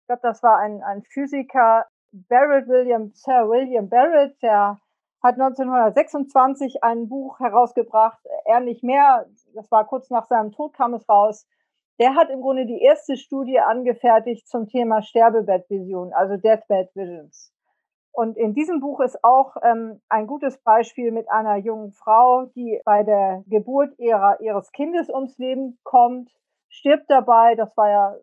ich 0.00 0.06
glaube, 0.06 0.22
das 0.22 0.42
war 0.42 0.58
ein, 0.58 0.82
ein 0.82 1.02
Physiker, 1.02 1.86
Barrett 2.12 2.68
William, 2.68 3.10
Sir 3.14 3.48
William 3.48 3.88
Barrett, 3.88 4.40
der 4.42 4.78
hat 5.22 5.34
1926 5.34 6.82
ein 6.82 7.08
Buch 7.08 7.40
herausgebracht, 7.40 8.18
er 8.44 8.60
nicht 8.60 8.84
mehr, 8.84 9.26
das 9.54 9.70
war 9.70 9.86
kurz 9.86 10.10
nach 10.10 10.26
seinem 10.26 10.52
Tod 10.52 10.74
kam 10.74 10.94
es 10.94 11.08
raus. 11.08 11.46
Der 11.98 12.14
hat 12.14 12.30
im 12.30 12.40
Grunde 12.40 12.64
die 12.64 12.80
erste 12.80 13.16
Studie 13.16 13.58
angefertigt 13.58 14.46
zum 14.46 14.68
Thema 14.68 15.02
Sterbebettvision, 15.02 16.12
also 16.12 16.36
Deathbed 16.36 16.94
Visions. 16.94 17.52
Und 18.18 18.36
in 18.36 18.52
diesem 18.52 18.80
Buch 18.80 18.98
ist 18.98 19.22
auch 19.22 19.54
ähm, 19.62 20.00
ein 20.08 20.26
gutes 20.26 20.60
Beispiel 20.64 21.12
mit 21.12 21.30
einer 21.30 21.54
jungen 21.54 21.92
Frau, 21.92 22.46
die 22.46 22.80
bei 22.84 23.04
der 23.04 23.44
Geburt 23.46 23.96
ihrer, 23.96 24.40
ihres 24.40 24.72
Kindes 24.72 25.08
ums 25.08 25.38
Leben 25.38 25.78
kommt, 25.84 26.28
stirbt 26.68 27.08
dabei, 27.08 27.54
das 27.54 27.76
war 27.76 27.88
ja 27.88 28.16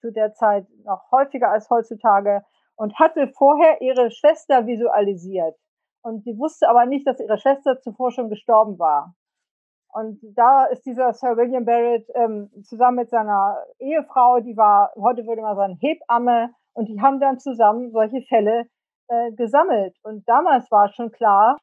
zu 0.00 0.10
der 0.12 0.32
Zeit 0.32 0.66
noch 0.86 1.12
häufiger 1.12 1.50
als 1.50 1.68
heutzutage, 1.68 2.42
und 2.76 2.98
hatte 2.98 3.28
vorher 3.36 3.82
ihre 3.82 4.10
Schwester 4.10 4.66
visualisiert. 4.66 5.54
Und 6.00 6.24
sie 6.24 6.38
wusste 6.38 6.70
aber 6.70 6.86
nicht, 6.86 7.06
dass 7.06 7.20
ihre 7.20 7.36
Schwester 7.36 7.78
zuvor 7.82 8.12
schon 8.12 8.30
gestorben 8.30 8.78
war. 8.78 9.14
Und 9.92 10.20
da 10.22 10.64
ist 10.64 10.86
dieser 10.86 11.12
Sir 11.12 11.36
William 11.36 11.66
Barrett 11.66 12.08
ähm, 12.14 12.48
zusammen 12.62 12.96
mit 12.96 13.10
seiner 13.10 13.58
Ehefrau, 13.78 14.40
die 14.40 14.56
war, 14.56 14.94
heute 14.96 15.26
würde 15.26 15.42
man 15.42 15.54
sagen, 15.54 15.76
Hebamme, 15.82 16.54
und 16.72 16.88
die 16.88 16.98
haben 17.02 17.20
dann 17.20 17.38
zusammen 17.38 17.90
solche 17.90 18.22
Fälle 18.22 18.70
äh, 19.08 19.32
gesammelt. 19.32 19.96
Und 20.02 20.28
damals 20.28 20.70
war 20.70 20.92
schon 20.92 21.10
klar, 21.10 21.58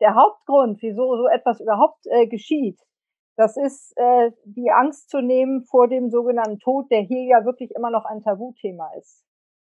der 0.00 0.14
Hauptgrund, 0.14 0.80
wieso 0.80 1.16
so 1.16 1.26
etwas 1.28 1.60
überhaupt 1.60 2.06
äh, 2.06 2.26
geschieht, 2.26 2.78
das 3.36 3.56
ist 3.56 3.92
äh, 3.96 4.32
die 4.44 4.70
Angst 4.70 5.10
zu 5.10 5.20
nehmen 5.20 5.64
vor 5.64 5.86
dem 5.88 6.10
sogenannten 6.10 6.58
Tod, 6.58 6.90
der 6.90 7.02
hier 7.02 7.22
ja 7.22 7.44
wirklich 7.44 7.70
immer 7.76 7.90
noch 7.90 8.04
ein 8.04 8.20
Tabuthema 8.20 8.90
ist. 8.98 9.24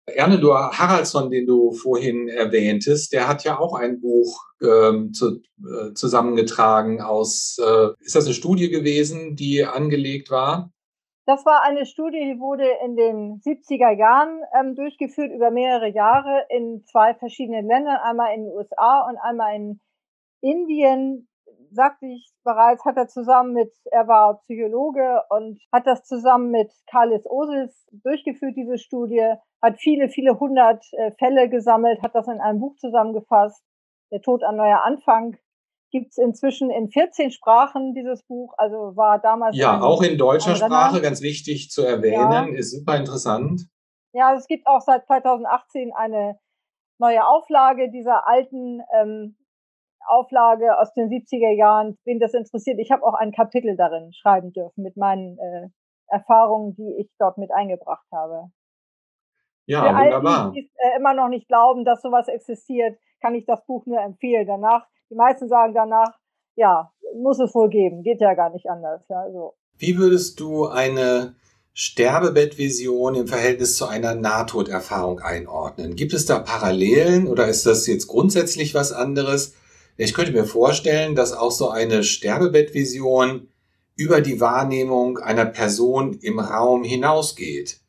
Ernedor 0.07 0.71
Haraldsson, 0.71 1.29
den 1.29 1.45
du 1.45 1.71
vorhin 1.71 2.27
erwähntest, 2.27 3.13
der 3.13 3.27
hat 3.27 3.43
ja 3.43 3.59
auch 3.59 3.75
ein 3.75 4.01
Buch 4.01 4.43
ähm, 4.61 5.13
zu, 5.13 5.41
äh, 5.59 5.93
zusammengetragen 5.93 7.01
aus, 7.01 7.57
äh, 7.63 7.89
ist 7.99 8.15
das 8.15 8.25
eine 8.25 8.33
Studie 8.33 8.69
gewesen, 8.69 9.35
die 9.35 9.63
angelegt 9.63 10.31
war? 10.31 10.71
Das 11.29 11.45
war 11.45 11.61
eine 11.61 11.85
Studie, 11.85 12.33
die 12.33 12.39
wurde 12.39 12.67
in 12.83 12.95
den 12.95 13.39
70er 13.41 13.91
Jahren 13.91 14.41
ähm, 14.59 14.73
durchgeführt, 14.73 15.31
über 15.31 15.51
mehrere 15.51 15.87
Jahre 15.87 16.47
in 16.49 16.83
zwei 16.85 17.13
verschiedenen 17.13 17.67
Ländern, 17.67 17.97
einmal 17.97 18.33
in 18.33 18.45
den 18.45 18.51
USA 18.51 19.07
und 19.07 19.15
einmal 19.17 19.55
in 19.55 19.79
Indien. 20.41 21.27
Sagte 21.69 22.07
ich 22.07 22.31
bereits, 22.43 22.83
hat 22.83 22.97
er 22.97 23.09
zusammen 23.09 23.53
mit, 23.53 23.71
er 23.91 24.07
war 24.07 24.39
Psychologe 24.39 25.21
und 25.29 25.61
hat 25.71 25.85
das 25.85 26.03
zusammen 26.03 26.49
mit 26.49 26.73
Carlis 26.89 27.27
Osis 27.27 27.87
durchgeführt, 27.91 28.55
diese 28.55 28.79
Studie, 28.79 29.35
hat 29.61 29.77
viele, 29.77 30.09
viele 30.09 30.39
hundert 30.39 30.83
äh, 30.93 31.11
Fälle 31.19 31.47
gesammelt, 31.47 32.01
hat 32.01 32.15
das 32.15 32.27
in 32.27 32.41
einem 32.41 32.59
Buch 32.59 32.75
zusammengefasst, 32.77 33.63
Der 34.11 34.23
Tod 34.23 34.43
ein 34.43 34.55
neuer 34.55 34.81
Anfang 34.81 35.37
gibt 35.91 36.11
es 36.11 36.17
inzwischen 36.17 36.69
in 36.69 36.89
14 36.89 37.31
Sprachen 37.31 37.93
dieses 37.93 38.23
Buch. 38.23 38.53
Also 38.57 38.95
war 38.95 39.19
damals. 39.19 39.55
Ja, 39.57 39.81
auch 39.81 40.01
in 40.01 40.17
deutscher 40.17 40.55
Sprache, 40.55 41.01
ganz 41.01 41.21
wichtig 41.21 41.69
zu 41.69 41.83
erwähnen, 41.83 42.53
ja. 42.53 42.57
ist 42.57 42.71
super 42.71 42.97
interessant. 42.97 43.63
Ja, 44.13 44.33
es 44.35 44.47
gibt 44.47 44.67
auch 44.67 44.81
seit 44.81 45.05
2018 45.05 45.91
eine 45.95 46.39
neue 46.99 47.25
Auflage 47.25 47.91
dieser 47.91 48.27
alten 48.27 48.81
ähm, 48.99 49.37
Auflage 50.07 50.77
aus 50.79 50.93
den 50.93 51.09
70er 51.09 51.51
Jahren. 51.51 51.97
Wen 52.05 52.19
das 52.19 52.33
interessiert, 52.33 52.79
ich 52.79 52.91
habe 52.91 53.03
auch 53.03 53.13
ein 53.13 53.31
Kapitel 53.31 53.75
darin 53.75 54.11
schreiben 54.13 54.51
dürfen 54.51 54.83
mit 54.83 54.97
meinen 54.97 55.37
äh, 55.37 55.69
Erfahrungen, 56.07 56.75
die 56.75 56.95
ich 56.99 57.09
dort 57.19 57.37
mit 57.37 57.51
eingebracht 57.51 58.05
habe. 58.11 58.51
Ja, 59.65 59.83
Für 59.83 60.03
wunderbar. 60.03 60.43
Alle, 60.45 60.51
die 60.53 60.71
äh, 60.77 60.97
immer 60.97 61.13
noch 61.13 61.29
nicht 61.29 61.47
glauben, 61.47 61.85
dass 61.85 62.01
sowas 62.01 62.27
existiert, 62.27 62.97
kann 63.21 63.35
ich 63.35 63.45
das 63.45 63.63
Buch 63.65 63.85
nur 63.85 64.01
empfehlen. 64.01 64.47
Danach 64.47 64.87
die 65.09 65.15
meisten 65.15 65.47
sagen 65.47 65.73
danach, 65.73 66.17
ja, 66.55 66.91
muss 67.15 67.39
es 67.39 67.53
wohl 67.55 67.69
geben, 67.69 68.03
geht 68.03 68.21
ja 68.21 68.33
gar 68.33 68.51
nicht 68.51 68.69
anders. 68.69 69.01
Ja, 69.09 69.29
so. 69.31 69.55
Wie 69.77 69.97
würdest 69.97 70.39
du 70.39 70.67
eine 70.67 71.35
Sterbebettvision 71.73 73.15
im 73.15 73.27
Verhältnis 73.27 73.77
zu 73.77 73.85
einer 73.85 74.13
Nahtoderfahrung 74.13 75.19
einordnen? 75.19 75.95
Gibt 75.95 76.13
es 76.13 76.25
da 76.25 76.39
Parallelen 76.39 77.27
oder 77.27 77.47
ist 77.47 77.65
das 77.65 77.87
jetzt 77.87 78.07
grundsätzlich 78.07 78.73
was 78.73 78.91
anderes? 78.91 79.53
Ich 79.95 80.13
könnte 80.13 80.31
mir 80.31 80.45
vorstellen, 80.45 81.15
dass 81.15 81.33
auch 81.33 81.51
so 81.51 81.69
eine 81.69 82.03
Sterbebettvision 82.03 83.47
über 83.95 84.21
die 84.21 84.39
Wahrnehmung 84.39 85.17
einer 85.17 85.45
Person 85.45 86.19
im 86.21 86.39
Raum 86.39 86.83
hinausgeht. 86.83 87.79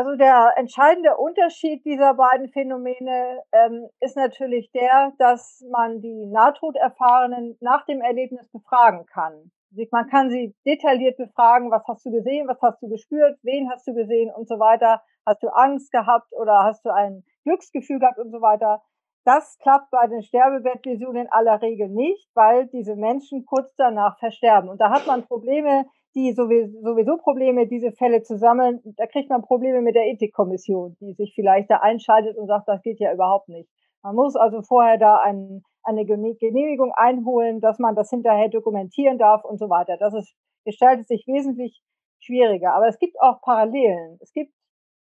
Also 0.00 0.16
der 0.16 0.54
entscheidende 0.56 1.18
Unterschied 1.18 1.84
dieser 1.84 2.14
beiden 2.14 2.48
Phänomene 2.48 3.42
ähm, 3.52 3.86
ist 4.00 4.16
natürlich 4.16 4.72
der, 4.72 5.12
dass 5.18 5.62
man 5.70 6.00
die 6.00 6.24
Nahtoderfahrenen 6.24 7.58
nach 7.60 7.84
dem 7.84 8.00
Erlebnis 8.00 8.48
befragen 8.50 9.04
kann. 9.04 9.50
Man 9.90 10.08
kann 10.08 10.30
sie 10.30 10.54
detailliert 10.64 11.18
befragen, 11.18 11.70
was 11.70 11.82
hast 11.86 12.06
du 12.06 12.10
gesehen, 12.12 12.48
was 12.48 12.56
hast 12.62 12.80
du 12.82 12.88
gespürt, 12.88 13.38
wen 13.42 13.70
hast 13.70 13.86
du 13.86 13.92
gesehen 13.92 14.32
und 14.34 14.48
so 14.48 14.58
weiter. 14.58 15.02
Hast 15.26 15.42
du 15.42 15.48
Angst 15.48 15.92
gehabt 15.92 16.32
oder 16.32 16.64
hast 16.64 16.82
du 16.86 16.94
ein 16.94 17.22
Glücksgefühl 17.44 17.98
gehabt 17.98 18.18
und 18.18 18.30
so 18.30 18.40
weiter. 18.40 18.80
Das 19.26 19.58
klappt 19.58 19.90
bei 19.90 20.06
den 20.06 20.22
Sterbebettvisionen 20.22 21.24
in 21.24 21.30
aller 21.30 21.60
Regel 21.60 21.90
nicht, 21.90 22.26
weil 22.34 22.68
diese 22.68 22.96
Menschen 22.96 23.44
kurz 23.44 23.74
danach 23.76 24.18
versterben. 24.18 24.70
Und 24.70 24.80
da 24.80 24.88
hat 24.88 25.06
man 25.06 25.26
Probleme, 25.26 25.84
die 26.14 26.32
sowieso 26.32 27.16
Probleme, 27.18 27.66
diese 27.66 27.92
Fälle 27.92 28.22
zu 28.22 28.36
sammeln. 28.36 28.80
Da 28.96 29.06
kriegt 29.06 29.30
man 29.30 29.42
Probleme 29.42 29.80
mit 29.80 29.94
der 29.94 30.06
Ethikkommission, 30.06 30.96
die 31.00 31.12
sich 31.12 31.32
vielleicht 31.34 31.70
da 31.70 31.76
einschaltet 31.76 32.36
und 32.36 32.48
sagt, 32.48 32.68
das 32.68 32.82
geht 32.82 32.98
ja 32.98 33.12
überhaupt 33.12 33.48
nicht. 33.48 33.70
Man 34.02 34.16
muss 34.16 34.34
also 34.34 34.62
vorher 34.62 34.98
da 34.98 35.18
ein, 35.18 35.62
eine 35.82 36.04
Genehmigung 36.04 36.92
einholen, 36.94 37.60
dass 37.60 37.78
man 37.78 37.94
das 37.94 38.10
hinterher 38.10 38.48
dokumentieren 38.48 39.18
darf 39.18 39.44
und 39.44 39.58
so 39.58 39.68
weiter. 39.68 39.96
Das 39.98 40.14
ist, 40.14 40.34
gestaltet 40.64 41.06
sich 41.06 41.26
wesentlich 41.26 41.80
schwieriger. 42.20 42.74
Aber 42.74 42.88
es 42.88 42.98
gibt 42.98 43.20
auch 43.20 43.40
Parallelen. 43.42 44.18
Es 44.20 44.32
gibt 44.32 44.52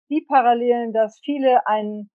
die 0.10 0.26
Parallelen, 0.28 0.92
dass 0.92 1.20
viele 1.24 1.66
ein, 1.68 2.10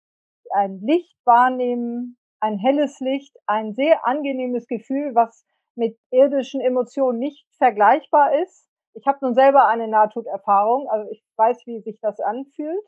ein 0.53 0.81
Licht 0.81 1.17
wahrnehmen, 1.25 2.17
ein 2.41 2.59
helles 2.59 3.01
Licht, 3.01 3.37
ein 3.47 3.73
sehr 3.75 4.07
angenehmes 4.07 4.67
Gefühl, 4.67 5.15
was 5.15 5.47
mit 5.77 5.97
irdischen 6.11 6.61
Emotionen 6.61 7.19
nicht 7.19 7.47
vergleichbar 7.59 8.43
ist. 8.43 8.69
Ich 8.95 9.07
habe 9.07 9.19
nun 9.23 9.35
selber 9.35 9.67
eine 9.67 9.89
Nahtoderfahrung, 9.89 10.89
also 10.89 11.11
ich 11.11 11.25
weiß, 11.37 11.67
wie 11.67 11.81
sich 11.81 11.99
das 12.01 12.21
anfühlt. 12.21 12.87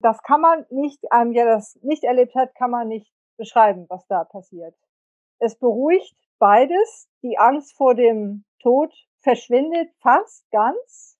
Das 0.00 0.22
kann 0.22 0.40
man 0.40 0.66
nicht, 0.70 1.10
einem, 1.10 1.32
der 1.32 1.46
das 1.46 1.78
nicht 1.82 2.04
erlebt 2.04 2.34
hat, 2.34 2.54
kann 2.54 2.70
man 2.70 2.88
nicht 2.88 3.12
beschreiben, 3.36 3.86
was 3.88 4.06
da 4.06 4.24
passiert. 4.24 4.74
Es 5.38 5.58
beruhigt 5.58 6.16
beides. 6.38 7.08
Die 7.22 7.38
Angst 7.38 7.76
vor 7.76 7.94
dem 7.94 8.44
Tod 8.60 8.92
verschwindet 9.20 9.90
fast 10.00 10.48
ganz. 10.50 11.18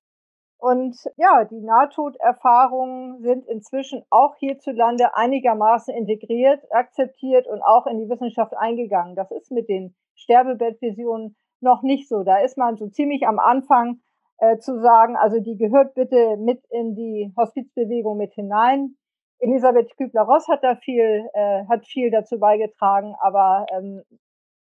Und 0.58 0.96
ja, 1.16 1.44
die 1.44 1.60
Nahtoderfahrungen 1.60 3.20
sind 3.20 3.46
inzwischen 3.46 4.02
auch 4.08 4.36
hierzulande 4.36 5.14
einigermaßen 5.14 5.94
integriert, 5.94 6.64
akzeptiert 6.72 7.46
und 7.46 7.60
auch 7.62 7.86
in 7.86 7.98
die 7.98 8.08
Wissenschaft 8.08 8.54
eingegangen. 8.56 9.14
Das 9.14 9.30
ist 9.30 9.50
mit 9.50 9.68
den 9.68 9.94
Sterbebettvisionen 10.14 11.36
noch 11.64 11.82
nicht 11.82 12.08
so. 12.08 12.22
Da 12.22 12.38
ist 12.38 12.56
man 12.56 12.76
so 12.76 12.88
ziemlich 12.88 13.26
am 13.26 13.40
Anfang 13.40 14.00
äh, 14.38 14.58
zu 14.58 14.80
sagen, 14.80 15.16
also 15.16 15.40
die 15.40 15.56
gehört 15.56 15.94
bitte 15.94 16.36
mit 16.36 16.62
in 16.70 16.94
die 16.94 17.32
Hospizbewegung 17.36 18.16
mit 18.16 18.32
hinein. 18.34 18.96
Elisabeth 19.40 19.96
Kübler-Ross 19.96 20.48
hat 20.48 20.62
da 20.62 20.76
viel, 20.76 21.28
äh, 21.34 21.64
hat 21.68 21.86
viel 21.86 22.10
dazu 22.10 22.38
beigetragen, 22.38 23.14
aber 23.20 23.66
ähm, 23.72 24.02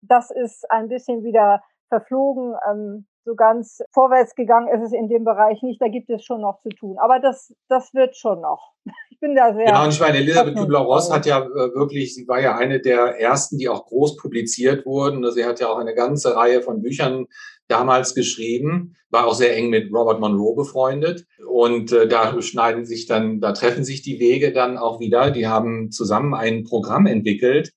das 0.02 0.30
ist 0.30 0.70
ein 0.70 0.88
bisschen 0.88 1.22
wieder 1.22 1.62
verflogen. 1.88 2.56
Ähm, 2.68 3.06
so 3.26 3.34
ganz 3.34 3.82
vorwärts 3.92 4.34
gegangen 4.36 4.68
ist 4.68 4.86
es 4.86 4.92
in 4.92 5.08
dem 5.08 5.24
Bereich 5.24 5.60
nicht. 5.62 5.82
Da 5.82 5.88
gibt 5.88 6.08
es 6.08 6.24
schon 6.24 6.40
noch 6.40 6.60
zu 6.62 6.68
tun. 6.70 6.96
Aber 6.98 7.18
das, 7.18 7.52
das 7.68 7.92
wird 7.92 8.16
schon 8.16 8.40
noch. 8.40 8.72
Ich 9.08 9.20
bin 9.20 9.34
da 9.34 9.54
sehr. 9.54 9.64
Ja, 9.64 9.82
und 9.82 9.94
ich 9.94 9.98
meine, 9.98 10.18
Elisabeth 10.18 10.54
Kübler-Ross 10.54 11.10
hat 11.10 11.24
ja 11.24 11.40
äh, 11.40 11.74
wirklich, 11.74 12.14
sie 12.14 12.28
war 12.28 12.38
ja 12.38 12.58
eine 12.58 12.80
der 12.80 13.18
ersten, 13.18 13.56
die 13.56 13.66
auch 13.66 13.86
groß 13.86 14.18
publiziert 14.18 14.84
wurden. 14.84 15.30
Sie 15.32 15.46
hat 15.46 15.58
ja 15.58 15.68
auch 15.68 15.78
eine 15.78 15.94
ganze 15.94 16.36
Reihe 16.36 16.60
von 16.60 16.82
Büchern 16.82 17.24
damals 17.66 18.14
geschrieben, 18.14 18.94
war 19.08 19.26
auch 19.26 19.32
sehr 19.32 19.56
eng 19.56 19.70
mit 19.70 19.90
Robert 19.90 20.20
Monroe 20.20 20.54
befreundet. 20.54 21.24
Und 21.48 21.92
äh, 21.92 22.06
da 22.06 22.42
schneiden 22.42 22.84
sich 22.84 23.06
dann, 23.06 23.40
da 23.40 23.52
treffen 23.52 23.84
sich 23.84 24.02
die 24.02 24.20
Wege 24.20 24.52
dann 24.52 24.76
auch 24.76 25.00
wieder. 25.00 25.30
Die 25.30 25.46
haben 25.46 25.90
zusammen 25.90 26.34
ein 26.34 26.64
Programm 26.64 27.06
entwickelt, 27.06 27.72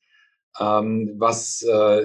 ähm, 0.59 1.15
was 1.17 1.61
äh, 1.61 2.01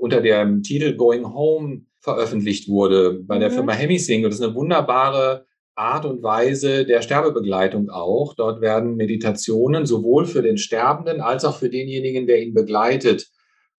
unter 0.00 0.22
dem 0.22 0.62
Titel 0.62 0.96
Going 0.96 1.34
Home 1.34 1.82
veröffentlicht 2.00 2.68
wurde 2.68 3.20
bei 3.22 3.38
der 3.38 3.50
mhm. 3.50 3.54
Firma 3.54 3.72
Hemisync. 3.72 4.24
Und 4.24 4.30
das 4.30 4.40
ist 4.40 4.44
eine 4.44 4.54
wunderbare 4.54 5.46
Art 5.74 6.04
und 6.04 6.22
Weise 6.22 6.84
der 6.84 7.02
Sterbebegleitung 7.02 7.90
auch. 7.90 8.34
Dort 8.34 8.60
werden 8.60 8.96
Meditationen 8.96 9.86
sowohl 9.86 10.26
für 10.26 10.42
den 10.42 10.58
Sterbenden 10.58 11.20
als 11.20 11.44
auch 11.44 11.56
für 11.56 11.70
denjenigen, 11.70 12.26
der 12.26 12.42
ihn 12.42 12.54
begleitet, 12.54 13.28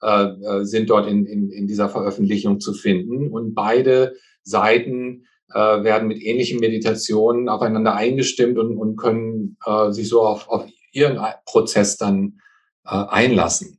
äh, 0.02 0.24
äh, 0.24 0.64
sind 0.64 0.90
dort 0.90 1.08
in, 1.10 1.26
in, 1.26 1.50
in 1.50 1.68
dieser 1.68 1.90
Veröffentlichung 1.90 2.60
zu 2.60 2.74
finden. 2.74 3.30
Und 3.30 3.54
beide 3.54 4.14
Seiten 4.44 5.26
äh, 5.54 5.84
werden 5.84 6.08
mit 6.08 6.22
ähnlichen 6.22 6.60
Meditationen 6.60 7.50
aufeinander 7.50 7.96
eingestimmt 7.96 8.58
und, 8.58 8.78
und 8.78 8.96
können 8.96 9.58
äh, 9.66 9.92
sich 9.92 10.08
so 10.08 10.22
auf, 10.22 10.48
auf 10.48 10.66
ihren 10.92 11.20
Prozess 11.46 11.98
dann 11.98 12.40
äh, 12.86 12.92
einlassen. 12.92 13.79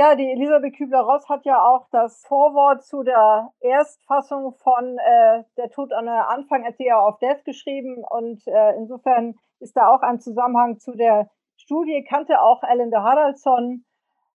Ja, 0.00 0.14
die 0.14 0.30
Elisabeth 0.30 0.76
Kübler-Ross 0.76 1.28
hat 1.28 1.44
ja 1.44 1.62
auch 1.62 1.86
das 1.90 2.24
Vorwort 2.26 2.82
zu 2.82 3.02
der 3.02 3.52
Erstfassung 3.60 4.54
von 4.54 4.96
äh, 4.96 5.44
Der 5.58 5.68
Tod 5.68 5.92
an 5.92 6.06
der 6.06 6.30
Anfang 6.30 6.66
at 6.66 6.76
the 6.78 6.90
of 6.90 7.18
Death 7.18 7.44
geschrieben 7.44 8.02
und 8.08 8.40
äh, 8.46 8.76
insofern 8.78 9.34
ist 9.58 9.76
da 9.76 9.88
auch 9.88 10.00
ein 10.00 10.18
Zusammenhang 10.18 10.78
zu 10.78 10.92
der 10.92 11.28
Studie. 11.58 12.02
Kannte 12.08 12.40
auch 12.40 12.62
Ellen 12.62 12.90
de 12.90 12.98
Haraldsson, 12.98 13.84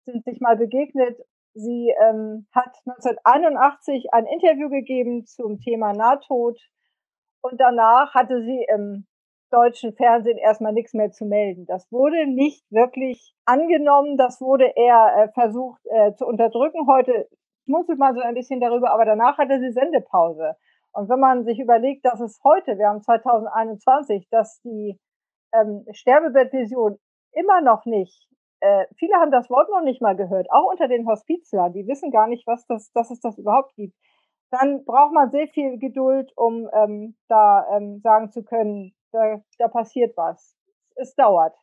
sind 0.05 0.25
sich 0.25 0.41
mal 0.41 0.57
begegnet. 0.57 1.17
Sie 1.55 1.95
ähm, 1.97 2.49
hat 2.51 2.75
1981 2.85 4.13
ein 4.13 4.27
Interview 4.27 4.69
gegeben 4.69 5.27
zum 5.27 5.61
Thema 5.61 5.93
Nahtod 5.93 6.59
und 7.41 7.61
danach 7.61 8.15
hatte 8.15 8.43
sie 8.43 8.67
im 8.69 9.07
deutschen 9.53 9.93
Fernsehen 9.95 10.39
erstmal 10.39 10.73
nichts 10.73 10.95
mehr 10.95 11.11
zu 11.11 11.25
melden. 11.25 11.67
Das 11.67 11.91
wurde 11.93 12.27
nicht 12.27 12.65
wirklich 12.71 13.35
angenommen, 13.45 14.17
das 14.17 14.41
wurde 14.41 14.73
eher 14.77 15.15
äh, 15.17 15.29
versucht 15.33 15.81
äh, 15.87 16.15
zu 16.15 16.27
unterdrücken. 16.27 16.87
Heute 16.87 17.29
schmunzelt 17.65 17.99
man 17.99 18.15
so 18.15 18.21
ein 18.21 18.35
bisschen 18.35 18.61
darüber, 18.61 18.91
aber 18.91 19.05
danach 19.05 19.39
hatte 19.39 19.61
sie 19.61 19.73
Sendepause. 19.73 20.57
Und 20.93 21.09
wenn 21.09 21.21
man 21.21 21.45
sich 21.45 21.59
überlegt, 21.59 22.05
dass 22.05 22.21
es 22.21 22.41
heute, 22.45 22.79
wir 22.79 22.89
haben 22.89 23.03
2021, 23.03 24.29
dass 24.31 24.61
die 24.63 24.99
ähm, 25.55 25.85
Sterbebettvision 25.91 26.99
immer 27.33 27.61
noch 27.61 27.87
nicht, 27.87 28.29
äh, 28.61 28.87
viele 28.97 29.17
haben 29.17 29.31
das 29.31 29.51
Wort 29.51 29.69
noch 29.71 29.83
nicht 29.83 30.01
mal 30.01 30.17
gehört, 30.17 30.47
auch 30.51 30.71
unter 30.71 30.89
den 30.89 31.07
Hospizlern, 31.07 31.73
die 31.73 31.87
wissen 31.87 32.11
gar 32.11 32.27
nicht, 32.27 32.47
was 32.47 32.67
das, 32.67 32.93
dass 32.93 33.11
es 33.11 33.21
das 33.21 33.39
überhaupt 33.39 33.75
gibt. 33.75 33.95
Dann 34.51 34.85
braucht 34.85 35.13
man 35.13 35.31
sehr 35.31 35.49
viel 35.49 35.79
Geduld, 35.79 36.31
um 36.37 36.69
ähm, 36.75 37.17
da 37.29 37.67
ähm, 37.75 38.01
sagen 38.03 38.31
zu 38.31 38.45
können, 38.45 38.95
da, 39.13 39.43
da 39.59 39.69
passiert 39.69 40.17
was. 40.17 40.55
Es 40.97 41.15
dauert. 41.15 41.55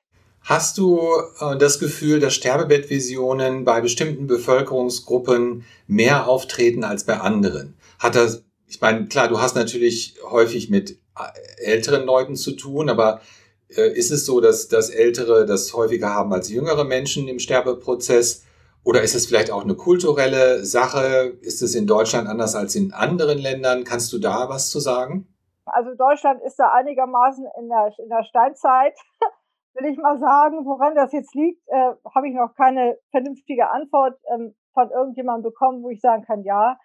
Hast 0.42 0.78
du 0.78 1.00
äh, 1.42 1.58
das 1.58 1.80
Gefühl, 1.80 2.20
dass 2.20 2.34
Sterbebettvisionen 2.34 3.66
bei 3.66 3.82
bestimmten 3.82 4.28
Bevölkerungsgruppen 4.28 5.66
mehr 5.88 6.28
auftreten 6.28 6.84
als 6.84 7.04
bei 7.04 7.20
anderen? 7.20 7.78
Hat 8.00 8.16
das 8.16 8.44
Ich 8.68 8.80
meine, 8.82 9.08
klar, 9.08 9.28
du 9.28 9.42
hast 9.42 9.56
natürlich 9.56 10.16
häufig 10.24 10.70
mit 10.70 10.92
äh, 10.92 11.66
älteren 11.66 12.06
Leuten 12.06 12.36
zu 12.36 12.54
tun, 12.54 12.90
aber 12.90 13.22
äh, 13.68 13.92
ist 13.94 14.12
es 14.12 14.26
so, 14.26 14.40
dass, 14.40 14.70
dass 14.70 14.90
Ältere 14.90 15.46
das 15.46 15.74
häufiger 15.74 16.14
haben 16.14 16.32
als 16.34 16.50
jüngere 16.50 16.86
Menschen 16.86 17.28
im 17.28 17.40
Sterbeprozess? 17.40 18.44
Oder 18.84 19.02
ist 19.04 19.14
es 19.14 19.26
vielleicht 19.26 19.52
auch 19.52 19.64
eine 19.64 19.76
kulturelle 19.76 20.66
Sache? 20.66 21.38
Ist 21.42 21.62
es 21.62 21.76
in 21.76 21.86
Deutschland 21.86 22.30
anders 22.30 22.56
als 22.56 22.76
in 22.76 22.94
anderen 22.94 23.38
Ländern? 23.38 23.84
Kannst 23.84 24.14
du 24.14 24.20
da 24.20 24.48
was 24.48 24.70
zu 24.70 24.80
sagen? 24.80 25.28
Also 25.74 25.94
Deutschland 25.96 26.42
ist 26.42 26.58
da 26.60 26.72
einigermaßen 26.72 27.46
in 27.60 27.70
der, 27.70 27.94
in 27.98 28.10
der 28.10 28.24
Steinzeit, 28.24 28.98
will 29.74 29.92
ich 29.92 29.98
mal 29.98 30.18
sagen. 30.18 30.66
Woran 30.66 30.96
das 30.96 31.12
jetzt 31.12 31.34
liegt, 31.36 31.62
äh, 31.68 31.94
habe 32.14 32.28
ich 32.28 32.36
noch 32.36 32.54
keine 32.56 32.98
vernünftige 33.12 33.70
Antwort 33.70 34.20
ähm, 34.34 34.56
von 34.74 34.90
irgendjemandem 34.92 35.52
bekommen, 35.52 35.84
wo 35.84 35.90
ich 35.90 36.02
sagen 36.02 36.24
kann, 36.24 36.44
ja. 36.44 36.78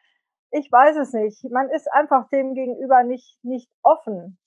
Ich 0.50 0.70
weiß 0.70 0.96
es 0.96 1.12
nicht. 1.12 1.44
Man 1.50 1.68
ist 1.70 1.92
einfach 1.92 2.28
dem 2.28 2.54
gegenüber 2.54 3.02
nicht, 3.02 3.38
nicht 3.42 3.70
offen. 3.82 4.38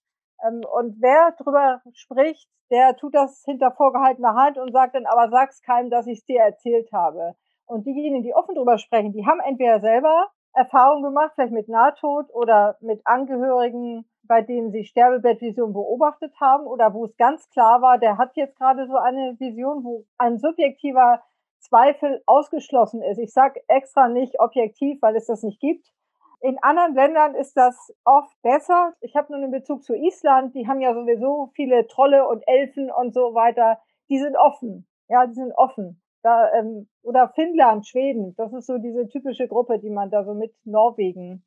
Ähm, 0.45 0.61
und 0.71 1.01
wer 1.01 1.33
drüber 1.37 1.81
spricht, 1.93 2.49
der 2.71 2.95
tut 2.95 3.15
das 3.15 3.43
hinter 3.45 3.71
vorgehaltener 3.71 4.35
Hand 4.35 4.57
und 4.57 4.71
sagt 4.71 4.95
dann, 4.95 5.05
aber 5.05 5.29
sag's 5.29 5.61
keinem, 5.61 5.89
dass 5.89 6.07
ich 6.07 6.19
es 6.19 6.25
dir 6.25 6.41
erzählt 6.41 6.91
habe. 6.91 7.35
Und 7.65 7.85
diejenigen, 7.85 8.23
die 8.23 8.33
offen 8.33 8.55
drüber 8.55 8.77
sprechen, 8.77 9.13
die 9.13 9.25
haben 9.25 9.39
entweder 9.39 9.79
selber 9.79 10.31
Erfahrungen 10.53 11.03
gemacht, 11.03 11.33
vielleicht 11.35 11.53
mit 11.53 11.67
Nahtod 11.67 12.33
oder 12.33 12.77
mit 12.81 13.01
Angehörigen, 13.05 14.09
bei 14.27 14.41
denen 14.41 14.71
sie 14.71 14.83
Sterbebettvision 14.83 15.73
beobachtet 15.73 16.33
haben 16.39 16.67
oder 16.67 16.93
wo 16.93 17.05
es 17.05 17.15
ganz 17.17 17.49
klar 17.49 17.81
war, 17.81 17.97
der 17.97 18.17
hat 18.17 18.35
jetzt 18.35 18.57
gerade 18.57 18.87
so 18.87 18.97
eine 18.97 19.35
Vision, 19.39 19.83
wo 19.83 20.05
ein 20.17 20.37
subjektiver 20.37 21.21
Zweifel 21.59 22.21
ausgeschlossen 22.25 23.01
ist. 23.01 23.17
Ich 23.17 23.33
sage 23.33 23.61
extra 23.67 24.07
nicht 24.07 24.39
objektiv, 24.39 25.01
weil 25.01 25.15
es 25.15 25.25
das 25.25 25.43
nicht 25.43 25.59
gibt. 25.59 25.91
In 26.39 26.57
anderen 26.61 26.93
Ländern 26.93 27.33
ist 27.33 27.57
das 27.57 27.93
oft 28.05 28.39
besser. 28.43 28.93
Ich 29.01 29.15
habe 29.15 29.31
nur 29.31 29.41
einen 29.41 29.51
Bezug 29.51 29.83
zu 29.83 29.95
Island. 29.95 30.53
Die 30.53 30.67
haben 30.67 30.81
ja 30.81 30.93
sowieso 30.93 31.49
viele 31.55 31.87
Trolle 31.87 32.27
und 32.27 32.43
Elfen 32.47 32.91
und 32.91 33.13
so 33.13 33.33
weiter. 33.33 33.79
Die 34.09 34.19
sind 34.19 34.37
offen. 34.37 34.87
Ja, 35.09 35.25
die 35.25 35.33
sind 35.33 35.51
offen. 35.55 36.01
Da, 36.21 36.51
ähm, 36.53 36.87
oder 37.01 37.29
Finnland, 37.29 37.87
Schweden. 37.87 38.35
Das 38.37 38.53
ist 38.53 38.67
so 38.67 38.77
diese 38.77 39.07
typische 39.07 39.47
Gruppe, 39.47 39.79
die 39.79 39.89
man 39.89 40.11
da 40.11 40.23
so 40.23 40.35
mit 40.35 40.53
Norwegen. 40.63 41.43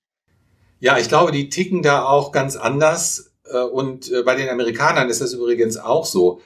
Ja, 0.80 0.98
ich 0.98 1.08
glaube, 1.08 1.30
die 1.30 1.50
ticken 1.50 1.82
da 1.82 2.04
auch 2.04 2.32
ganz 2.32 2.56
anders. 2.56 3.32
Äh, 3.44 3.58
und 3.58 4.10
äh, 4.10 4.22
bei 4.22 4.34
den 4.34 4.48
Amerikanern 4.48 5.08
ist 5.08 5.20
das 5.20 5.34
übrigens 5.34 5.76
auch 5.76 6.06
so. 6.06 6.40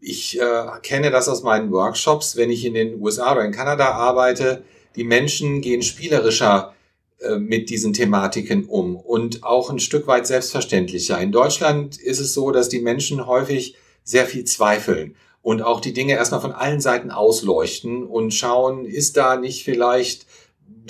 Ich 0.00 0.40
äh, 0.40 0.66
kenne 0.82 1.10
das 1.10 1.28
aus 1.28 1.42
meinen 1.42 1.72
Workshops, 1.72 2.36
wenn 2.36 2.50
ich 2.50 2.64
in 2.64 2.74
den 2.74 3.00
USA 3.00 3.32
oder 3.32 3.44
in 3.44 3.52
Kanada 3.52 3.90
arbeite. 3.90 4.62
Die 4.94 5.04
Menschen 5.04 5.60
gehen 5.60 5.82
spielerischer 5.82 6.74
äh, 7.20 7.38
mit 7.38 7.68
diesen 7.68 7.94
Thematiken 7.94 8.66
um 8.66 8.94
und 8.94 9.42
auch 9.42 9.70
ein 9.70 9.80
Stück 9.80 10.06
weit 10.06 10.26
selbstverständlicher. 10.26 11.18
In 11.18 11.32
Deutschland 11.32 11.98
ist 11.98 12.20
es 12.20 12.32
so, 12.32 12.52
dass 12.52 12.68
die 12.68 12.80
Menschen 12.80 13.26
häufig 13.26 13.74
sehr 14.04 14.26
viel 14.26 14.44
zweifeln 14.44 15.16
und 15.42 15.62
auch 15.62 15.80
die 15.80 15.92
Dinge 15.92 16.12
erstmal 16.12 16.40
von 16.40 16.52
allen 16.52 16.80
Seiten 16.80 17.10
ausleuchten 17.10 18.06
und 18.06 18.34
schauen, 18.34 18.84
ist 18.84 19.16
da 19.16 19.36
nicht 19.36 19.64
vielleicht 19.64 20.27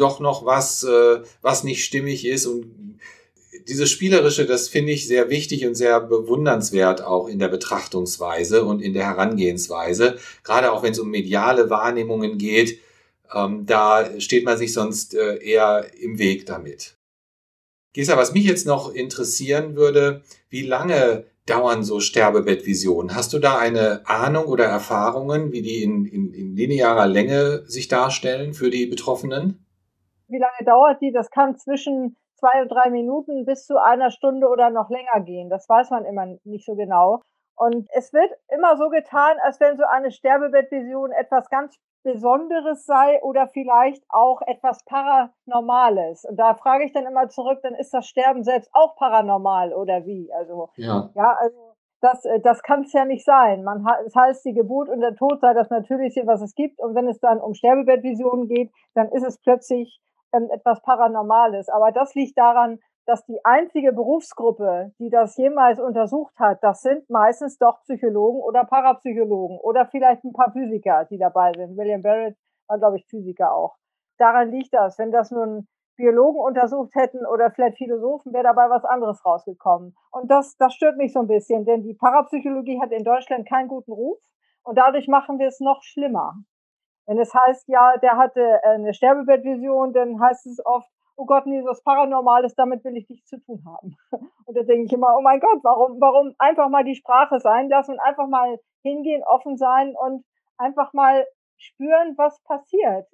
doch 0.00 0.20
noch 0.20 0.44
was, 0.44 0.84
äh, 0.84 1.20
was 1.42 1.64
nicht 1.64 1.84
stimmig 1.84 2.26
ist 2.26 2.46
und 2.46 2.98
dieses 3.68 3.90
Spielerische, 3.90 4.46
das 4.46 4.68
finde 4.68 4.92
ich 4.92 5.06
sehr 5.06 5.28
wichtig 5.30 5.66
und 5.66 5.74
sehr 5.74 6.00
bewundernswert 6.00 7.02
auch 7.02 7.28
in 7.28 7.38
der 7.38 7.48
Betrachtungsweise 7.48 8.64
und 8.64 8.80
in 8.80 8.94
der 8.94 9.04
Herangehensweise. 9.04 10.18
Gerade 10.42 10.72
auch 10.72 10.82
wenn 10.82 10.92
es 10.92 10.98
um 10.98 11.11
mediale 11.11 11.68
Wahrnehmungen 11.68 12.38
geht, 12.38 12.80
ähm, 13.34 13.66
da 13.66 14.20
steht 14.20 14.44
man 14.44 14.56
sich 14.56 14.72
sonst 14.72 15.14
äh, 15.14 15.37
eher 15.37 15.87
im 16.00 16.18
Weg 16.18 16.46
damit. 16.46 16.96
Gesa, 17.92 18.16
was 18.16 18.32
mich 18.32 18.44
jetzt 18.44 18.66
noch 18.66 18.92
interessieren 18.92 19.76
würde, 19.76 20.22
wie 20.48 20.62
lange 20.62 21.24
dauern 21.46 21.82
so 21.82 22.00
Sterbebettvisionen? 22.00 23.14
Hast 23.14 23.32
du 23.32 23.38
da 23.38 23.58
eine 23.58 24.06
Ahnung 24.08 24.46
oder 24.46 24.64
Erfahrungen, 24.64 25.52
wie 25.52 25.62
die 25.62 25.82
in, 25.82 26.04
in, 26.04 26.32
in 26.32 26.56
linearer 26.56 27.06
Länge 27.06 27.64
sich 27.66 27.88
darstellen 27.88 28.54
für 28.54 28.70
die 28.70 28.87
Betroffenen? 28.87 29.64
Wie 30.29 30.38
lange 30.38 30.64
dauert 30.64 31.01
die? 31.01 31.12
Das 31.12 31.31
kann 31.31 31.57
zwischen 31.57 32.17
zwei 32.35 32.62
und 32.62 32.69
drei 32.69 32.91
Minuten 32.91 33.45
bis 33.45 33.67
zu 33.67 33.83
einer 33.83 34.11
Stunde 34.11 34.49
oder 34.49 34.71
noch 34.71 34.91
länger 34.91 35.21
gehen. 35.25 35.51
Das 35.51 35.69
weiß 35.69 35.91
man 35.91 36.05
immer 36.05 36.27
nicht 36.45 36.64
so 36.64 36.75
genau. 36.75 37.23
Und 37.57 37.88
es 37.93 38.12
wird 38.12 38.31
immer 38.49 38.77
so 38.77 38.88
getan, 38.88 39.37
als 39.43 39.59
wenn 39.59 39.77
so 39.77 39.85
eine 39.85 40.12
Sterbebettvision 40.12 41.11
etwas 41.11 41.51
ganz 41.51 41.77
Besonderes 42.05 42.87
sei 42.87 43.21
oder 43.23 43.49
vielleicht 43.49 44.05
auch 44.09 44.41
etwas 44.47 44.85
Paranormales. 44.85 46.25
Und 46.25 46.37
da 46.37 46.55
frage 46.55 46.85
ich 46.85 46.93
dann 46.93 47.07
immer 47.07 47.29
zurück, 47.29 47.59
dann 47.62 47.75
ist 47.75 47.93
das 47.93 48.07
Sterben 48.07 48.45
selbst 48.45 48.71
auch 48.73 48.95
paranormal 48.95 49.75
oder 49.75 50.07
wie? 50.07 50.33
Also, 50.33 50.71
ja, 50.77 51.11
ja 51.14 51.37
also 51.38 51.75
das, 52.01 52.25
äh, 52.25 52.41
das 52.41 52.62
kann 52.62 52.83
es 52.83 52.93
ja 52.93 53.05
nicht 53.05 53.25
sein. 53.25 53.64
Man 53.64 53.85
hat, 53.85 54.01
es 54.07 54.14
heißt, 54.14 54.45
die 54.45 54.55
Geburt 54.55 54.88
und 54.88 55.01
der 55.01 55.17
Tod 55.17 55.41
sei 55.41 55.53
das 55.55 55.71
Natürlichste, 55.71 56.27
was 56.27 56.41
es 56.41 56.55
gibt. 56.55 56.79
Und 56.79 56.95
wenn 56.95 57.09
es 57.09 57.19
dann 57.19 57.41
um 57.41 57.55
Sterbebettvisionen 57.55 58.47
geht, 58.47 58.71
dann 58.95 59.09
ist 59.09 59.27
es 59.27 59.38
plötzlich 59.41 60.01
ähm, 60.33 60.49
etwas 60.51 60.83
Paranormales. 60.83 61.69
Aber 61.69 61.93
das 61.93 62.14
liegt 62.14 62.38
daran, 62.38 62.79
dass 63.07 63.25
die 63.25 63.43
einzige 63.43 63.93
Berufsgruppe, 63.93 64.93
die 64.99 65.09
das 65.09 65.37
jemals 65.38 65.81
untersucht 65.81 66.38
hat, 66.38 66.62
das 66.62 66.83
sind 66.83 67.09
meistens 67.09 67.57
doch 67.57 67.81
Psychologen 67.85 68.41
oder 68.41 68.64
Parapsychologen 68.64 69.59
oder 69.61 69.87
vielleicht 69.87 70.25
ein 70.25 70.35
paar 70.35 70.53
Physiker, 70.53 71.07
die 71.07 71.17
dabei 71.17 71.53
sind. 71.55 71.77
William 71.79 72.03
Barrett 72.03 72.37
war, 72.67 72.79
glaube 72.79 72.99
ich, 72.99 73.07
Physiker 73.07 73.55
auch. 73.55 73.77
Daran 74.19 74.51
liegt 74.51 74.75
das. 74.75 74.99
Wenn 74.99 75.11
das 75.11 75.31
nun 75.31 75.67
Biologen 75.97 76.41
untersucht 76.41 76.95
hätten 76.95 77.25
oder 77.27 77.51
vielleicht 77.51 77.79
Philosophen, 77.79 78.33
wäre 78.33 78.45
dabei 78.45 78.69
was 78.69 78.85
anderes 78.85 79.25
rausgekommen. 79.25 79.97
Und 80.11 80.31
das, 80.31 80.57
das 80.59 80.75
stört 80.75 80.97
mich 80.97 81.12
so 81.12 81.21
ein 81.21 81.27
bisschen, 81.27 81.64
denn 81.64 81.83
die 81.83 81.95
Parapsychologie 81.95 82.81
hat 82.81 82.93
in 82.93 83.05
Deutschland 83.05 83.49
keinen 83.49 83.69
guten 83.69 83.93
Ruf 83.93 84.19
und 84.62 84.77
dadurch 84.77 85.09
machen 85.09 85.38
wir 85.38 85.49
es 85.49 85.61
noch 85.61 85.83
schlimmer. 85.83 86.35
Wenn 87.09 87.18
es 87.18 87.33
heißt, 87.33 87.68
ja, 87.68 87.97
der 87.97 88.18
hatte 88.18 88.62
eine 88.64 88.92
Sterbebettvision, 88.92 89.94
dann 89.94 90.21
heißt 90.21 90.47
es 90.47 90.64
oft, 90.66 90.90
oh 91.16 91.25
Gott, 91.25 91.47
nee, 91.47 91.64
was 91.64 91.83
Paranormales, 91.83 92.55
damit 92.55 92.85
will 92.85 92.99
ich 92.99 93.09
nichts 93.09 93.31
zu 93.31 93.40
tun 93.40 93.64
haben. 93.64 93.97
Und 94.44 94.55
da 94.55 94.62
denke 94.62 94.85
ich 94.85 94.92
immer, 94.92 95.16
oh 95.16 95.23
mein 95.23 95.40
Gott, 95.40 95.61
warum, 95.62 95.99
warum 96.03 96.35
einfach 96.38 96.68
mal 96.68 96.85
die 96.85 96.97
Sprache 96.97 97.40
sein 97.40 97.71
lassen 97.71 97.92
und 97.92 98.01
einfach 98.01 98.29
mal 98.29 98.59
hingehen, 98.83 99.23
offen 99.25 99.57
sein 99.57 99.94
und 99.97 100.25
einfach 100.59 100.92
mal 100.92 101.27
spüren, 101.57 102.14
was 102.16 102.42
passiert. 102.44 103.07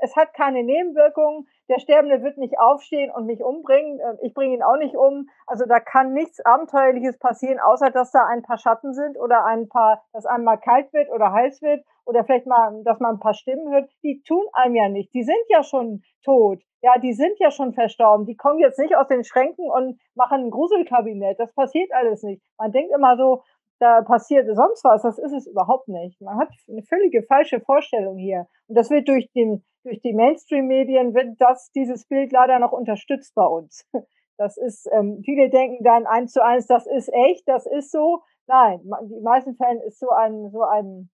Es 0.00 0.16
hat 0.16 0.34
keine 0.34 0.62
Nebenwirkungen. 0.62 1.46
Der 1.68 1.78
Sterbende 1.78 2.22
wird 2.22 2.38
nicht 2.38 2.58
aufstehen 2.58 3.10
und 3.10 3.26
mich 3.26 3.42
umbringen. 3.42 4.00
Äh, 4.00 4.16
ich 4.22 4.34
bringe 4.34 4.54
ihn 4.54 4.62
auch 4.62 4.76
nicht 4.76 4.96
um. 4.96 5.28
Also 5.46 5.64
da 5.66 5.80
kann 5.80 6.12
nichts 6.12 6.44
Abenteuerliches 6.44 7.18
passieren, 7.18 7.60
außer 7.60 7.90
dass 7.90 8.10
da 8.10 8.26
ein 8.26 8.42
paar 8.42 8.58
Schatten 8.58 8.94
sind 8.94 9.18
oder 9.18 9.44
ein 9.44 9.68
paar, 9.68 10.02
dass 10.12 10.26
einem 10.26 10.44
mal 10.44 10.56
kalt 10.56 10.92
wird 10.92 11.10
oder 11.10 11.32
heiß 11.32 11.62
wird 11.62 11.84
oder 12.04 12.24
vielleicht 12.24 12.46
mal, 12.46 12.82
dass 12.84 13.00
man 13.00 13.16
ein 13.16 13.20
paar 13.20 13.34
Stimmen 13.34 13.72
hört. 13.72 13.90
Die 14.02 14.22
tun 14.26 14.44
einem 14.52 14.74
ja 14.74 14.88
nicht. 14.88 15.12
Die 15.14 15.22
sind 15.22 15.44
ja 15.48 15.62
schon 15.62 16.02
tot 16.24 16.62
ja, 16.82 16.98
die 16.98 17.12
sind 17.12 17.38
ja 17.38 17.50
schon 17.50 17.72
verstorben. 17.72 18.26
Die 18.26 18.36
kommen 18.36 18.58
jetzt 18.58 18.78
nicht 18.78 18.96
aus 18.96 19.06
den 19.06 19.24
Schränken 19.24 19.70
und 19.70 20.00
machen 20.14 20.46
ein 20.46 20.50
Gruselkabinett. 20.50 21.38
Das 21.38 21.54
passiert 21.54 21.92
alles 21.92 22.22
nicht. 22.22 22.42
Man 22.58 22.72
denkt 22.72 22.92
immer 22.92 23.16
so, 23.16 23.42
da 23.78 24.02
passiert 24.02 24.48
sonst 24.54 24.84
was. 24.84 25.02
Das 25.02 25.18
ist 25.18 25.32
es 25.32 25.46
überhaupt 25.46 25.88
nicht. 25.88 26.20
Man 26.20 26.38
hat 26.38 26.48
eine 26.68 26.82
völlige 26.82 27.22
falsche 27.22 27.60
Vorstellung 27.60 28.18
hier. 28.18 28.46
Und 28.66 28.76
das 28.76 28.90
wird 28.90 29.08
durch 29.08 29.30
den, 29.32 29.64
durch 29.84 30.00
die 30.00 30.12
Mainstream-Medien 30.12 31.14
wird 31.14 31.36
das, 31.38 31.70
dieses 31.70 32.06
Bild 32.06 32.32
leider 32.32 32.58
noch 32.58 32.72
unterstützt 32.72 33.34
bei 33.34 33.46
uns. 33.46 33.88
Das 34.38 34.56
ist, 34.56 34.88
ähm, 34.90 35.20
viele 35.24 35.50
denken 35.50 35.84
dann 35.84 36.06
eins 36.06 36.32
zu 36.32 36.42
eins, 36.42 36.66
das 36.66 36.86
ist 36.86 37.12
echt, 37.12 37.46
das 37.46 37.66
ist 37.66 37.92
so. 37.92 38.22
Nein, 38.48 38.80
in 39.02 39.08
den 39.10 39.22
meisten 39.22 39.54
Fällen 39.54 39.80
ist 39.82 40.00
so 40.00 40.08
ein, 40.08 40.50
so 40.50 40.62
ein 40.62 41.10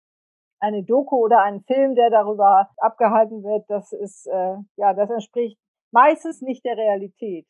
eine 0.61 0.83
Doku 0.83 1.16
oder 1.16 1.42
ein 1.42 1.62
Film, 1.66 1.94
der 1.94 2.11
darüber 2.11 2.68
abgehalten 2.79 3.42
wird, 3.42 3.64
das 3.68 3.92
ist, 3.92 4.27
äh, 4.27 4.57
ja, 4.77 4.94
das 4.94 5.11
entspricht 5.11 5.59
meistens 5.90 6.42
nicht 6.42 6.64
der 6.64 6.77
Realität. 6.77 7.47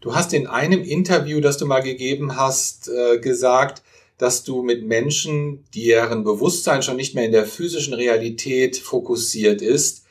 Du 0.00 0.14
hast 0.14 0.32
in 0.34 0.46
einem 0.46 0.82
Interview, 0.82 1.40
das 1.40 1.58
du 1.58 1.66
mal 1.66 1.82
gegeben 1.82 2.36
hast, 2.36 2.88
äh, 2.88 3.18
gesagt, 3.18 3.82
dass 4.18 4.44
du 4.44 4.62
mit 4.62 4.86
Menschen, 4.86 5.64
deren 5.74 6.24
Bewusstsein 6.24 6.82
schon 6.82 6.96
nicht 6.96 7.14
mehr 7.14 7.24
in 7.24 7.32
der 7.32 7.44
physischen 7.44 7.94
Realität 7.94 8.76
fokussiert 8.76 9.60
ist, 9.60 10.05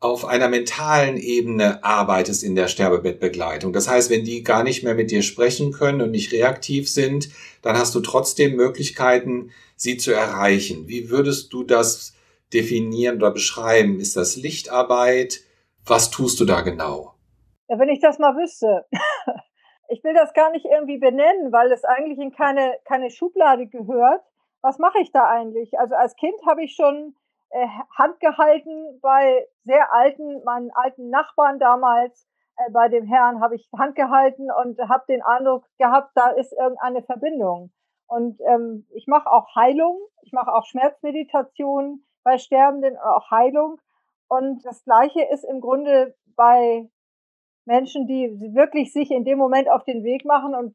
auf 0.00 0.24
einer 0.24 0.48
mentalen 0.48 1.16
Ebene 1.16 1.82
arbeitest 1.82 2.44
in 2.44 2.54
der 2.54 2.68
Sterbebettbegleitung. 2.68 3.72
Das 3.72 3.88
heißt, 3.88 4.10
wenn 4.10 4.24
die 4.24 4.44
gar 4.44 4.62
nicht 4.62 4.84
mehr 4.84 4.94
mit 4.94 5.10
dir 5.10 5.22
sprechen 5.22 5.72
können 5.72 6.00
und 6.00 6.12
nicht 6.12 6.32
reaktiv 6.32 6.88
sind, 6.88 7.30
dann 7.62 7.76
hast 7.76 7.94
du 7.94 8.00
trotzdem 8.00 8.54
Möglichkeiten, 8.54 9.50
sie 9.74 9.96
zu 9.96 10.12
erreichen. 10.12 10.86
Wie 10.86 11.10
würdest 11.10 11.52
du 11.52 11.64
das 11.64 12.14
definieren 12.52 13.16
oder 13.16 13.32
beschreiben? 13.32 13.98
Ist 13.98 14.16
das 14.16 14.36
Lichtarbeit? 14.36 15.40
Was 15.84 16.10
tust 16.10 16.38
du 16.38 16.44
da 16.44 16.60
genau? 16.60 17.14
Ja, 17.68 17.78
wenn 17.78 17.88
ich 17.88 18.00
das 18.00 18.18
mal 18.18 18.36
wüsste. 18.36 18.86
Ich 19.90 20.04
will 20.04 20.12
das 20.12 20.34
gar 20.34 20.50
nicht 20.50 20.66
irgendwie 20.66 20.98
benennen, 20.98 21.50
weil 21.50 21.72
es 21.72 21.82
eigentlich 21.82 22.18
in 22.18 22.30
keine, 22.30 22.76
keine 22.84 23.10
Schublade 23.10 23.68
gehört. 23.68 24.20
Was 24.60 24.78
mache 24.78 24.98
ich 25.00 25.12
da 25.12 25.26
eigentlich? 25.26 25.78
Also 25.78 25.94
als 25.94 26.14
Kind 26.16 26.34
habe 26.46 26.62
ich 26.62 26.74
schon 26.74 27.14
äh, 27.50 27.66
Hand 27.96 28.20
gehalten 28.20 29.00
bei 29.00 29.46
sehr 29.64 29.92
alten, 29.92 30.42
meinen 30.44 30.70
alten 30.72 31.10
Nachbarn 31.10 31.58
damals, 31.58 32.28
äh, 32.56 32.70
bei 32.72 32.88
dem 32.88 33.06
Herrn 33.06 33.40
habe 33.40 33.56
ich 33.56 33.68
Hand 33.76 33.94
gehalten 33.96 34.48
und 34.50 34.78
habe 34.88 35.04
den 35.08 35.22
Eindruck 35.22 35.64
gehabt, 35.78 36.12
da 36.14 36.30
ist 36.30 36.52
irgendeine 36.52 37.02
Verbindung. 37.02 37.72
Und 38.06 38.40
ähm, 38.46 38.86
ich 38.90 39.06
mache 39.06 39.30
auch 39.30 39.54
Heilung, 39.54 39.98
ich 40.22 40.32
mache 40.32 40.52
auch 40.52 40.64
Schmerzmeditation 40.64 42.04
bei 42.24 42.38
Sterbenden, 42.38 42.96
auch 42.96 43.30
Heilung. 43.30 43.80
Und 44.28 44.64
das 44.64 44.82
Gleiche 44.84 45.22
ist 45.22 45.44
im 45.44 45.60
Grunde 45.60 46.14
bei 46.36 46.88
Menschen, 47.64 48.06
die 48.06 48.54
wirklich 48.54 48.92
sich 48.92 49.10
in 49.10 49.24
dem 49.24 49.38
Moment 49.38 49.68
auf 49.70 49.84
den 49.84 50.04
Weg 50.04 50.24
machen 50.24 50.54
und 50.54 50.74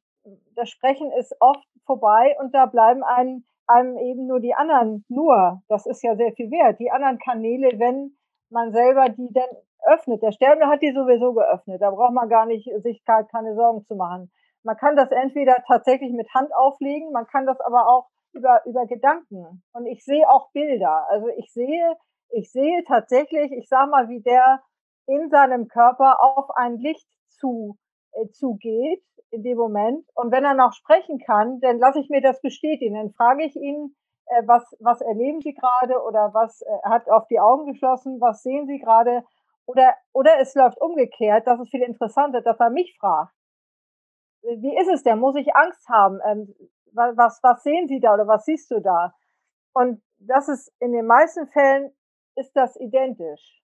das 0.56 0.70
Sprechen 0.70 1.12
ist 1.12 1.36
oft 1.40 1.68
vorbei 1.86 2.36
und 2.40 2.54
da 2.54 2.66
bleiben 2.66 3.04
einem, 3.04 3.46
einem 3.68 3.98
eben 3.98 4.28
nur 4.28 4.40
die 4.40 4.54
anderen, 4.54 5.06
nur, 5.08 5.62
das 5.68 5.86
ist 5.86 6.04
ja 6.04 6.16
sehr 6.16 6.34
viel 6.34 6.52
wert, 6.52 6.80
die 6.80 6.92
anderen 6.92 7.20
Kanäle, 7.20 7.80
wenn 7.80 8.18
man 8.50 8.72
selber 8.72 9.10
die 9.10 9.32
dann 9.32 9.50
öffnet. 9.86 10.22
Der 10.22 10.32
Sterbende 10.32 10.68
hat 10.68 10.82
die 10.82 10.94
sowieso 10.94 11.34
geöffnet, 11.34 11.82
da 11.82 11.92
braucht 11.92 12.14
man 12.14 12.30
gar 12.30 12.46
nicht 12.46 12.70
sich 12.84 13.04
keine 13.06 13.56
Sorgen 13.56 13.84
zu 13.86 13.96
machen. 13.96 14.32
Man 14.64 14.78
kann 14.78 14.96
das 14.96 15.12
entweder 15.12 15.58
tatsächlich 15.68 16.14
mit 16.14 16.34
Hand 16.34 16.54
auflegen, 16.56 17.12
man 17.12 17.28
kann 17.28 17.46
das 17.46 17.60
aber 17.60 17.88
auch 17.88 18.08
über, 18.34 18.62
über 18.66 18.86
Gedanken. 18.86 19.64
Und 19.74 19.86
ich 19.86 20.04
sehe 20.04 20.30
auch 20.30 20.52
Bilder. 20.52 21.06
Also 21.10 21.28
ich 21.38 21.52
sehe, 21.52 21.96
ich 22.30 22.52
sehe 22.52 22.84
tatsächlich, 22.86 23.52
ich 23.52 23.68
sag 23.68 23.90
mal, 23.90 24.10
wie 24.10 24.22
der 24.22 24.62
in 25.06 25.30
seinem 25.30 25.68
Körper 25.68 26.22
auf 26.22 26.50
ein 26.56 26.78
Licht 26.78 27.08
zu, 27.28 27.78
zugeht 28.32 29.04
in 29.32 29.44
dem 29.44 29.58
Moment. 29.58 30.06
Und 30.16 30.32
wenn 30.32 30.46
er 30.46 30.54
noch 30.54 30.74
sprechen 30.74 31.20
kann, 31.20 31.60
dann 31.60 31.80
lasse 31.80 32.00
ich 32.00 32.10
mir 32.10 32.22
das 32.22 32.42
bestätigen. 32.42 32.96
Dann 32.96 33.12
frage 33.12 33.44
ich 33.44 33.56
ihn, 33.56 33.96
äh, 34.28 34.44
was, 34.46 34.76
was 34.80 35.02
erleben 35.02 35.42
Sie 35.42 35.54
gerade 35.54 36.02
oder 36.02 36.34
was 36.34 36.62
äh, 36.62 36.66
hat 36.84 37.10
auf 37.10 37.28
die 37.28 37.40
Augen 37.40 37.66
geschlossen, 37.72 38.22
was 38.22 38.44
sehen 38.44 38.68
Sie 38.68 38.80
gerade? 38.80 39.24
Oder, 39.66 39.96
oder 40.12 40.40
es 40.40 40.56
läuft 40.56 40.80
umgekehrt, 40.82 41.48
das 41.48 41.60
ist 41.60 41.72
viel 41.72 41.84
interessanter, 41.84 42.42
dass 42.42 42.60
er 42.60 42.70
mich 42.70 42.98
fragt. 43.00 43.34
Wie 44.42 44.78
ist 44.78 44.90
es 44.90 45.04
denn? 45.04 45.20
Muss 45.20 45.38
ich 45.38 45.56
Angst 45.56 45.88
haben? 45.88 46.20
Ähm, 46.26 46.54
was, 46.92 47.40
was 47.42 47.64
sehen 47.64 47.88
Sie 47.88 48.00
da 48.00 48.14
oder 48.14 48.28
was 48.28 48.46
siehst 48.46 48.70
du 48.72 48.82
da? 48.82 49.14
Und 49.74 50.02
das 50.20 50.48
ist 50.48 50.72
in 50.80 50.92
den 50.92 51.08
meisten 51.08 51.48
Fällen 51.48 51.92
ist 52.36 52.56
das 52.56 52.76
identisch. 52.80 53.62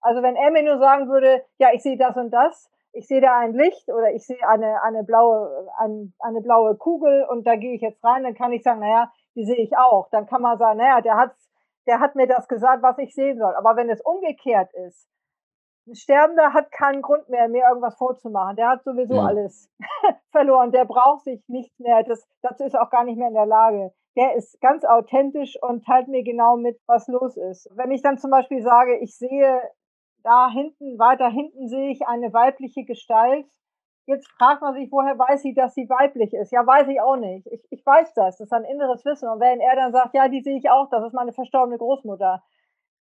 Also 0.00 0.22
wenn 0.22 0.36
er 0.36 0.50
mir 0.50 0.62
nur 0.62 0.78
sagen 0.78 1.08
würde, 1.08 1.44
ja, 1.58 1.72
ich 1.72 1.82
sehe 1.82 1.96
das 1.96 2.16
und 2.16 2.30
das, 2.30 2.70
ich 2.94 3.08
sehe 3.08 3.20
da 3.20 3.38
ein 3.38 3.52
Licht 3.52 3.88
oder 3.88 4.12
ich 4.12 4.24
sehe 4.24 4.48
eine, 4.48 4.82
eine 4.82 5.02
blaue, 5.02 5.68
ein, 5.78 6.14
eine 6.20 6.40
blaue 6.40 6.76
Kugel 6.76 7.26
und 7.28 7.46
da 7.46 7.56
gehe 7.56 7.74
ich 7.74 7.82
jetzt 7.82 8.02
rein, 8.04 8.22
dann 8.22 8.34
kann 8.34 8.52
ich 8.52 8.62
sagen, 8.62 8.80
naja, 8.80 9.12
die 9.34 9.44
sehe 9.44 9.56
ich 9.56 9.76
auch. 9.76 10.08
Dann 10.10 10.26
kann 10.26 10.42
man 10.42 10.58
sagen, 10.58 10.78
naja, 10.78 11.00
der 11.00 11.16
hat, 11.16 11.34
der 11.86 12.00
hat 12.00 12.14
mir 12.14 12.28
das 12.28 12.46
gesagt, 12.46 12.82
was 12.82 12.98
ich 12.98 13.14
sehen 13.14 13.38
soll. 13.38 13.54
Aber 13.56 13.76
wenn 13.76 13.90
es 13.90 14.00
umgekehrt 14.00 14.72
ist, 14.86 15.08
ein 15.86 15.96
Sterbender 15.96 16.54
hat 16.54 16.72
keinen 16.72 17.02
Grund 17.02 17.28
mehr, 17.28 17.48
mir 17.48 17.64
irgendwas 17.68 17.96
vorzumachen. 17.96 18.56
Der 18.56 18.68
hat 18.68 18.84
sowieso 18.84 19.16
ja. 19.16 19.26
alles 19.26 19.68
verloren. 20.30 20.70
Der 20.70 20.84
braucht 20.84 21.24
sich 21.24 21.42
nicht 21.48 21.78
mehr. 21.78 22.02
Das, 22.04 22.26
dazu 22.42 22.64
ist 22.64 22.74
er 22.74 22.82
auch 22.82 22.90
gar 22.90 23.04
nicht 23.04 23.18
mehr 23.18 23.28
in 23.28 23.34
der 23.34 23.46
Lage. 23.46 23.92
Der 24.16 24.34
ist 24.36 24.60
ganz 24.60 24.84
authentisch 24.84 25.58
und 25.60 25.84
teilt 25.84 26.08
mir 26.08 26.22
genau 26.22 26.56
mit, 26.56 26.80
was 26.86 27.08
los 27.08 27.36
ist. 27.36 27.68
Wenn 27.74 27.90
ich 27.90 28.00
dann 28.00 28.16
zum 28.18 28.30
Beispiel 28.30 28.62
sage, 28.62 28.96
ich 28.98 29.18
sehe 29.18 29.60
da 30.24 30.50
hinten, 30.50 30.98
weiter 30.98 31.28
hinten 31.28 31.68
sehe 31.68 31.90
ich 31.90 32.06
eine 32.06 32.32
weibliche 32.32 32.84
Gestalt. 32.84 33.46
Jetzt 34.06 34.28
fragt 34.32 34.60
man 34.62 34.74
sich, 34.74 34.90
woher 34.90 35.18
weiß 35.18 35.42
sie, 35.42 35.54
dass 35.54 35.74
sie 35.74 35.88
weiblich 35.88 36.34
ist? 36.34 36.50
Ja, 36.50 36.66
weiß 36.66 36.88
ich 36.88 37.00
auch 37.00 37.16
nicht. 37.16 37.46
Ich, 37.46 37.62
ich 37.70 37.86
weiß 37.86 38.12
das. 38.14 38.38
Das 38.38 38.46
ist 38.48 38.52
ein 38.52 38.64
inneres 38.64 39.04
Wissen. 39.04 39.28
Und 39.28 39.40
wenn 39.40 39.60
er 39.60 39.76
dann 39.76 39.92
sagt, 39.92 40.14
ja, 40.14 40.28
die 40.28 40.42
sehe 40.42 40.58
ich 40.58 40.68
auch, 40.70 40.88
das 40.90 41.04
ist 41.06 41.14
meine 41.14 41.32
verstorbene 41.32 41.78
Großmutter. 41.78 42.42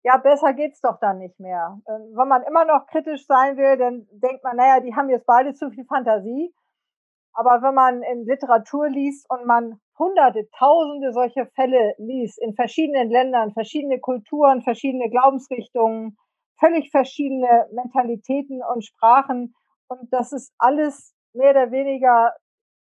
Ja, 0.04 0.18
besser 0.18 0.54
geht's 0.54 0.80
doch 0.80 0.98
dann 1.00 1.18
nicht 1.18 1.40
mehr. 1.40 1.80
Ähm, 1.88 2.12
wenn 2.14 2.28
man 2.28 2.42
immer 2.44 2.64
noch 2.64 2.86
kritisch 2.86 3.26
sein 3.26 3.56
will, 3.56 3.76
dann 3.76 4.06
denkt 4.12 4.44
man, 4.44 4.56
naja, 4.56 4.80
die 4.80 4.94
haben 4.94 5.10
jetzt 5.10 5.26
beide 5.26 5.52
zu 5.52 5.70
viel 5.70 5.84
Fantasie. 5.84 6.54
Aber 7.32 7.60
wenn 7.60 7.74
man 7.74 8.02
in 8.02 8.24
Literatur 8.24 8.88
liest 8.88 9.28
und 9.28 9.44
man 9.44 9.80
hunderte, 9.98 10.48
tausende 10.56 11.12
solche 11.12 11.46
Fälle 11.54 11.94
liest, 11.98 12.38
in 12.40 12.54
verschiedenen 12.54 13.10
Ländern, 13.10 13.52
verschiedene 13.52 14.00
Kulturen, 14.00 14.62
verschiedene 14.62 15.10
Glaubensrichtungen, 15.10 16.16
völlig 16.58 16.90
verschiedene 16.90 17.68
Mentalitäten 17.72 18.62
und 18.62 18.84
Sprachen. 18.84 19.54
Und 19.88 20.12
das 20.12 20.32
ist 20.32 20.52
alles 20.58 21.14
mehr 21.32 21.50
oder 21.50 21.70
weniger 21.70 22.32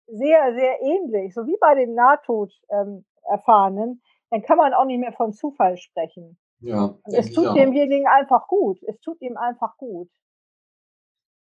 sehr, 0.06 0.54
sehr 0.54 0.80
ähnlich, 0.80 1.34
so 1.34 1.46
wie 1.46 1.56
bei 1.60 1.74
den 1.74 1.94
Nahtoderfahrenen, 1.94 3.90
ähm, 3.90 4.02
dann 4.30 4.42
kann 4.42 4.58
man 4.58 4.74
auch 4.74 4.84
nicht 4.84 5.00
mehr 5.00 5.12
von 5.12 5.32
Zufall 5.32 5.76
sprechen. 5.76 6.38
Ja, 6.60 6.98
es 7.04 7.32
tut 7.32 7.54
demjenigen 7.54 8.06
einfach 8.08 8.48
gut. 8.48 8.82
Es 8.82 8.98
tut 9.00 9.20
ihm 9.20 9.36
einfach 9.36 9.76
gut. 9.76 10.08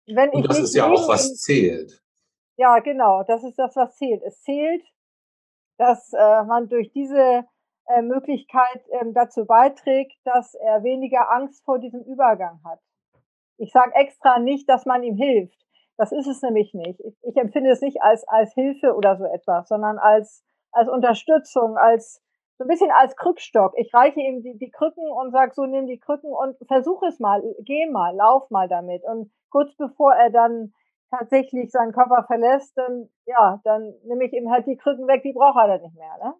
Wenn 0.06 0.30
und 0.30 0.48
das 0.48 0.58
ist 0.58 0.74
ja 0.74 0.86
auch, 0.86 1.08
was 1.08 1.36
zählt. 1.36 2.02
Ja, 2.56 2.78
genau, 2.78 3.22
das 3.24 3.42
ist 3.42 3.58
das, 3.58 3.74
was 3.76 3.96
zählt. 3.96 4.22
Es 4.22 4.40
zählt, 4.42 4.84
dass 5.78 6.12
äh, 6.12 6.44
man 6.44 6.68
durch 6.68 6.92
diese 6.92 7.44
äh, 7.86 8.02
Möglichkeit 8.02 8.84
ähm, 9.00 9.14
dazu 9.14 9.44
beiträgt, 9.46 10.16
dass 10.24 10.54
er 10.54 10.82
weniger 10.82 11.30
Angst 11.30 11.64
vor 11.64 11.78
diesem 11.78 12.02
Übergang 12.02 12.60
hat. 12.64 12.80
Ich 13.56 13.72
sage 13.72 13.94
extra 13.94 14.38
nicht, 14.38 14.68
dass 14.68 14.86
man 14.86 15.02
ihm 15.02 15.16
hilft. 15.16 15.60
Das 15.96 16.12
ist 16.12 16.26
es 16.26 16.40
nämlich 16.40 16.72
nicht. 16.72 16.98
Ich, 17.22 17.36
empfinde 17.36 17.70
es 17.70 17.82
nicht 17.82 18.00
als, 18.00 18.26
als 18.26 18.54
Hilfe 18.54 18.94
oder 18.94 19.16
so 19.16 19.24
etwas, 19.26 19.68
sondern 19.68 19.98
als, 19.98 20.42
als 20.72 20.88
Unterstützung, 20.88 21.76
als 21.76 22.22
so 22.56 22.64
ein 22.64 22.68
bisschen 22.68 22.90
als 22.90 23.16
Krückstock. 23.16 23.74
Ich 23.76 23.92
reiche 23.92 24.20
ihm 24.20 24.42
die, 24.42 24.56
die 24.56 24.70
Krücken 24.70 25.10
und 25.10 25.30
sage 25.32 25.52
so, 25.54 25.66
nimm 25.66 25.86
die 25.86 25.98
Krücken 25.98 26.32
und 26.32 26.56
versuch 26.68 27.02
es 27.02 27.20
mal, 27.20 27.42
geh 27.60 27.86
mal, 27.90 28.14
lauf 28.14 28.48
mal 28.50 28.68
damit. 28.68 29.02
Und 29.04 29.30
kurz 29.50 29.74
bevor 29.76 30.14
er 30.14 30.30
dann 30.30 30.72
tatsächlich 31.10 31.70
seinen 31.70 31.92
Körper 31.92 32.24
verlässt, 32.26 32.76
dann, 32.78 33.10
ja, 33.26 33.60
dann 33.64 33.94
nehme 34.04 34.24
ich 34.24 34.32
ihm 34.32 34.50
halt 34.50 34.66
die 34.66 34.76
Krücken 34.76 35.06
weg, 35.06 35.22
die 35.22 35.32
braucht 35.32 35.58
er 35.58 35.68
dann 35.68 35.82
nicht 35.82 35.96
mehr. 35.96 36.16
Ne? 36.22 36.34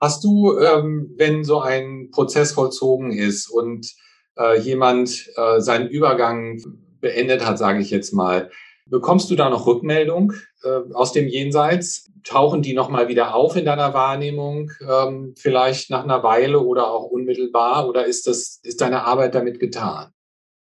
Hast 0.00 0.24
du, 0.24 0.58
ähm, 0.58 1.14
wenn 1.18 1.44
so 1.44 1.60
ein 1.60 2.10
Prozess 2.10 2.52
vollzogen 2.52 3.12
ist 3.12 3.50
und 3.50 3.94
äh, 4.38 4.58
jemand 4.58 5.30
äh, 5.36 5.60
seinen 5.60 5.88
Übergang 5.88 6.58
beendet 7.00 7.46
hat, 7.46 7.58
sage 7.58 7.80
ich 7.80 7.90
jetzt 7.90 8.12
mal, 8.12 8.50
bekommst 8.86 9.30
du 9.30 9.36
da 9.36 9.50
noch 9.50 9.66
Rückmeldung 9.66 10.32
äh, 10.64 10.94
aus 10.94 11.12
dem 11.12 11.28
Jenseits? 11.28 12.10
Tauchen 12.24 12.62
die 12.62 12.74
nochmal 12.74 13.08
wieder 13.08 13.34
auf 13.34 13.56
in 13.56 13.64
deiner 13.64 13.94
Wahrnehmung, 13.94 14.70
ähm, 14.88 15.34
vielleicht 15.38 15.90
nach 15.90 16.04
einer 16.04 16.22
Weile 16.22 16.60
oder 16.60 16.90
auch 16.90 17.04
unmittelbar? 17.04 17.88
Oder 17.88 18.06
ist, 18.06 18.26
das, 18.26 18.60
ist 18.62 18.80
deine 18.80 19.04
Arbeit 19.04 19.34
damit 19.34 19.60
getan? 19.60 20.12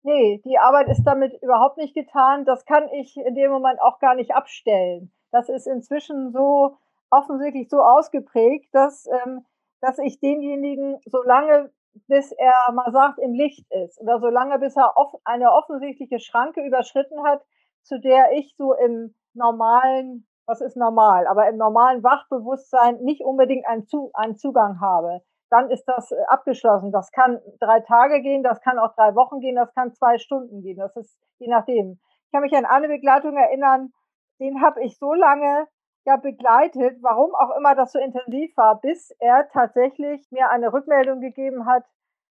Nee, 0.04 0.42
die 0.46 0.60
Arbeit 0.60 0.88
ist 0.90 1.04
damit 1.04 1.34
überhaupt 1.42 1.78
nicht 1.78 1.96
getan. 1.96 2.46
Das 2.46 2.66
kann 2.66 2.84
ich 2.94 3.18
in 3.18 3.34
dem 3.34 3.52
Moment 3.52 3.80
auch 3.82 4.00
gar 4.00 4.14
nicht 4.14 4.36
abstellen. 4.36 5.12
Das 5.32 5.50
ist 5.50 5.66
inzwischen 5.66 6.32
so 6.32 6.78
offensichtlich 7.18 7.70
so 7.70 7.82
ausgeprägt, 7.82 8.70
dass, 8.74 9.08
ähm, 9.08 9.46
dass 9.82 9.98
ich 10.00 10.20
denjenigen, 10.20 11.00
solange 11.06 11.72
bis 12.08 12.32
er 12.34 12.72
mal 12.74 12.92
sagt, 12.92 13.20
im 13.20 13.34
Licht 13.34 13.66
ist 13.72 14.02
oder 14.02 14.20
solange 14.20 14.60
bis 14.60 14.76
er 14.76 14.98
off 14.98 15.14
eine 15.24 15.52
offensichtliche 15.54 16.20
Schranke 16.20 16.66
überschritten 16.66 17.24
hat, 17.24 17.42
zu 17.84 18.00
der 18.00 18.34
ich 18.34 18.56
so 18.58 18.74
im 18.74 19.16
normalen, 19.34 20.28
was 20.46 20.62
ist 20.62 20.76
normal, 20.76 21.28
aber 21.28 21.48
im 21.50 21.58
normalen 21.58 22.04
Wachbewusstsein 22.04 22.98
nicht 23.02 23.24
unbedingt 23.24 23.66
einen, 23.68 23.88
zu 23.88 24.12
einen 24.14 24.36
Zugang 24.36 24.82
habe, 24.82 25.22
dann 25.50 25.70
ist 25.70 25.86
das 25.86 26.12
äh, 26.12 26.16
abgeschlossen. 26.28 26.92
Das 26.92 27.12
kann 27.12 27.40
drei 27.60 27.80
Tage 27.82 28.22
gehen, 28.22 28.44
das 28.44 28.62
kann 28.62 28.80
auch 28.80 28.94
drei 28.96 29.16
Wochen 29.16 29.40
gehen, 29.40 29.56
das 29.56 29.74
kann 29.74 29.94
zwei 29.94 30.18
Stunden 30.18 30.62
gehen. 30.62 30.78
Das 30.78 30.96
ist 30.96 31.18
je 31.40 31.48
nachdem. 31.48 32.00
Ich 32.26 32.32
kann 32.32 32.42
mich 32.42 32.54
an 32.54 32.66
eine 32.66 32.88
Begleitung 32.88 33.38
erinnern, 33.38 33.94
den 34.40 34.62
habe 34.62 34.84
ich 34.84 34.98
so 34.98 35.14
lange 35.14 35.68
ja 36.06 36.18
begleitet, 36.18 36.98
warum 37.02 37.34
auch 37.36 37.56
immer 37.58 37.76
das 37.76 37.92
so 37.92 38.00
intensiv 38.00 38.56
war, 38.58 38.80
bis 38.80 39.12
er 39.20 39.50
tatsächlich 39.50 40.26
mir 40.32 40.50
eine 40.50 40.72
Rückmeldung 40.72 41.20
gegeben 41.20 41.66
hat, 41.66 41.84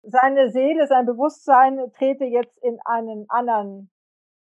seine 0.02 0.50
Seele, 0.50 0.87
sein 0.87 1.07
Bewusstsein 1.07 1.92
trete 1.96 2.24
jetzt 2.24 2.57
in 2.62 2.78
einen 2.85 3.26
anderen 3.28 3.90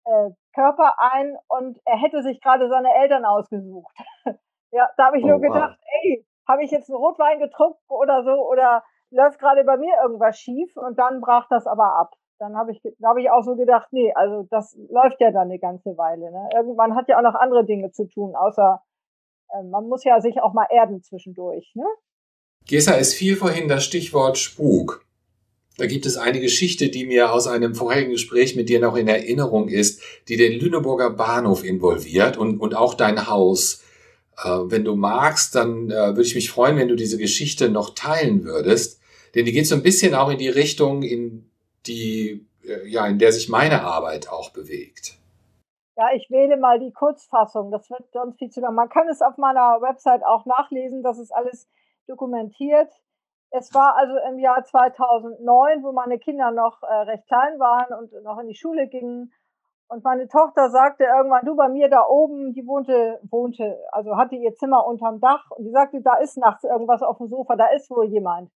äh, 0.05 0.29
Körper 0.53 0.95
ein 0.99 1.37
und 1.47 1.79
er 1.85 1.97
hätte 1.97 2.23
sich 2.23 2.39
gerade 2.41 2.69
seine 2.69 2.93
Eltern 2.93 3.25
ausgesucht. 3.25 3.93
ja, 4.71 4.89
da 4.97 5.07
habe 5.07 5.17
ich 5.17 5.25
oh, 5.25 5.27
nur 5.27 5.41
gedacht, 5.41 5.77
wow. 5.77 6.03
ey, 6.03 6.25
habe 6.47 6.63
ich 6.63 6.71
jetzt 6.71 6.89
einen 6.89 6.97
Rotwein 6.97 7.39
getrunken 7.39 7.83
oder 7.89 8.23
so 8.23 8.31
oder 8.31 8.83
läuft 9.11 9.39
gerade 9.39 9.63
bei 9.63 9.77
mir 9.77 9.93
irgendwas 10.01 10.37
schief 10.37 10.75
und 10.77 10.97
dann 10.97 11.21
brach 11.21 11.47
das 11.49 11.67
aber 11.67 11.97
ab. 11.97 12.13
Dann 12.39 12.55
habe 12.55 12.71
ich, 12.71 12.81
da 12.99 13.09
habe 13.09 13.21
ich 13.21 13.31
auch 13.31 13.41
so 13.41 13.55
gedacht, 13.55 13.87
nee, 13.91 14.13
also 14.13 14.43
das 14.51 14.77
läuft 14.89 15.19
ja 15.19 15.31
dann 15.31 15.49
eine 15.49 15.59
ganze 15.59 15.97
Weile. 15.97 16.31
Ne? 16.31 16.49
Irgendwann 16.53 16.95
hat 16.95 17.09
ja 17.09 17.17
auch 17.17 17.23
noch 17.23 17.35
andere 17.35 17.65
Dinge 17.65 17.91
zu 17.91 18.07
tun, 18.07 18.35
außer 18.35 18.81
man 19.69 19.87
muss 19.87 20.03
ja 20.03 20.19
sich 20.21 20.41
auch 20.41 20.53
mal 20.53 20.67
erden 20.71 21.01
zwischendurch. 21.03 21.71
Ne? 21.75 21.85
Gesa, 22.65 22.97
es 22.97 23.13
fiel 23.13 23.35
vorhin 23.35 23.67
das 23.67 23.85
Stichwort 23.85 24.37
Spuk. 24.37 25.05
Da 25.77 25.85
gibt 25.85 26.05
es 26.07 26.17
eine 26.17 26.39
Geschichte, 26.39 26.89
die 26.89 27.05
mir 27.05 27.31
aus 27.31 27.47
einem 27.47 27.75
vorherigen 27.75 28.11
Gespräch 28.11 28.55
mit 28.55 28.67
dir 28.67 28.79
noch 28.79 28.95
in 28.95 29.07
Erinnerung 29.07 29.69
ist, 29.69 30.01
die 30.27 30.35
den 30.35 30.59
Lüneburger 30.59 31.11
Bahnhof 31.11 31.63
involviert 31.63 32.35
und, 32.35 32.59
und 32.59 32.75
auch 32.75 32.95
dein 32.95 33.27
Haus. 33.27 33.83
Äh, 34.43 34.49
wenn 34.49 34.83
du 34.83 34.95
magst, 34.95 35.53
dann 35.55 35.91
äh, 35.91 36.15
würde 36.15 36.23
ich 36.23 36.35
mich 36.35 36.49
freuen, 36.49 36.77
wenn 36.77 36.87
du 36.87 36.95
diese 36.95 37.17
Geschichte 37.17 37.69
noch 37.69 37.93
teilen 37.93 38.43
würdest. 38.43 38.99
Denn 39.35 39.45
die 39.45 39.51
geht 39.51 39.67
so 39.67 39.75
ein 39.75 39.83
bisschen 39.83 40.15
auch 40.15 40.29
in 40.29 40.39
die 40.39 40.49
Richtung, 40.49 41.03
in 41.03 41.45
die, 41.85 42.47
äh, 42.63 42.87
ja, 42.87 43.05
in 43.05 43.19
der 43.19 43.31
sich 43.31 43.47
meine 43.47 43.83
Arbeit 43.83 44.29
auch 44.29 44.49
bewegt. 44.49 45.17
Ja, 45.97 46.09
ich 46.13 46.29
wähle 46.29 46.57
mal 46.57 46.77
die 46.79 46.93
Kurzfassung. 46.93 47.71
Das 47.71 47.89
wird 47.89 48.11
sonst 48.11 48.37
viel 48.37 48.51
zu 48.51 48.61
lang. 48.61 48.75
Man 48.75 48.87
kann 48.87 49.09
es 49.09 49.23
auf 49.23 49.37
meiner 49.37 49.81
Website 49.81 50.23
auch 50.23 50.45
nachlesen. 50.45 51.01
Das 51.01 51.17
ist 51.17 51.31
alles 51.31 51.67
dokumentiert. 52.05 52.93
Es 53.49 53.73
war 53.73 53.95
also 53.95 54.13
im 54.29 54.37
Jahr 54.37 54.63
2009, 54.63 55.83
wo 55.83 55.91
meine 55.93 56.19
Kinder 56.19 56.51
noch 56.51 56.83
äh, 56.83 56.93
recht 56.93 57.25
klein 57.25 57.59
waren 57.59 57.97
und 57.97 58.23
noch 58.23 58.37
in 58.37 58.47
die 58.47 58.55
Schule 58.55 58.87
gingen. 58.87 59.33
Und 59.87 60.03
meine 60.03 60.27
Tochter 60.27 60.69
sagte 60.69 61.05
irgendwann, 61.05 61.45
du 61.45 61.55
bei 61.55 61.69
mir 61.69 61.89
da 61.89 62.05
oben, 62.07 62.53
die 62.53 62.67
wohnte, 62.67 63.19
wohnte, 63.31 63.79
also 63.91 64.17
hatte 64.17 64.35
ihr 64.35 64.53
Zimmer 64.53 64.85
unterm 64.85 65.19
Dach 65.19 65.49
und 65.51 65.63
die 65.63 65.71
sagte, 65.71 66.01
da 66.01 66.17
ist 66.17 66.37
nachts 66.37 66.63
irgendwas 66.63 67.01
auf 67.01 67.17
dem 67.17 67.27
Sofa, 67.27 67.55
da 67.55 67.67
ist 67.67 67.89
wohl 67.89 68.05
jemand. 68.05 68.51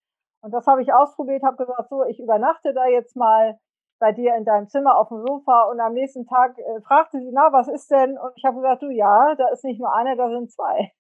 Und 0.42 0.54
das 0.54 0.66
habe 0.66 0.82
ich 0.82 0.94
ausprobiert, 0.94 1.44
habe 1.44 1.58
gesagt, 1.58 1.90
so, 1.90 2.04
ich 2.06 2.20
übernachte 2.20 2.74
da 2.74 2.88
jetzt 2.88 3.16
mal 3.16 3.60
bei 4.00 4.12
dir 4.12 4.36
in 4.36 4.46
deinem 4.46 4.68
Zimmer 4.68 4.98
auf 4.98 5.10
dem 5.10 5.22
Sofa 5.26 5.64
und 5.72 5.80
am 5.80 5.94
nächsten 5.94 6.26
Tag 6.26 6.58
äh, 6.58 6.82
fragte 6.82 7.20
sie, 7.20 7.32
na, 7.32 7.52
was 7.52 7.68
ist 7.68 7.90
denn? 7.92 8.18
Und 8.18 8.32
ich 8.36 8.46
habe 8.46 8.58
gesagt, 8.58 8.82
du, 8.82 8.90
ja, 8.90 9.36
da 9.36 9.50
ist 9.50 9.64
nicht 9.64 9.80
nur 9.80 9.94
einer, 9.94 10.16
da 10.16 10.30
sind 10.30 10.52
zwei. 10.52 10.92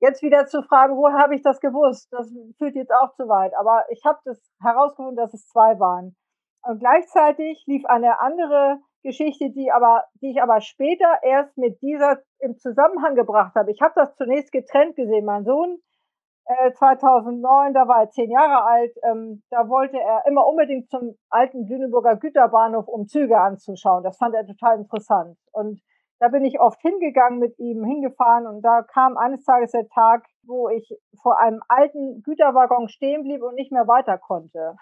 Jetzt 0.00 0.22
wieder 0.22 0.46
zu 0.46 0.62
fragen, 0.62 0.96
woher 0.96 1.18
habe 1.18 1.34
ich 1.34 1.42
das 1.42 1.60
gewusst? 1.60 2.08
Das 2.12 2.32
führt 2.58 2.76
jetzt 2.76 2.92
auch 2.92 3.14
zu 3.14 3.28
weit. 3.28 3.52
Aber 3.58 3.84
ich 3.90 4.04
habe 4.04 4.18
das 4.24 4.40
herausgefunden, 4.62 5.16
dass 5.16 5.34
es 5.34 5.48
zwei 5.48 5.78
waren. 5.80 6.14
Und 6.62 6.78
gleichzeitig 6.78 7.64
lief 7.66 7.84
eine 7.86 8.20
andere 8.20 8.80
Geschichte, 9.02 9.50
die 9.50 9.72
aber, 9.72 10.04
die 10.20 10.30
ich 10.30 10.42
aber 10.42 10.60
später 10.60 11.18
erst 11.22 11.56
mit 11.56 11.80
dieser 11.82 12.18
im 12.38 12.56
Zusammenhang 12.58 13.14
gebracht 13.14 13.54
habe. 13.56 13.70
Ich 13.70 13.80
habe 13.80 13.94
das 13.96 14.14
zunächst 14.16 14.52
getrennt 14.52 14.96
gesehen. 14.96 15.24
Mein 15.24 15.44
Sohn 15.44 15.78
2009, 16.48 17.70
äh, 17.70 17.74
da 17.74 17.88
war 17.88 18.00
er 18.00 18.10
zehn 18.10 18.30
Jahre 18.30 18.64
alt, 18.64 18.96
ähm, 19.02 19.42
da 19.50 19.68
wollte 19.68 19.98
er 19.98 20.24
immer 20.26 20.46
unbedingt 20.46 20.88
zum 20.88 21.16
alten 21.28 21.66
Lüneburger 21.66 22.16
Güterbahnhof, 22.16 22.88
um 22.88 23.06
Züge 23.06 23.38
anzuschauen. 23.38 24.02
Das 24.02 24.16
fand 24.16 24.34
er 24.34 24.46
total 24.46 24.78
interessant. 24.78 25.36
Und 25.52 25.80
da 26.20 26.28
bin 26.28 26.44
ich 26.44 26.58
oft 26.58 26.80
hingegangen 26.80 27.38
mit 27.38 27.58
ihm, 27.58 27.84
hingefahren 27.84 28.46
und 28.46 28.62
da 28.62 28.82
kam 28.82 29.16
eines 29.16 29.44
Tages 29.44 29.72
der 29.72 29.88
Tag, 29.88 30.26
wo 30.42 30.68
ich 30.68 30.88
vor 31.22 31.38
einem 31.38 31.60
alten 31.68 32.22
Güterwaggon 32.22 32.88
stehen 32.88 33.22
blieb 33.22 33.42
und 33.42 33.54
nicht 33.54 33.70
mehr 33.70 33.86
weiter 33.86 34.18
konnte. 34.18 34.76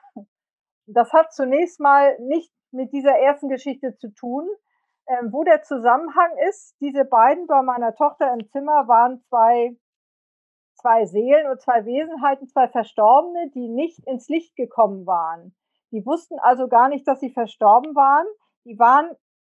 Das 0.86 1.12
hat 1.12 1.32
zunächst 1.32 1.80
mal 1.80 2.16
nicht 2.20 2.52
mit 2.70 2.92
dieser 2.92 3.18
ersten 3.18 3.48
Geschichte 3.48 3.96
zu 3.96 4.12
tun. 4.14 4.48
Ähm, 5.08 5.32
wo 5.32 5.44
der 5.44 5.62
Zusammenhang 5.62 6.36
ist, 6.48 6.74
diese 6.80 7.04
beiden 7.04 7.46
bei 7.46 7.62
meiner 7.62 7.94
Tochter 7.94 8.32
im 8.32 8.48
Zimmer 8.48 8.88
waren 8.88 9.20
zwei 9.28 9.76
zwei 10.87 11.05
Seelen 11.07 11.51
und 11.51 11.61
zwei 11.61 11.84
Wesenheiten, 11.84 12.47
zwei 12.47 12.68
Verstorbene, 12.68 13.51
die 13.51 13.68
nicht 13.68 14.07
ins 14.07 14.28
Licht 14.28 14.55
gekommen 14.55 15.05
waren. 15.05 15.53
Die 15.91 16.07
wussten 16.07 16.39
also 16.39 16.68
gar 16.68 16.89
nicht, 16.89 17.09
dass 17.09 17.18
sie 17.18 17.30
verstorben 17.30 17.97
waren. 17.97 18.26
Die 18.64 18.78
waren 18.78 19.11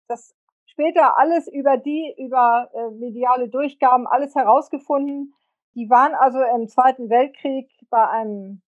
das 0.09 0.35
später 0.65 1.17
alles 1.17 1.47
über 1.47 1.77
die, 1.77 2.13
über 2.17 2.69
äh, 2.73 2.89
mediale 2.91 3.47
Durchgaben, 3.47 4.07
alles 4.07 4.35
herausgefunden. 4.35 5.33
Die 5.75 5.89
waren 5.89 6.15
also 6.15 6.41
im 6.41 6.67
Zweiten 6.67 7.09
Weltkrieg 7.09 7.71
bei 7.89 8.09
einem, 8.09 8.61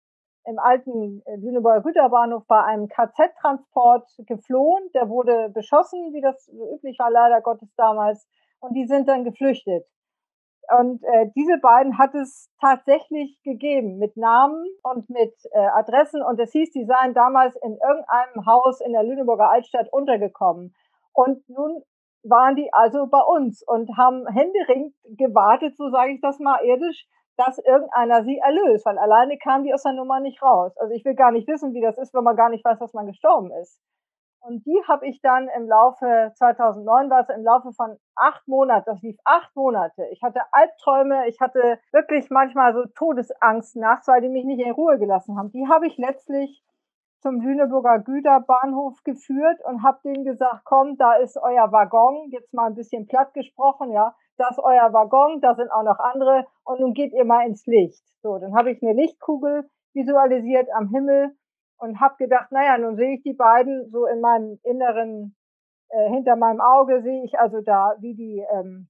im 0.45 0.59
alten 0.59 1.24
äh, 1.26 1.38
Lüneburger 1.38 1.82
Güterbahnhof 1.82 2.45
bei 2.45 2.64
einem 2.64 2.88
KZ-Transport 2.89 4.07
geflohen. 4.28 4.84
Der 4.93 5.09
wurde 5.09 5.49
beschossen, 5.49 6.14
wie 6.14 6.22
das 6.22 6.47
üblich 6.76 6.99
war, 6.99 7.09
leider 7.09 7.41
Gottes 7.41 7.74
damals. 7.76 8.28
Und 8.59 8.76
die 8.76 8.86
sind 8.86 9.07
dann 9.07 9.24
geflüchtet. 9.24 9.88
Und 10.80 11.03
äh, 11.03 11.30
diese 11.36 11.57
beiden 11.57 11.97
hat 11.97 12.15
es 12.15 12.49
tatsächlich 12.59 13.41
gegeben 13.43 13.97
mit 13.97 14.15
Namen 14.15 14.65
und 14.84 15.09
mit 15.09 15.34
äh, 15.51 15.59
Adressen. 15.59 16.22
Und 16.22 16.39
es 16.39 16.51
hieß, 16.51 16.72
die 16.72 16.86
seien 16.86 17.13
damals 17.13 17.55
in 17.57 17.78
irgendeinem 17.78 18.45
Haus 18.45 18.80
in 18.82 18.93
der 18.93 19.03
Lüneburger 19.03 19.49
Altstadt 19.49 19.91
untergekommen. 19.91 20.74
Und 21.13 21.47
nun 21.49 21.84
waren 22.24 22.55
die 22.55 22.72
also 22.72 23.07
bei 23.07 23.22
uns 23.22 23.63
und 23.63 23.97
haben 23.97 24.28
händeringend 24.28 24.93
gewartet, 25.17 25.76
so 25.76 25.89
sage 25.89 26.13
ich 26.13 26.22
das 26.22 26.39
mal 26.39 26.63
irdisch, 26.63 27.07
dass 27.38 27.57
irgendeiner 27.57 28.24
sie 28.24 28.38
erlöst, 28.38 28.86
weil 28.86 28.97
alleine 28.97 29.38
kamen 29.38 29.63
die 29.63 29.74
aus 29.74 29.84
der 29.84 29.93
Nummer 29.93 30.19
nicht 30.19 30.41
raus. 30.43 30.78
Also 30.78 30.93
ich 30.93 31.03
will 31.05 31.15
gar 31.15 31.32
nicht 31.32 31.47
wissen, 31.47 31.74
wie 31.74 31.82
das 31.82 31.97
ist, 31.97 32.13
wenn 32.13 32.24
man 32.24 32.36
gar 32.36 32.49
nicht 32.49 32.63
weiß, 32.63 32.80
dass 32.80 32.93
man 32.93 33.07
gestorben 33.07 33.51
ist. 33.61 33.82
Und 34.41 34.65
die 34.65 34.81
habe 34.87 35.07
ich 35.07 35.21
dann 35.21 35.47
im 35.55 35.67
Laufe 35.67 36.31
2009 36.35 37.09
war 37.11 37.21
es 37.21 37.29
im 37.29 37.43
Laufe 37.43 37.71
von 37.73 37.97
acht 38.15 38.47
Monaten, 38.47 38.85
das 38.87 39.01
lief 39.01 39.17
acht 39.23 39.55
Monate. 39.55 40.07
Ich 40.11 40.23
hatte 40.23 40.41
Albträume, 40.51 41.27
ich 41.27 41.39
hatte 41.39 41.79
wirklich 41.91 42.29
manchmal 42.31 42.73
so 42.73 42.85
Todesangst 42.95 43.75
nachts, 43.75 44.07
weil 44.07 44.21
die 44.21 44.29
mich 44.29 44.45
nicht 44.45 44.65
in 44.65 44.71
Ruhe 44.71 44.97
gelassen 44.97 45.37
haben. 45.37 45.51
Die 45.51 45.67
habe 45.67 45.85
ich 45.85 45.97
letztlich 45.97 46.63
zum 47.21 47.39
Lüneburger 47.39 47.99
Güterbahnhof 47.99 49.03
geführt 49.03 49.59
und 49.63 49.83
habe 49.83 49.99
denen 50.03 50.25
gesagt, 50.25 50.61
komm, 50.65 50.97
da 50.97 51.13
ist 51.13 51.37
euer 51.37 51.71
Waggon, 51.71 52.29
jetzt 52.31 52.51
mal 52.51 52.65
ein 52.65 52.75
bisschen 52.75 53.05
platt 53.05 53.35
gesprochen, 53.35 53.91
ja, 53.91 54.15
das 54.37 54.57
ist 54.57 54.59
euer 54.63 54.91
Waggon, 54.91 55.39
da 55.39 55.53
sind 55.53 55.71
auch 55.71 55.83
noch 55.83 55.99
andere 55.99 56.47
und 56.63 56.79
nun 56.79 56.95
geht 56.95 57.13
ihr 57.13 57.25
mal 57.25 57.45
ins 57.45 57.67
Licht. 57.67 58.03
So, 58.23 58.39
dann 58.39 58.55
habe 58.55 58.71
ich 58.71 58.81
eine 58.81 58.93
Lichtkugel 58.93 59.69
visualisiert 59.93 60.69
am 60.73 60.89
Himmel 60.89 61.35
und 61.82 61.99
habe 61.99 62.15
gedacht, 62.17 62.51
naja, 62.51 62.77
nun 62.77 62.95
sehe 62.95 63.15
ich 63.15 63.23
die 63.23 63.34
beiden 63.34 63.89
so 63.89 64.05
in 64.05 64.21
meinem 64.21 64.59
inneren, 64.63 65.36
äh, 65.89 66.09
hinter 66.09 66.36
meinem 66.36 66.61
Auge 66.61 67.01
sehe 67.01 67.23
ich 67.23 67.39
also 67.39 67.61
da, 67.61 67.95
wie 67.99 68.13
die 68.13 68.45
ähm, 68.53 68.88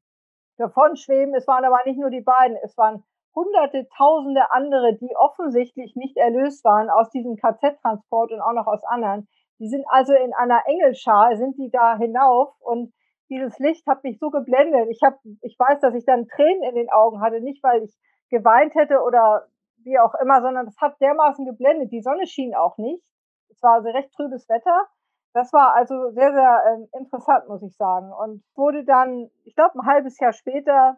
davon 0.57 0.97
schweben. 0.97 1.33
Es 1.33 1.47
waren 1.47 1.63
aber 1.63 1.79
nicht 1.85 1.97
nur 1.97 2.09
die 2.09 2.21
beiden, 2.21 2.57
es 2.63 2.77
waren 2.77 3.03
hunderte, 3.33 3.87
tausende 3.95 4.51
andere, 4.51 4.97
die 4.97 5.15
offensichtlich 5.15 5.95
nicht 5.95 6.17
erlöst 6.17 6.65
waren 6.65 6.89
aus 6.89 7.09
diesem 7.11 7.37
KZ-Transport 7.37 8.33
und 8.33 8.41
auch 8.41 8.53
noch 8.53 8.67
aus 8.67 8.83
anderen. 8.83 9.29
Die 9.59 9.69
sind 9.69 9.85
also 9.87 10.13
in 10.13 10.33
einer 10.33 10.63
Engelschar, 10.65 11.37
sind 11.37 11.57
die 11.57 11.71
da 11.71 11.97
hinauf 11.97 12.53
und 12.59 12.93
dieses 13.29 13.57
Licht 13.59 13.87
hat 13.87 14.03
mich 14.03 14.19
so 14.19 14.31
geblendet. 14.31 14.89
Ich 14.89 15.01
habe, 15.01 15.17
ich 15.41 15.57
weiß, 15.57 15.79
dass 15.79 15.95
ich 15.95 16.03
dann 16.03 16.27
Tränen 16.27 16.63
in 16.63 16.75
den 16.75 16.89
Augen 16.89 17.21
hatte, 17.21 17.39
nicht 17.39 17.63
weil 17.63 17.83
ich 17.83 17.95
geweint 18.29 18.75
hätte 18.75 19.01
oder 19.01 19.47
wie 19.83 19.99
auch 19.99 20.13
immer, 20.15 20.41
sondern 20.41 20.65
das 20.65 20.77
hat 20.77 20.99
dermaßen 21.01 21.45
geblendet. 21.45 21.91
Die 21.91 22.01
Sonne 22.01 22.27
schien 22.27 22.55
auch 22.55 22.77
nicht. 22.77 23.03
Es 23.49 23.61
war 23.61 23.73
also 23.73 23.89
recht 23.89 24.13
trübes 24.13 24.47
Wetter. 24.49 24.87
Das 25.33 25.53
war 25.53 25.75
also 25.75 26.11
sehr, 26.11 26.33
sehr 26.33 26.63
äh, 26.65 26.97
interessant, 26.97 27.47
muss 27.47 27.63
ich 27.63 27.75
sagen. 27.77 28.11
Und 28.11 28.43
wurde 28.55 28.83
dann, 28.83 29.29
ich 29.43 29.55
glaube, 29.55 29.79
ein 29.79 29.85
halbes 29.85 30.19
Jahr 30.19 30.33
später 30.33 30.97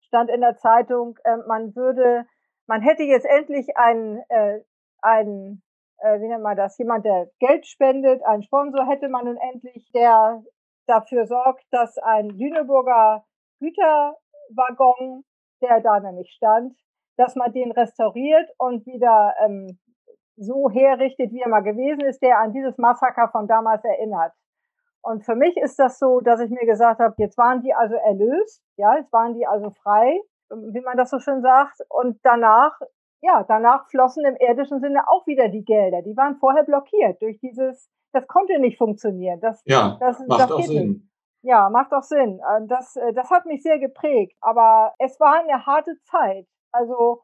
stand 0.00 0.30
in 0.30 0.40
der 0.40 0.56
Zeitung, 0.56 1.18
äh, 1.24 1.38
man 1.48 1.74
würde, 1.74 2.26
man 2.66 2.82
hätte 2.82 3.02
jetzt 3.02 3.24
endlich 3.24 3.76
einen, 3.76 4.22
äh, 4.28 4.60
einen 5.00 5.62
äh, 6.02 6.20
wie 6.20 6.28
nennt 6.28 6.42
man 6.42 6.56
das, 6.56 6.76
jemand, 6.78 7.04
der 7.04 7.30
Geld 7.38 7.66
spendet, 7.66 8.22
einen 8.24 8.42
Sponsor 8.42 8.86
hätte 8.86 9.08
man 9.08 9.24
nun 9.24 9.36
endlich, 9.36 9.90
der 9.92 10.42
dafür 10.86 11.26
sorgt, 11.26 11.64
dass 11.70 11.96
ein 11.98 12.28
Lüneburger 12.28 13.24
Güterwaggon, 13.60 15.24
der 15.60 15.80
da 15.80 16.00
nämlich 16.00 16.32
stand, 16.32 16.76
dass 17.16 17.36
man 17.36 17.52
den 17.52 17.72
restauriert 17.72 18.50
und 18.58 18.86
wieder 18.86 19.34
ähm, 19.44 19.78
so 20.36 20.70
herrichtet, 20.70 21.32
wie 21.32 21.40
er 21.40 21.48
mal 21.48 21.62
gewesen 21.62 22.00
ist, 22.00 22.22
der 22.22 22.38
an 22.38 22.52
dieses 22.52 22.78
Massaker 22.78 23.28
von 23.28 23.46
damals 23.46 23.84
erinnert. 23.84 24.32
Und 25.02 25.24
für 25.24 25.34
mich 25.34 25.56
ist 25.56 25.78
das 25.78 25.98
so, 25.98 26.20
dass 26.20 26.40
ich 26.40 26.50
mir 26.50 26.64
gesagt 26.64 27.00
habe, 27.00 27.14
jetzt 27.18 27.36
waren 27.36 27.60
die 27.62 27.74
also 27.74 27.96
erlöst, 27.96 28.62
ja, 28.76 28.96
jetzt 28.96 29.12
waren 29.12 29.34
die 29.34 29.46
also 29.46 29.70
frei, 29.70 30.20
wie 30.48 30.80
man 30.80 30.96
das 30.96 31.10
so 31.10 31.18
schön 31.18 31.42
sagt. 31.42 31.80
Und 31.88 32.18
danach, 32.22 32.78
ja, 33.20 33.44
danach 33.46 33.88
flossen 33.90 34.24
im 34.24 34.36
irdischen 34.36 34.80
Sinne 34.80 35.08
auch 35.08 35.26
wieder 35.26 35.48
die 35.48 35.64
Gelder. 35.64 36.02
Die 36.02 36.16
waren 36.16 36.36
vorher 36.36 36.62
blockiert 36.62 37.20
durch 37.20 37.38
dieses, 37.40 37.90
das 38.12 38.26
konnte 38.28 38.58
nicht 38.60 38.78
funktionieren. 38.78 39.40
Das, 39.40 39.60
ja, 39.64 39.96
das, 39.98 40.20
macht 40.26 40.40
das 40.40 40.52
auch 40.52 40.62
Sinn. 40.62 40.88
Nicht. 40.88 41.08
Ja, 41.42 41.68
macht 41.70 41.92
auch 41.92 42.04
Sinn. 42.04 42.40
Das, 42.68 42.94
äh, 42.94 43.12
das 43.12 43.28
hat 43.30 43.46
mich 43.46 43.62
sehr 43.62 43.80
geprägt. 43.80 44.36
Aber 44.40 44.94
es 44.98 45.18
war 45.18 45.40
eine 45.40 45.66
harte 45.66 45.98
Zeit. 46.04 46.46
Also 46.72 47.22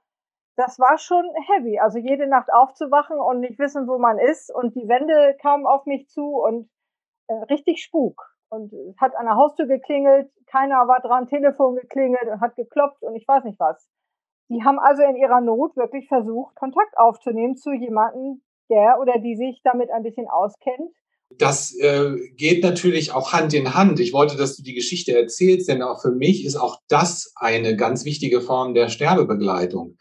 das 0.57 0.79
war 0.79 0.99
schon 0.99 1.25
heavy. 1.47 1.79
Also 1.79 1.99
jede 1.99 2.27
Nacht 2.27 2.49
aufzuwachen 2.53 3.19
und 3.19 3.41
nicht 3.41 3.59
wissen, 3.59 3.87
wo 3.87 3.99
man 3.99 4.19
ist. 4.19 4.55
Und 4.55 4.75
die 4.75 4.89
Wände 4.89 5.37
kamen 5.41 5.67
auf 5.67 5.87
mich 5.87 6.09
zu 6.09 6.37
und 6.37 6.69
äh, 7.29 7.35
richtig 7.35 7.83
Spuk. 7.83 8.35
Und 8.51 8.73
hat 8.99 9.15
an 9.15 9.27
der 9.27 9.37
Haustür 9.37 9.67
geklingelt, 9.67 10.31
keiner 10.47 10.89
war 10.89 11.01
dran, 11.01 11.27
Telefon 11.27 11.77
geklingelt 11.77 12.27
und 12.29 12.41
hat 12.41 12.57
geklopft 12.57 13.03
und 13.03 13.15
ich 13.15 13.29
weiß 13.29 13.45
nicht 13.45 13.61
was. 13.61 13.91
Die 14.49 14.65
haben 14.65 14.79
also 14.79 15.03
in 15.03 15.17
ihrer 15.17 15.43
Not 15.43 15.77
wirklich 15.77 16.09
versucht, 16.09 16.57
Kontakt 16.57 16.97
aufzunehmen 16.97 17.57
zu 17.57 17.73
jemandem, 17.73 18.43
der 18.71 18.99
oder 19.01 19.19
die 19.19 19.37
sich 19.37 19.61
damit 19.63 19.91
ein 19.91 20.03
bisschen 20.03 20.29
auskennt 20.29 20.97
das 21.31 21.77
äh, 21.79 22.17
geht 22.37 22.63
natürlich 22.63 23.13
auch 23.13 23.33
Hand 23.33 23.53
in 23.55 23.75
Hand. 23.75 24.01
Ich 24.01 24.13
wollte, 24.13 24.37
dass 24.37 24.57
du 24.57 24.63
die 24.63 24.75
Geschichte 24.75 25.17
erzählst, 25.17 25.69
denn 25.69 25.83
auch 25.83 26.01
für 26.01 26.11
mich 26.11 26.45
ist 26.45 26.57
auch 26.57 26.81
das 26.89 27.33
eine 27.37 27.77
ganz 27.77 28.05
wichtige 28.05 28.41
Form 28.41 28.75
der 28.75 28.89
Sterbebegleitung. 28.89 29.97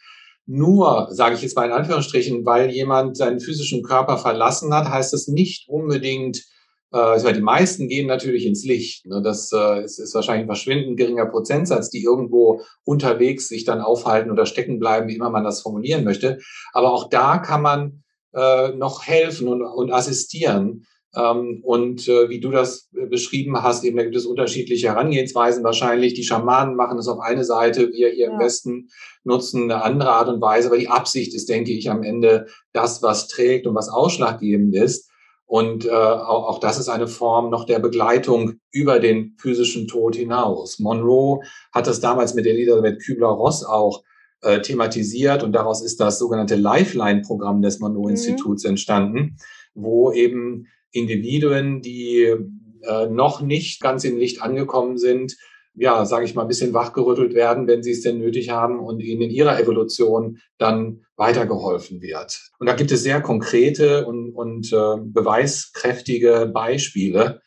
Nur, 0.46 1.10
sage 1.12 1.36
ich 1.36 1.42
jetzt 1.42 1.58
mal 1.58 1.66
in 1.66 1.74
Anführungsstrichen, 1.74 2.46
weil 2.46 2.72
jemand 2.72 3.18
seinen 3.18 3.42
physischen 3.42 3.84
Körper 3.84 4.18
verlassen 4.18 4.74
hat, 4.74 4.90
heißt 4.90 5.12
das 5.12 5.28
nicht 5.28 5.68
unbedingt, 5.68 6.46
äh, 6.94 7.34
die 7.34 7.42
meisten 7.42 7.90
gehen 7.90 8.08
natürlich 8.08 8.46
ins 8.46 8.64
Licht. 8.64 9.06
Ne? 9.06 9.22
Das 9.22 9.52
äh, 9.52 9.84
ist, 9.84 10.00
ist 10.00 10.16
wahrscheinlich 10.16 10.46
ein 10.46 10.48
verschwindend 10.48 10.96
geringer 10.96 11.26
Prozentsatz, 11.26 11.90
die 11.90 12.02
irgendwo 12.02 12.62
unterwegs 12.86 13.50
sich 13.50 13.66
dann 13.66 13.82
aufhalten 13.82 14.32
oder 14.32 14.46
stecken 14.46 14.80
bleiben, 14.80 15.10
wie 15.10 15.16
immer 15.16 15.30
man 15.30 15.44
das 15.44 15.62
formulieren 15.62 16.06
möchte. 16.06 16.40
Aber 16.72 16.94
auch 16.94 17.10
da 17.10 17.40
kann 17.40 17.62
man 17.62 18.04
äh, 18.34 18.70
noch 18.70 19.06
helfen 19.06 19.50
und, 19.50 19.62
und 19.62 19.92
assistieren 19.92 20.86
und 21.18 22.08
äh, 22.08 22.30
wie 22.30 22.40
du 22.40 22.52
das 22.52 22.90
äh, 22.96 23.08
beschrieben 23.08 23.62
hast, 23.64 23.84
eben 23.84 23.98
da 23.98 24.04
gibt 24.04 24.16
es 24.16 24.26
unterschiedliche 24.26 24.90
Herangehensweisen 24.90 25.64
wahrscheinlich. 25.64 26.14
Die 26.14 26.24
Schamanen 26.24 26.76
machen 26.76 27.00
es 27.00 27.08
auf 27.08 27.20
eine 27.20 27.44
Seite, 27.44 27.92
wir 27.92 28.10
hier 28.10 28.28
ja. 28.28 28.32
im 28.32 28.40
Westen 28.40 28.90
nutzen 29.24 29.64
eine 29.64 29.84
andere 29.84 30.12
Art 30.12 30.30
und 30.30 30.42
Weise, 30.42 30.68
aber 30.68 30.78
die 30.78 30.90
Absicht 30.90 31.34
ist, 31.34 31.50
denke 31.50 31.72
ich, 31.72 31.90
am 31.90 32.04
Ende 32.04 32.48
das, 32.74 33.02
was 33.02 33.28
trägt 33.28 33.66
und 33.66 33.76
was 33.76 33.90
ausschlaggebend 33.90 34.76
ist. 34.76 35.10
Und 35.46 35.86
äh, 35.86 35.90
auch, 35.90 36.50
auch 36.50 36.60
das 36.60 36.78
ist 36.78 36.90
eine 36.90 37.08
Form 37.08 37.50
noch 37.50 37.66
der 37.66 37.80
Begleitung 37.80 38.56
über 38.72 39.00
den 39.00 39.36
physischen 39.40 39.88
Tod 39.88 40.16
hinaus. 40.16 40.78
Monroe 40.78 41.40
hat 41.74 41.88
das 41.88 42.02
damals 42.02 42.34
mit 42.34 42.46
Elisabeth 42.46 43.02
Kübler-Ross 43.02 43.64
auch 43.64 44.04
äh, 44.42 44.62
thematisiert 44.62 45.44
und 45.44 45.54
daraus 45.54 45.82
ist 45.82 46.00
das 46.00 46.20
sogenannte 46.20 46.56
Lifeline-Programm 46.56 47.62
des 47.62 47.80
Monroe-Instituts 47.80 48.66
mhm. 48.66 48.70
entstanden, 48.72 49.38
wo 49.74 50.12
eben 50.12 50.68
Individuen, 50.92 51.82
die 51.82 52.34
äh, 52.84 53.08
noch 53.08 53.42
nicht 53.42 53.82
ganz 53.82 54.04
im 54.04 54.18
Licht 54.18 54.42
angekommen 54.42 54.98
sind, 54.98 55.36
ja, 55.80 56.06
sage 56.06 56.26
ich 56.26 56.34
mal, 56.34 56.42
ein 56.42 56.48
bisschen 56.48 56.74
wachgerüttelt 56.74 57.36
werden, 57.36 57.68
wenn 57.68 57.84
sie 57.84 57.92
es 57.92 58.02
denn 58.02 58.18
nötig 58.18 58.50
haben 58.50 58.80
und 58.80 59.00
ihnen 59.00 59.22
in 59.22 59.30
ihrer 59.30 59.60
Evolution 59.60 60.40
dann 60.58 61.02
weitergeholfen 61.16 62.02
wird. 62.02 62.50
Und 62.60 62.68
da 62.68 62.74
gibt 62.74 62.92
es 62.92 63.04
sehr 63.04 63.22
konkrete 63.22 64.08
und, 64.08 64.34
und 64.34 64.74
äh, 64.74 64.98
beweiskräftige 65.00 66.50
Beispiele, 66.52 67.42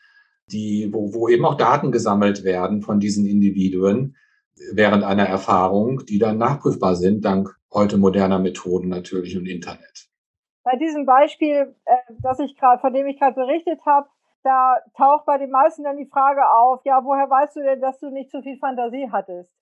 die, 0.47 0.89
wo, 0.91 1.13
wo 1.13 1.27
eben 1.27 1.45
auch 1.45 1.57
Daten 1.57 1.91
gesammelt 1.91 2.43
werden 2.43 2.81
von 2.81 2.99
diesen 2.99 3.25
Individuen 3.25 4.15
während 4.73 5.03
einer 5.03 5.25
Erfahrung, 5.25 6.05
die 6.05 6.19
dann 6.19 6.37
nachprüfbar 6.37 6.95
sind, 6.95 7.25
dank 7.25 7.55
heute 7.73 7.97
moderner 7.97 8.39
Methoden 8.39 8.89
natürlich 8.89 9.37
und 9.37 9.45
Internet. 9.45 10.10
Bei 10.63 10.75
diesem 10.75 11.05
Beispiel, 11.05 11.75
äh, 11.85 11.97
das 12.21 12.39
ich 12.39 12.55
gerade, 12.57 12.79
von 12.79 12.93
dem 12.93 13.07
ich 13.07 13.19
gerade 13.19 13.35
berichtet 13.35 13.85
habe, 13.85 14.07
da 14.43 14.77
taucht 14.95 15.25
bei 15.25 15.37
den 15.37 15.51
meisten 15.51 15.83
dann 15.83 15.97
die 15.97 16.07
Frage 16.07 16.49
auf, 16.49 16.81
ja, 16.83 17.03
woher 17.03 17.29
weißt 17.29 17.55
du 17.55 17.61
denn, 17.61 17.81
dass 17.81 17.99
du 17.99 18.09
nicht 18.09 18.31
so 18.31 18.41
viel 18.41 18.57
Fantasie 18.57 19.09
hattest? 19.11 19.55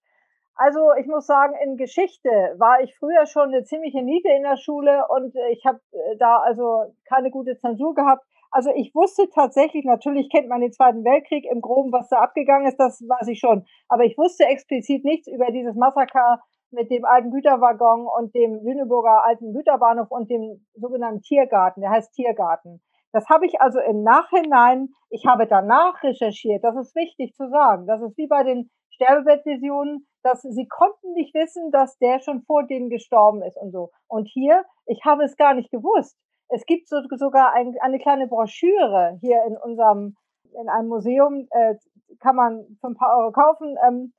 Also 0.55 0.93
ich 0.99 1.07
muss 1.07 1.25
sagen, 1.25 1.55
in 1.63 1.77
Geschichte 1.77 2.29
war 2.57 2.81
ich 2.81 2.97
früher 2.97 3.25
schon 3.25 3.47
eine 3.47 3.63
ziemliche 3.63 4.01
Niete 4.01 4.29
in 4.29 4.43
der 4.43 4.57
Schule 4.57 5.05
und 5.07 5.33
ich 5.51 5.65
habe 5.65 5.79
äh, 5.91 6.17
da 6.17 6.39
also 6.39 6.93
keine 7.07 7.31
gute 7.31 7.57
Zensur 7.57 7.95
gehabt. 7.95 8.25
Also 8.51 8.71
ich 8.75 8.93
wusste 8.93 9.29
tatsächlich, 9.29 9.85
natürlich 9.85 10.29
kennt 10.29 10.49
man 10.49 10.59
den 10.59 10.73
Zweiten 10.73 11.05
Weltkrieg 11.05 11.45
im 11.45 11.61
Groben, 11.61 11.93
was 11.93 12.09
da 12.09 12.17
abgegangen 12.17 12.67
ist, 12.67 12.77
das 12.77 12.99
weiß 13.01 13.27
ich 13.29 13.39
schon. 13.39 13.65
Aber 13.87 14.03
ich 14.03 14.17
wusste 14.17 14.45
explizit 14.45 15.05
nichts 15.05 15.27
über 15.27 15.51
dieses 15.51 15.75
Massaker 15.75 16.41
mit 16.71 16.91
dem 16.91 17.05
alten 17.05 17.31
Güterwaggon 17.31 18.07
und 18.07 18.33
dem 18.35 18.59
Lüneburger 18.63 19.23
alten 19.23 19.53
Güterbahnhof 19.53 20.11
und 20.11 20.29
dem 20.29 20.65
sogenannten 20.75 21.21
Tiergarten, 21.21 21.81
der 21.81 21.89
heißt 21.89 22.13
Tiergarten. 22.13 22.81
Das 23.11 23.27
habe 23.27 23.45
ich 23.45 23.59
also 23.59 23.79
im 23.79 24.03
Nachhinein, 24.03 24.89
ich 25.09 25.25
habe 25.25 25.47
danach 25.47 26.03
recherchiert, 26.03 26.63
das 26.63 26.75
ist 26.75 26.95
wichtig 26.95 27.33
zu 27.33 27.49
sagen. 27.49 27.87
Das 27.87 28.01
ist 28.01 28.15
wie 28.17 28.27
bei 28.27 28.43
den 28.43 28.69
Sterbebettvisionen, 28.91 30.05
dass 30.21 30.41
sie 30.41 30.67
konnten 30.67 31.13
nicht 31.13 31.33
wissen, 31.33 31.71
dass 31.71 31.97
der 31.97 32.19
schon 32.19 32.43
vor 32.43 32.63
denen 32.67 32.89
gestorben 32.89 33.41
ist 33.41 33.57
und 33.57 33.71
so. 33.71 33.91
Und 34.07 34.27
hier, 34.27 34.63
ich 34.85 35.05
habe 35.05 35.23
es 35.23 35.37
gar 35.37 35.53
nicht 35.53 35.71
gewusst. 35.71 36.17
Es 36.49 36.65
gibt 36.65 36.87
so, 36.87 36.97
sogar 37.15 37.53
ein, 37.53 37.75
eine 37.79 37.99
kleine 37.99 38.27
Broschüre 38.27 39.17
hier 39.21 39.43
in 39.47 39.57
unserem, 39.57 40.15
in 40.59 40.67
einem 40.69 40.89
Museum, 40.89 41.47
äh, 41.51 41.75
kann 42.19 42.35
man 42.35 42.77
für 42.81 42.87
ein 42.87 42.95
paar 42.95 43.17
Euro 43.17 43.31
kaufen, 43.31 43.77
ähm, 43.87 44.13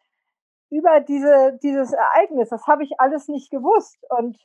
über 0.70 1.00
diese, 1.00 1.58
dieses 1.62 1.92
Ereignis. 1.92 2.48
Das 2.48 2.66
habe 2.66 2.84
ich 2.84 2.98
alles 2.98 3.28
nicht 3.28 3.50
gewusst. 3.50 3.98
Und 4.08 4.38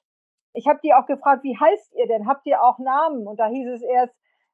ich 0.54 0.68
habe 0.68 0.80
die 0.84 0.94
auch 0.94 1.06
gefragt, 1.06 1.44
wie 1.44 1.58
heißt 1.58 1.94
ihr 1.96 2.08
denn? 2.08 2.28
Habt 2.28 2.46
ihr 2.46 2.62
auch 2.62 2.80
Namen? 2.80 3.28
Und 3.28 3.40
da 3.40 3.48
hieß 3.48 3.68
es 3.76 3.82
erst, 3.82 4.14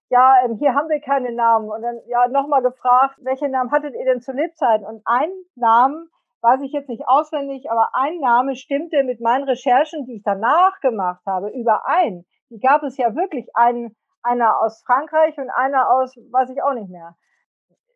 ja, 0.09 0.36
ähm, 0.43 0.57
hier 0.57 0.76
haben 0.76 0.89
wir 0.89 0.99
keine 0.99 1.32
Namen. 1.32 1.69
Und 1.69 1.82
dann 1.82 1.99
ja 2.07 2.28
nochmal 2.28 2.61
gefragt, 2.61 3.15
welche 3.22 3.47
Namen 3.47 3.72
hattet 3.72 3.95
ihr 3.95 4.05
denn 4.05 4.22
zu 4.22 4.34
Lebzeiten? 4.34 4.86
Und 4.86 5.01
ein 5.05 5.32
Namen, 5.55 6.09
weiß 6.41 6.61
ich 6.61 6.74
jetzt 6.74 6.89
nicht 6.89 7.07
auswendig, 7.07 7.72
aber 7.72 7.89
ein 7.93 8.19
Name 8.19 8.55
stimmte 8.55 9.03
mit 9.03 9.22
meinen 9.22 9.45
Recherchen, 9.45 10.05
die 10.05 10.15
ich 10.15 10.24
danach 10.24 10.80
gemacht 10.82 11.22
habe, 11.26 11.49
überein. 11.49 12.26
Die 12.49 12.59
gab 12.59 12.84
es 12.84 12.97
ja 12.97 13.15
wirklich 13.15 13.47
einen, 13.55 13.95
einer 14.24 14.59
aus 14.59 14.84
Frankreich 14.86 15.38
und 15.38 15.49
einer 15.49 15.89
aus, 15.89 16.17
weiß 16.17 16.49
ich 16.49 16.61
auch 16.61 16.74
nicht 16.74 16.89
mehr 16.89 17.15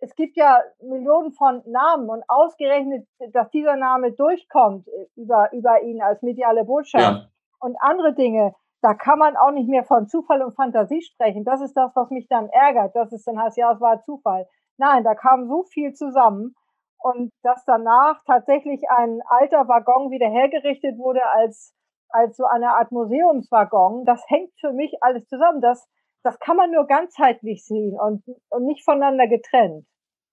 es 0.06 0.16
gibt 0.16 0.38
ja 0.38 0.62
Millionen 0.82 1.32
von 1.34 1.64
Namen 1.66 2.10
und 2.10 2.24
ausgerechnet, 2.28 3.08
dass 3.34 3.50
dieser 3.50 3.76
Name 3.76 4.12
durchkommt 4.12 4.88
äh, 4.88 5.08
über, 5.16 5.52
über 5.52 5.82
ihn 5.82 6.02
als 6.02 6.22
mediale 6.22 6.64
Botschaft 6.64 7.04
ja. 7.04 7.28
und 7.60 7.76
andere 7.80 8.14
Dinge, 8.14 8.54
da 8.82 8.94
kann 8.94 9.18
man 9.18 9.36
auch 9.36 9.52
nicht 9.52 9.68
mehr 9.68 9.84
von 9.84 10.08
Zufall 10.08 10.44
und 10.44 10.56
Fantasie 10.56 11.02
sprechen. 11.02 11.44
Das 11.44 11.60
ist 11.60 11.74
das, 11.74 11.92
was 11.96 12.12
mich 12.12 12.28
dann 12.28 12.50
ärgert, 12.50 12.96
dass 12.96 13.12
es 13.12 13.24
dann 13.24 13.42
heißt, 13.42 13.58
ja, 13.58 13.72
es 13.74 13.82
war 13.82 14.04
Zufall. 14.04 14.48
Nein, 14.78 15.04
da 15.04 15.16
kam 15.16 15.48
so 15.48 15.64
viel 15.64 15.94
zusammen 15.94 16.54
und 17.00 17.32
dass 17.42 17.66
danach 17.66 18.22
tatsächlich 18.28 18.88
ein 18.90 19.22
alter 19.28 19.68
Waggon 19.68 20.12
wieder 20.12 20.28
hergerichtet 20.28 21.00
wurde 21.00 21.26
als, 21.26 21.74
als 22.10 22.38
so 22.38 22.46
eine 22.46 22.74
Art 22.74 22.92
Museumswaggon, 22.92 24.06
das 24.06 24.24
hängt 24.28 24.52
für 24.60 24.72
mich 24.72 24.94
alles 25.02 25.26
zusammen. 25.28 25.62
Das, 25.62 25.90
das 26.22 26.38
kann 26.40 26.58
man 26.58 26.70
nur 26.70 26.86
ganzheitlich 26.86 27.66
sehen 27.66 28.00
und, 28.00 28.24
und 28.50 28.66
nicht 28.66 28.86
voneinander 28.86 29.28
getrennt. 29.28 29.88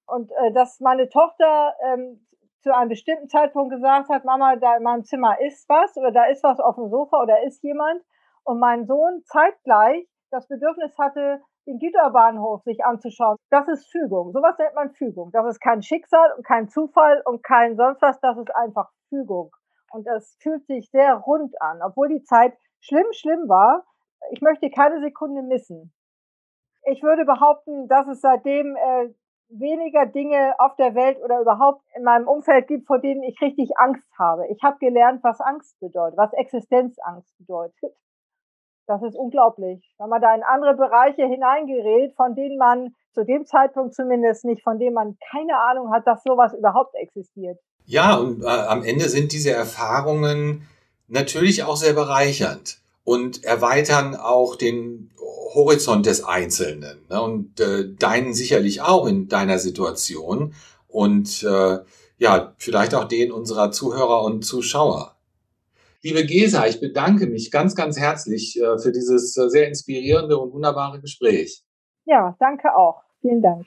Und 0.06 0.30
äh, 0.32 0.52
dass 0.52 0.80
meine 0.80 1.08
Tochter 1.08 1.74
ähm, 1.84 2.26
zu 2.62 2.74
einem 2.74 2.88
bestimmten 2.88 3.28
Zeitpunkt 3.28 3.72
gesagt 3.74 4.08
hat, 4.08 4.24
Mama, 4.24 4.56
da 4.56 4.76
in 4.76 4.82
meinem 4.82 5.04
Zimmer 5.04 5.40
ist 5.40 5.68
was 5.68 5.96
oder 5.96 6.12
da 6.12 6.24
ist 6.24 6.42
was 6.44 6.60
auf 6.60 6.76
dem 6.76 6.88
Sofa 6.90 7.22
oder 7.22 7.42
ist 7.44 7.62
jemand. 7.62 8.02
Und 8.44 8.58
mein 8.58 8.86
Sohn 8.86 9.22
zeitgleich 9.24 10.08
das 10.30 10.48
Bedürfnis 10.48 10.96
hatte, 10.98 11.42
den 11.66 11.78
Güterbahnhof 11.78 12.62
sich 12.62 12.84
anzuschauen. 12.84 13.36
Das 13.50 13.68
ist 13.68 13.90
Fügung. 13.90 14.32
Sowas 14.32 14.56
nennt 14.58 14.74
man 14.74 14.92
Fügung. 14.92 15.30
Das 15.32 15.46
ist 15.46 15.60
kein 15.60 15.82
Schicksal 15.82 16.32
und 16.36 16.44
kein 16.44 16.68
Zufall 16.68 17.22
und 17.24 17.42
kein 17.42 17.76
sonst 17.76 18.02
was. 18.02 18.20
Das 18.20 18.36
ist 18.36 18.54
einfach 18.54 18.90
Fügung. 19.08 19.50
Und 19.92 20.06
das 20.06 20.36
fühlt 20.40 20.66
sich 20.66 20.90
sehr 20.90 21.14
rund 21.14 21.60
an, 21.60 21.80
obwohl 21.82 22.08
die 22.08 22.22
Zeit 22.22 22.56
schlimm, 22.80 23.06
schlimm 23.12 23.48
war. 23.48 23.84
Ich 24.30 24.40
möchte 24.40 24.70
keine 24.70 25.00
Sekunde 25.00 25.42
missen. 25.42 25.92
Ich 26.84 27.02
würde 27.02 27.24
behaupten, 27.24 27.86
dass 27.88 28.08
es 28.08 28.20
seitdem 28.20 28.74
äh, 28.74 29.10
weniger 29.58 30.06
Dinge 30.06 30.54
auf 30.58 30.76
der 30.76 30.94
Welt 30.94 31.18
oder 31.22 31.40
überhaupt 31.40 31.82
in 31.96 32.04
meinem 32.04 32.26
Umfeld 32.26 32.68
gibt, 32.68 32.86
vor 32.86 32.98
denen 32.98 33.22
ich 33.22 33.40
richtig 33.40 33.70
Angst 33.76 34.06
habe. 34.18 34.46
Ich 34.48 34.62
habe 34.62 34.78
gelernt, 34.78 35.22
was 35.22 35.40
Angst 35.40 35.78
bedeutet, 35.80 36.16
was 36.16 36.32
Existenzangst 36.32 37.36
bedeutet. 37.38 37.94
Das 38.86 39.02
ist 39.02 39.16
unglaublich, 39.16 39.94
wenn 39.98 40.08
man 40.08 40.20
da 40.20 40.34
in 40.34 40.42
andere 40.42 40.74
Bereiche 40.74 41.24
hineingerät, 41.26 42.14
von 42.16 42.34
denen 42.34 42.58
man 42.58 42.94
zu 43.12 43.24
dem 43.24 43.46
Zeitpunkt 43.46 43.94
zumindest 43.94 44.44
nicht, 44.44 44.62
von 44.62 44.78
denen 44.78 44.94
man 44.94 45.16
keine 45.30 45.58
Ahnung 45.58 45.92
hat, 45.92 46.06
dass 46.06 46.22
sowas 46.24 46.52
überhaupt 46.54 46.94
existiert. 46.96 47.58
Ja, 47.84 48.16
und 48.16 48.42
äh, 48.42 48.46
am 48.46 48.82
Ende 48.82 49.08
sind 49.08 49.32
diese 49.32 49.52
Erfahrungen 49.52 50.66
natürlich 51.08 51.62
auch 51.62 51.76
sehr 51.76 51.92
bereichernd 51.92 52.81
und 53.04 53.44
erweitern 53.44 54.14
auch 54.14 54.56
den 54.56 55.10
Horizont 55.54 56.06
des 56.06 56.24
Einzelnen 56.24 57.04
ne? 57.08 57.20
und 57.20 57.60
äh, 57.60 57.94
deinen 57.98 58.32
sicherlich 58.32 58.80
auch 58.80 59.06
in 59.06 59.28
deiner 59.28 59.58
Situation 59.58 60.54
und 60.88 61.42
äh, 61.42 61.78
ja, 62.18 62.54
vielleicht 62.58 62.94
auch 62.94 63.04
den 63.04 63.32
unserer 63.32 63.72
Zuhörer 63.72 64.22
und 64.22 64.44
Zuschauer. 64.44 65.16
Liebe 66.02 66.24
Gesa, 66.24 66.66
ich 66.66 66.80
bedanke 66.80 67.26
mich 67.26 67.50
ganz, 67.50 67.74
ganz 67.74 67.98
herzlich 67.98 68.60
äh, 68.60 68.78
für 68.78 68.92
dieses 68.92 69.36
äh, 69.36 69.48
sehr 69.48 69.68
inspirierende 69.68 70.38
und 70.38 70.52
wunderbare 70.52 71.00
Gespräch. 71.00 71.62
Ja, 72.04 72.36
danke 72.40 72.74
auch. 72.76 73.02
Vielen 73.20 73.42
Dank. 73.42 73.66